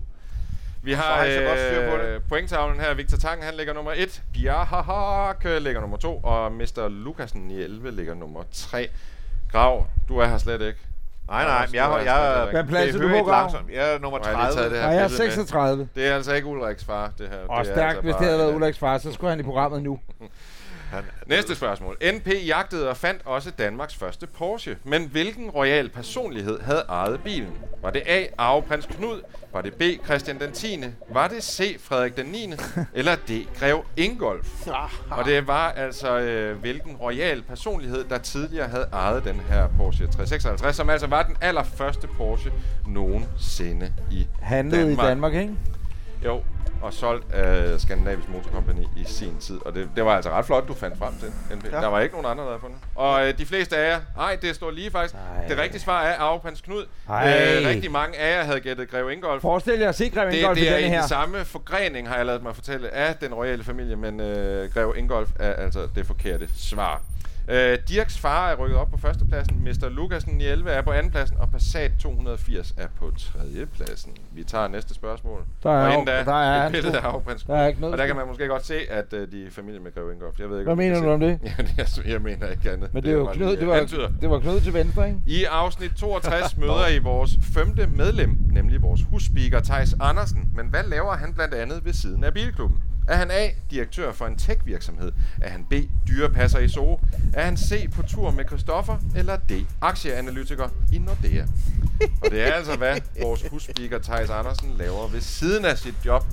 [0.83, 2.93] Vi har øh, pointtavlen her.
[2.93, 4.21] Victor Tang, han ligger nummer 1.
[4.33, 6.17] Bjarhahak ligger nummer 2.
[6.23, 6.87] Og Mr.
[6.87, 8.89] Lukasen i 11 ligger nummer 3.
[9.51, 10.79] Grav, du er her slet ikke.
[11.27, 12.47] Nej, nej, men jeg, er jeg, jeg.
[12.51, 13.69] Hvad plads er du på, langsomt.
[13.73, 14.59] Jeg er nummer Nu har jeg lige 30.
[14.59, 15.31] taget det her Nej, jeg er billede med.
[15.31, 15.87] 36.
[15.95, 17.37] Det er altså ikke Ulriks far, det her.
[17.47, 19.83] Og det stærkt, altså hvis det havde været Ulriks far, så skulle han i programmet
[19.83, 19.99] nu.
[21.25, 21.97] Næste spørgsmål.
[22.13, 24.77] NP jagtede og fandt også Danmarks første Porsche.
[24.83, 27.53] Men hvilken royal personlighed havde ejet bilen?
[27.81, 28.25] Var det A.
[28.37, 29.21] Arveprins Knud?
[29.53, 29.81] Var det B.
[30.05, 30.83] Christian den 10.
[31.09, 31.79] Var det C.
[31.79, 32.53] Frederik den 9.
[32.93, 33.29] Eller D.
[33.59, 34.67] Grev Ingolf?
[35.09, 40.07] Og det var altså, øh, hvilken royal personlighed, der tidligere havde ejet den her Porsche
[40.07, 42.51] 356, som altså var den allerførste Porsche
[42.87, 45.07] nogensinde i Handlede i Danmark.
[45.07, 45.53] Danmark, ikke?
[46.25, 46.41] Jo,
[46.81, 49.59] og solgt af Skandinavisk Motor Company i sin tid.
[49.65, 51.57] Og det, det var altså ret flot, du fandt frem til.
[51.57, 51.65] NP.
[51.71, 51.77] Ja.
[51.81, 52.77] Der var ikke nogen andre, der havde fundet.
[52.95, 55.15] Og øh, de fleste af jer, nej, det står lige faktisk.
[55.15, 55.47] Ej.
[55.47, 56.85] Det rigtige svar er Arveprins Knud.
[57.09, 57.57] Ej.
[57.61, 59.41] Øh, rigtig mange af jer havde gættet Greve Ingolf.
[59.41, 60.99] Forestil jer at se Grev Det, Ingolf i det er i her.
[60.99, 64.97] den samme forgrening, har jeg lavet mig fortælle, af den royale familie, men øh, Greve
[64.97, 67.01] Ingolf er altså det forkerte svar.
[67.51, 69.89] Øh, Dirks far er rykket op på førstepladsen, Mr.
[69.89, 74.11] Lukasen i 11 er på andenpladsen, og Passat 280 er på tredjepladsen.
[74.31, 75.43] Vi tager næste spørgsmål.
[75.63, 77.97] Der er og inden da, der er et billede af der er ikke noget Og
[77.97, 80.39] der kan man måske godt se, at øh, de er familie med Greve Ingolf.
[80.39, 81.39] Jeg ved ikke, Hvad mener du om det?
[81.45, 82.93] Ja, jeg, jeg mener ikke andet.
[82.93, 84.09] Men det, jo var Knud, det, var, antyder.
[84.21, 85.21] det var Knud til venstre, ikke?
[85.25, 90.49] I afsnit 62 møder I vores femte medlem, nemlig vores husspeaker Thijs Andersen.
[90.55, 92.77] Men hvad laver han blandt andet ved siden af Bilklubben?
[93.11, 95.11] Er han A, direktør for en tech-virksomhed?
[95.41, 95.73] Er han B,
[96.07, 96.99] dyrepasser i Zoo?
[97.33, 98.97] Er han C, på tur med Christoffer?
[99.15, 99.51] Eller D,
[99.81, 101.43] aktieanalytiker i Nordea?
[102.21, 106.25] Og det er altså, hvad vores husspeaker Thijs Andersen laver ved siden af sit job.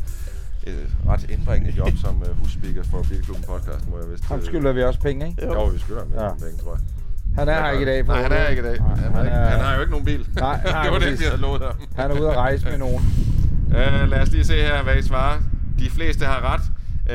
[0.66, 4.24] Et ret indbringende job som uh, husspeaker for Bilklubben podcast, må jeg vist.
[4.24, 5.44] Ham øh, skylder vi også penge, ikke?
[5.46, 6.32] Jo, vi skylder ham Ja.
[6.34, 6.80] penge, tror jeg.
[7.38, 8.02] Han er her ikke i dag.
[8.04, 8.78] Nej, han er ikke i dag.
[8.78, 10.26] Nej, Han, han, er, han har jo ikke nogen bil.
[10.36, 11.20] Nej, det var det, præcis.
[11.20, 11.74] vi havde lovet ham.
[11.96, 13.04] Han er ude at rejse med nogen.
[13.68, 13.74] Uh,
[14.10, 15.40] lad os lige se her, hvad I svarer.
[15.78, 16.60] De fleste har ret.
[17.08, 17.14] Uh,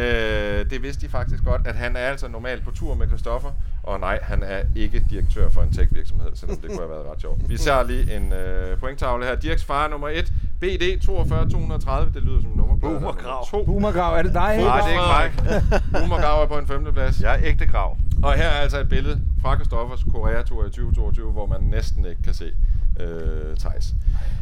[0.69, 3.51] det vidste de faktisk godt, at han er altså normalt på tur med Christoffer.
[3.83, 7.21] Og nej, han er ikke direktør for en tech-virksomhed, selvom det kunne have været ret
[7.21, 7.49] sjovt.
[7.49, 9.35] Vi ser lige en uh, pointtavle her.
[9.35, 12.11] Dirks far nummer 1, BD 42230.
[12.13, 12.93] Det lyder som en nummerplade.
[12.93, 13.65] Boomergrav.
[13.65, 14.57] Boomergrav, er det dig?
[14.57, 15.81] Nej, det er ikke mig.
[16.01, 17.21] Boomergrav er på en femteplads.
[17.21, 17.97] Jeg er ægte grav.
[18.23, 22.23] Og her er altså et billede fra Christoffers Korea-tur i 2022, hvor man næsten ikke
[22.23, 22.51] kan se
[22.99, 23.93] øh, Thijs.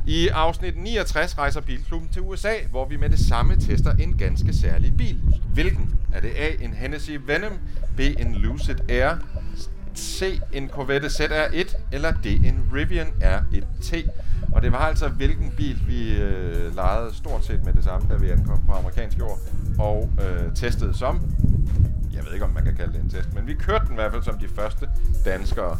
[0.05, 4.53] I afsnit 69 rejser Bilklubben til USA, hvor vi med det samme tester en ganske
[4.53, 5.17] særlig bil.
[5.53, 5.95] Hvilken?
[6.13, 7.53] Er det A, en Hennessy Venom,
[7.97, 9.15] B, en Lucid Air,
[9.95, 14.09] C, en Corvette ZR1, eller D, en Rivian R1T?
[14.51, 18.15] Og det var altså, hvilken bil vi øh, lejede stort set med det samme, da
[18.15, 19.39] vi ankom på amerikansk jord,
[19.79, 21.21] og øh, testede som
[22.21, 23.95] jeg ved ikke, om man kan kalde det en test, men vi kørte den i
[23.95, 24.89] hvert fald som de første
[25.25, 25.77] danskere.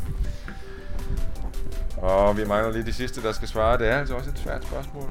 [2.02, 3.78] Og vi mangler lige de sidste, der skal svare.
[3.78, 5.10] Det er altså også et svært spørgsmål.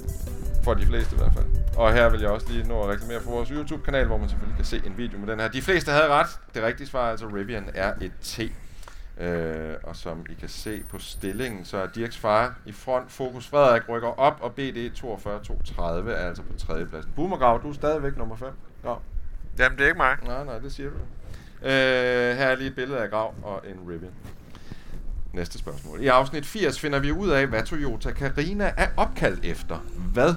[0.65, 1.47] For de fleste i hvert fald.
[1.77, 4.57] Og her vil jeg også lige nå at reklamere for vores YouTube-kanal, hvor man selvfølgelig
[4.57, 5.49] kan se en video med den her.
[5.49, 6.41] De fleste havde ret.
[6.55, 8.51] Det rigtige svar er altså Rivian R1T.
[9.25, 13.13] Øh, og som I kan se på stillingen, så er Dirks far i front.
[13.13, 17.13] Fokus Frederik rykker op, og BD 42230 er altså på tredjepladsen.
[17.17, 18.49] Boomergrav, du er stadigvæk nummer 5.
[18.85, 18.95] Ja.
[19.59, 20.17] Jamen, det er ikke mig.
[20.25, 20.97] Nej, nej, det siger du.
[21.63, 24.13] Øh, her er lige et billede af Grav og en Rivian.
[25.33, 26.01] Næste spørgsmål.
[26.01, 29.77] I afsnit 80 finder vi ud af, hvad Toyota Carina er opkaldt efter.
[30.13, 30.35] Hvad?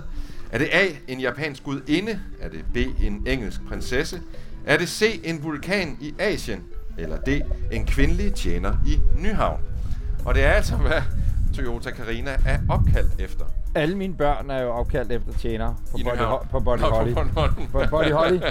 [0.51, 2.19] Er det A, en japansk gudinde?
[2.41, 4.21] Er det B, en engelsk prinsesse?
[4.65, 6.63] Er det C, en vulkan i Asien?
[6.97, 7.41] Eller D,
[7.71, 9.59] en kvindelig tjener i Nyhavn?
[10.25, 11.01] Og det er altså, hvad
[11.55, 13.45] Toyota Carina er opkaldt efter.
[13.75, 16.15] Alle mine børn er jo opkaldt efter tjenere på I Body.
[16.17, 17.13] Ho- på Body Nå, Holly.
[17.13, 17.53] Bornholm.
[17.71, 18.39] På Body Holly.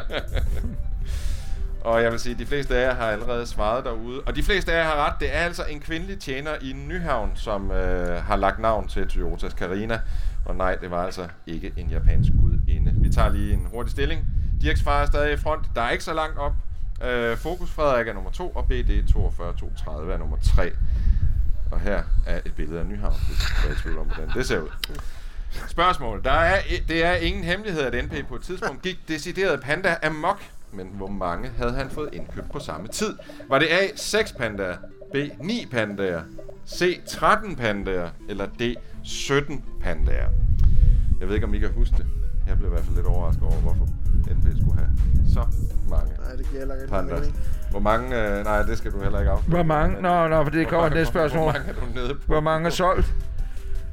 [1.84, 4.20] Og jeg vil sige, at de fleste af jer har allerede svaret derude.
[4.20, 5.14] Og de fleste af jer har ret.
[5.20, 9.54] Det er altså en kvindelig tjener i Nyhavn, som øh, har lagt navn til Toyotas
[9.54, 10.00] Karina.
[10.44, 12.92] Og nej, det var altså ikke en japansk gudinde.
[12.96, 14.26] Vi tager lige en hurtig stilling.
[14.60, 15.66] Dirks far er stadig i front.
[15.74, 16.52] Der er ikke så langt op.
[17.04, 20.72] Øh, Fokus Frederik er nummer 2, og BD 42230 er nummer 3.
[21.70, 24.46] Og her er et billede af Nyhavn, hvis du er i tvivl om, hvordan det
[24.46, 24.68] ser ud.
[25.68, 26.24] Spørgsmål.
[26.24, 30.42] Der er, det er ingen hemmelighed, at NP på et tidspunkt gik decideret panda amok.
[30.72, 33.14] Men hvor mange havde han fået indkøbt på samme tid?
[33.48, 33.86] Var det A.
[33.96, 34.76] 6 pandaer,
[35.12, 35.16] B.
[35.40, 36.22] 9 pandaer,
[36.68, 37.00] C.
[37.06, 38.74] 13 pandaer, eller D.
[39.04, 40.28] 17 pandaer?
[41.20, 42.06] Jeg ved ikke, om I kan huske det.
[42.48, 44.90] Jeg blev i hvert fald lidt overrasket over, hvorfor NP skulle have
[45.32, 45.46] så
[45.90, 47.36] mange Nej, det giver heller ikke mening.
[47.70, 48.38] Hvor mange...
[48.38, 49.50] Øh, nej, det skal du heller ikke afsløre.
[49.50, 50.02] Hvor mange?
[50.02, 51.42] Nå, nå, for det kommer næste spørgsmål.
[51.42, 52.20] Hvor mange er du nede på?
[52.26, 53.14] Hvor mange er solgt?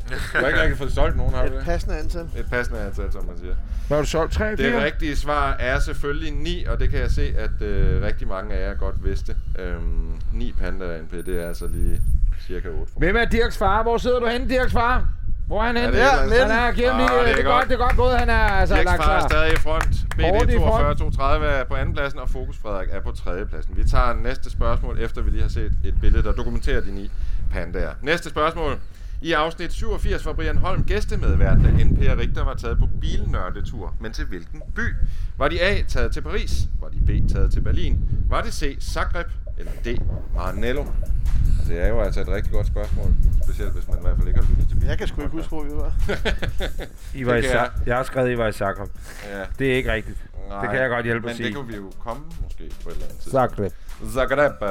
[0.10, 1.64] Du har ikke rigtig fået solgt nogen, har du Et det?
[1.66, 2.22] passende antal.
[2.38, 3.54] Et passende antal, som man siger.
[3.88, 4.34] Hvad har du solgt?
[4.34, 4.68] 3, 4?
[4.72, 8.56] Det rigtige svar er selvfølgelig 9, og det kan jeg se, at øh, rigtig mange
[8.56, 9.36] af jer godt vidste.
[9.60, 12.02] Øhm, 9 pandaer NP, det er altså lige
[12.48, 12.94] cirka 8.
[12.98, 13.84] Hvem er Dirks far?
[13.84, 15.06] Hvor sidder du henne, Dirks far?
[15.48, 15.92] Hvor er han henne?
[15.92, 16.84] det er et eller andet han er, sted?
[16.84, 17.60] giv ham lige, Ah, det er det, er godt.
[17.60, 19.28] godt, det er godt gået, han er altså Dirks lagt far er klar.
[19.30, 19.86] stadig i front.
[20.22, 20.70] Hårdt BD i front.
[20.72, 23.78] 42 230 er på anden pladsen, og Fokus Frederik er på tredje pladsen.
[23.78, 27.12] Vi tager næste spørgsmål, efter vi lige har set et billede, der dokumenterer de ni
[27.54, 27.92] pandaer.
[28.02, 28.78] Næste spørgsmål.
[29.22, 33.94] I afsnit 87 var Brian Holm gæstemedvært, da NP og Richter var taget på bilnørdetur.
[34.00, 34.82] Men til hvilken by?
[35.38, 36.52] Var de A taget til Paris?
[36.82, 38.00] Var de B taget til Berlin?
[38.30, 39.28] Var det C Zagreb?
[39.58, 39.88] Eller D
[40.36, 40.82] Maranello?
[40.82, 43.14] Og det er jo altså et rigtig godt spørgsmål.
[43.44, 44.90] Specielt hvis man i hvert fald ikke har lyttet til bilen.
[44.90, 45.94] Jeg kan sgu ikke huske, hvor vi var.
[47.20, 48.90] I var i Sa- jeg har skrevet, I var i Zagreb.
[49.32, 49.44] Ja.
[49.60, 50.18] Det er ikke rigtigt.
[50.50, 51.48] Nej, det kan jeg godt hjælpe men at sige.
[51.48, 53.56] det kunne vi jo komme måske på et eller andet tidspunkt.
[53.56, 53.72] Zagreb.
[54.14, 54.64] Zagreb.
[54.64, 54.70] Øh,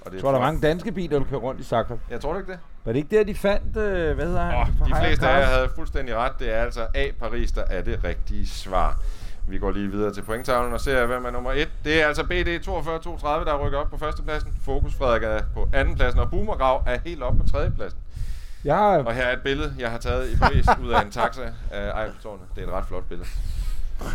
[0.00, 2.00] og det Jeg tror, der er mange danske biler, der kører rundt i Zagreb.
[2.10, 2.58] Jeg tror ikke det?
[2.88, 4.54] Var det ikke der, de fandt, øh, hvad hedder han?
[4.54, 6.32] Oh, de fleste af jer havde fuldstændig ret.
[6.38, 7.06] Det er altså A.
[7.20, 9.00] Paris, der er det rigtige svar.
[9.48, 11.68] Vi går lige videre til pointtavlen og ser, hvem er nummer 1.
[11.84, 14.52] Det er altså BD 42230, der rykker op på førstepladsen.
[14.64, 17.98] Fokus Frederik er på andenpladsen, og Boomergrav er helt op på tredjepladsen.
[18.64, 18.98] Jeg har...
[18.98, 22.04] Og her er et billede, jeg har taget i Paris ud af en taxa af
[22.04, 22.46] Eiffeltårnet.
[22.54, 23.28] Det er et ret flot billede,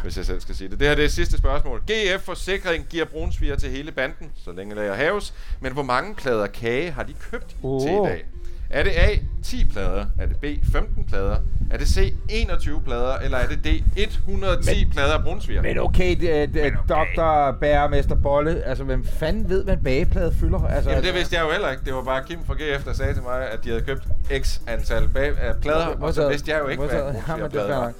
[0.03, 0.79] hvis jeg selv skal sige det.
[0.79, 1.81] Det her det er sidste spørgsmål.
[1.91, 5.33] GF Forsikring giver brunsviger til hele banden, så længe lager haves.
[5.59, 7.81] Men hvor mange plader kage har de købt Åh.
[7.81, 8.25] til i dag?
[8.73, 9.09] Er det A,
[9.43, 10.05] 10 plader?
[10.19, 11.35] Er det B, 15 plader?
[11.71, 13.17] Er det C, 21 plader?
[13.17, 13.67] Eller er det D,
[13.97, 15.61] 110 men, plader brunsviger?
[15.61, 17.51] Men okay, det, det, Dr.
[17.59, 20.67] Bæremester Bolle, altså hvem fanden ved, hvad en bageplade fylder?
[20.67, 21.85] Altså, Jamen det vidste jeg jo heller ikke.
[21.85, 24.03] Det var bare Kim fra GF, der sagde til mig, at de havde købt
[24.41, 27.91] x antal bag- plader, og så vidste jeg jo ikke, hvad en er brunsvigerplade var.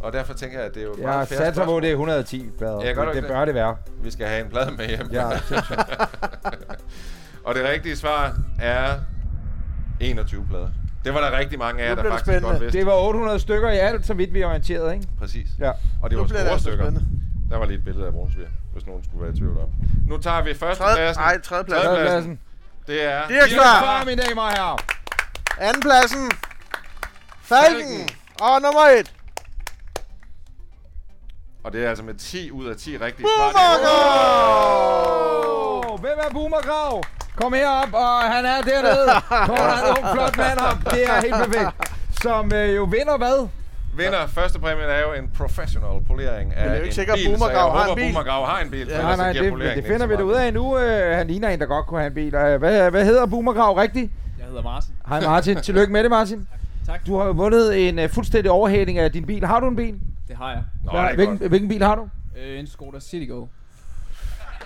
[0.00, 1.92] Og derfor tænker jeg, at det er jo Jeg meget fair satser på, det er
[1.92, 2.80] 110 plader.
[2.84, 3.76] Ja, det, det bør det være.
[4.02, 5.08] Vi skal have en plade med hjem.
[5.12, 5.26] Ja,
[7.46, 8.94] og det rigtige svar er
[10.00, 10.68] 21 plader.
[11.04, 12.60] Det var der rigtig mange af jer, der det faktisk godt spændende.
[12.60, 12.78] vidste.
[12.78, 15.06] Det var 800 stykker i alt, så vidt vi er orienteret, ikke?
[15.18, 15.46] Præcis.
[15.58, 15.70] Ja.
[16.02, 16.84] Og det Nu var bliver det store altså stykker.
[16.84, 17.06] spændende.
[17.50, 19.68] Der var lige et billede af Brunsviger, hvis nogen skulle være i tvivl om.
[20.08, 21.22] Nu tager vi første Tredje- pladsen.
[21.22, 21.86] nej, tredjepladsen.
[21.90, 22.40] Tredjepladsen.
[22.86, 23.28] Det er...
[23.28, 23.80] Dirk Svar.
[23.80, 24.76] Svar, mine damer og herrer.
[25.60, 26.30] Andenpladsen.
[27.42, 28.08] Falken.
[28.40, 29.12] Og nummer et.
[31.64, 33.26] Og det er altså med 10 ud af 10 rigtige
[34.70, 35.98] Boomergrav!
[35.98, 37.02] Hvem er Boomergrav?
[37.40, 39.06] Kom herop, og han er dernede.
[39.28, 40.78] Kommer der en ung, flot mand op.
[40.94, 41.70] Det er helt perfekt.
[42.22, 43.48] Som øh, jo vinder hvad?
[43.96, 46.92] Vinder første præmien er jo en professional polering af Men det er jo ikke en
[46.92, 48.04] sikkert, at Boomergrav har en bil.
[48.04, 50.78] Boomergrav har en bil, Ja, nej, giver det, det finder vi da ud af nu.
[50.78, 52.34] Øh, han ligner en, der godt kunne have en bil.
[52.34, 54.12] Øh, Hvad, hvad hedder Boomergrav rigtigt?
[54.38, 54.94] Jeg hedder Martin.
[55.08, 55.56] Hej Martin.
[55.56, 56.48] Tillykke med det, Martin.
[56.86, 57.06] Tak.
[57.06, 59.44] Du har jo vundet en uh, fuldstændig overhaling af din bil.
[59.44, 60.00] Har du en bil?
[60.28, 60.62] Det har jeg.
[60.90, 62.08] Hvad, hvilken, hvilken bil har du?
[62.38, 63.46] Øh, en Skoda Citigo.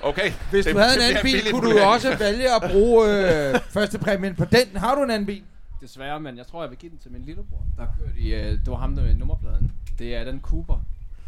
[0.05, 0.33] Okay.
[0.51, 3.99] Hvis Det- du havde en anden bil, kunne du også vælge at bruge øh, første
[3.99, 4.77] præmien på den.
[4.77, 5.43] Har du en anden bil?
[5.81, 7.63] Desværre, men jeg tror, jeg vil give den til min lillebror.
[7.79, 9.73] Der kørte i, øh, det var ham der med nummerpladen.
[9.99, 10.81] Det er den Cooper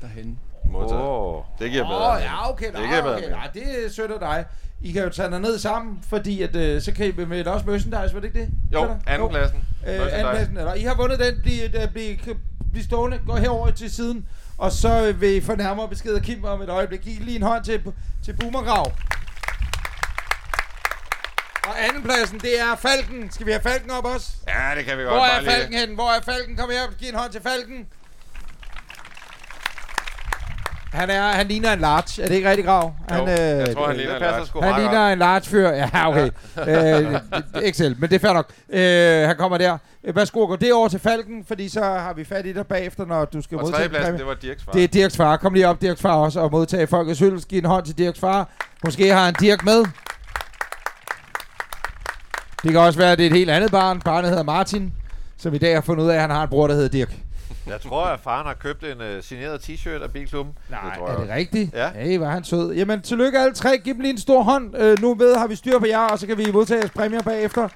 [0.03, 0.37] derhenne.
[0.71, 1.03] Modtaget.
[1.03, 2.31] Åh, det giver bedre Åh, mening.
[2.31, 2.67] ja, okay.
[2.67, 3.31] Det Det giver bedre okay.
[3.31, 4.45] Nej, det er af dig.
[4.83, 7.67] I kan jo tage dig ned sammen, fordi at, øh, så kan I med også
[7.67, 8.49] merchandise, var det ikke det?
[8.73, 9.59] Jo, andenpladsen.
[9.89, 11.35] Øh, andenpladsen, eller I har vundet den.
[11.43, 12.17] Bliv, øh, bliv,
[12.73, 13.19] bliv stående.
[13.27, 14.27] Gå herover til siden.
[14.59, 17.01] Og så vil I få nærmere besked af Kim om et øjeblik.
[17.01, 17.83] Giv lige en hånd til,
[18.25, 18.93] til Boomergrav.
[21.69, 23.31] Og andenpladsen, det er Falken.
[23.31, 24.29] Skal vi have Falken op også?
[24.49, 25.15] Ja, det kan vi godt.
[25.15, 25.95] Hvor er lige- Falken henne?
[25.95, 26.57] Hvor er Falken?
[26.57, 27.87] Kom her, giv en hånd til Falken.
[30.93, 32.23] Han, er, han ligner en large.
[32.23, 32.95] Er det ikke rigtig grav?
[33.09, 34.63] Han, Jo, jeg tror, han ligner en large.
[34.63, 35.69] Han ligner en large fyr.
[35.69, 36.31] Ja, okay.
[37.55, 38.51] øh, ikke selv, men det er fair nok.
[38.71, 39.79] Øh, han kommer der.
[40.05, 43.07] Øh, Værsgo, gå det over til Falken, fordi så har vi fat i dig bagefter,
[43.07, 44.19] når du skal Og modtage præmie.
[44.19, 44.73] det var Dirks far.
[44.73, 45.37] Det er Dirks far.
[45.37, 47.49] Kom lige op, Dirks far også, og modtage folkets hyldest.
[47.49, 48.49] Giv en hånd til Dirks far.
[48.85, 49.85] Måske har han Dirk med.
[52.63, 54.01] Det kan også være, at det er et helt andet barn.
[54.01, 54.93] Barnet hedder Martin,
[55.39, 57.17] som i dag har fundet ud af, at han har en bror, der hedder Dirk.
[57.67, 60.55] Jeg tror, at faren har købt en uh, signeret t-shirt af Bilklubben.
[60.71, 61.35] Nej, tror er jeg det også.
[61.35, 61.75] rigtigt?
[61.75, 61.91] Ja.
[61.91, 62.73] Hey, var han sød.
[62.75, 63.79] Jamen, tillykke alle tre.
[63.79, 64.77] Giv dem lige en stor hånd.
[64.77, 67.23] Øh, nu ved har vi styr på jer, og så kan vi modtage jeres præmier
[67.23, 67.69] bagefter.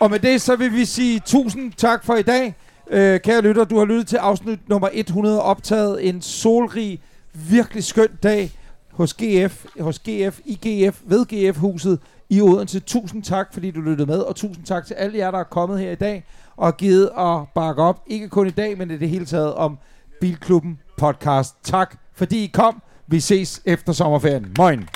[0.00, 2.54] Og med det, så vil vi sige tusind tak for i dag.
[2.90, 7.00] Øh, kære lytter, du har lyttet til afsnit nummer 100, optaget en solrig,
[7.32, 8.50] virkelig skøn dag
[8.92, 11.98] hos GF, hos GF i GF, ved GF-huset
[12.30, 12.80] i Odense.
[12.80, 15.80] Tusind tak, fordi du lyttede med, og tusind tak til alle jer, der er kommet
[15.80, 16.24] her i dag
[16.62, 19.78] og givet at bakke op, ikke kun i dag, men i det hele taget om
[20.20, 21.56] Bilklubben podcast.
[21.62, 22.82] Tak, fordi I kom.
[23.06, 24.54] Vi ses efter sommerferien.
[24.58, 24.88] Moin.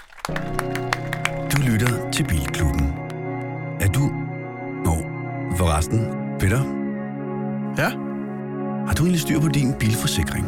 [1.52, 2.92] Du lytter til Bilklubben.
[3.80, 4.00] Er du...
[4.84, 4.94] Nå,
[5.56, 6.06] forresten,
[6.38, 6.60] Peter?
[7.78, 7.88] Ja?
[8.86, 10.46] Har du egentlig styr på din bilforsikring?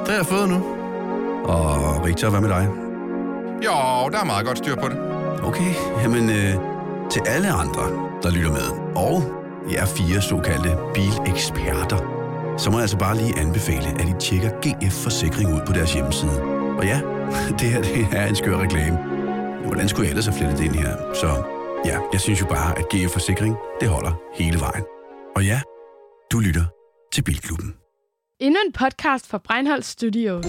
[0.00, 0.56] Det har jeg fået nu.
[1.44, 2.68] Og Richard, hvad med dig?
[3.64, 4.98] Jo, der er meget godt styr på det.
[5.42, 6.54] Okay, jamen øh,
[7.10, 7.82] til alle andre,
[8.22, 12.00] der lytter med, og jer fire såkaldte bileksperter,
[12.58, 15.94] så må jeg altså bare lige anbefale, at I tjekker GF Forsikring ud på deres
[15.94, 16.42] hjemmeside.
[16.78, 17.00] Og ja,
[17.58, 18.96] det her det er en skør reklame.
[19.66, 21.14] Hvordan skulle jeg ellers have flettet det ind her?
[21.14, 21.28] Så
[21.84, 24.84] ja, jeg synes jo bare, at GF Forsikring, det holder hele vejen.
[25.36, 25.60] Og ja,
[26.32, 26.64] du lytter
[27.12, 27.74] til Bilklubben.
[28.40, 30.46] Endnu en podcast fra Breinholt Studios.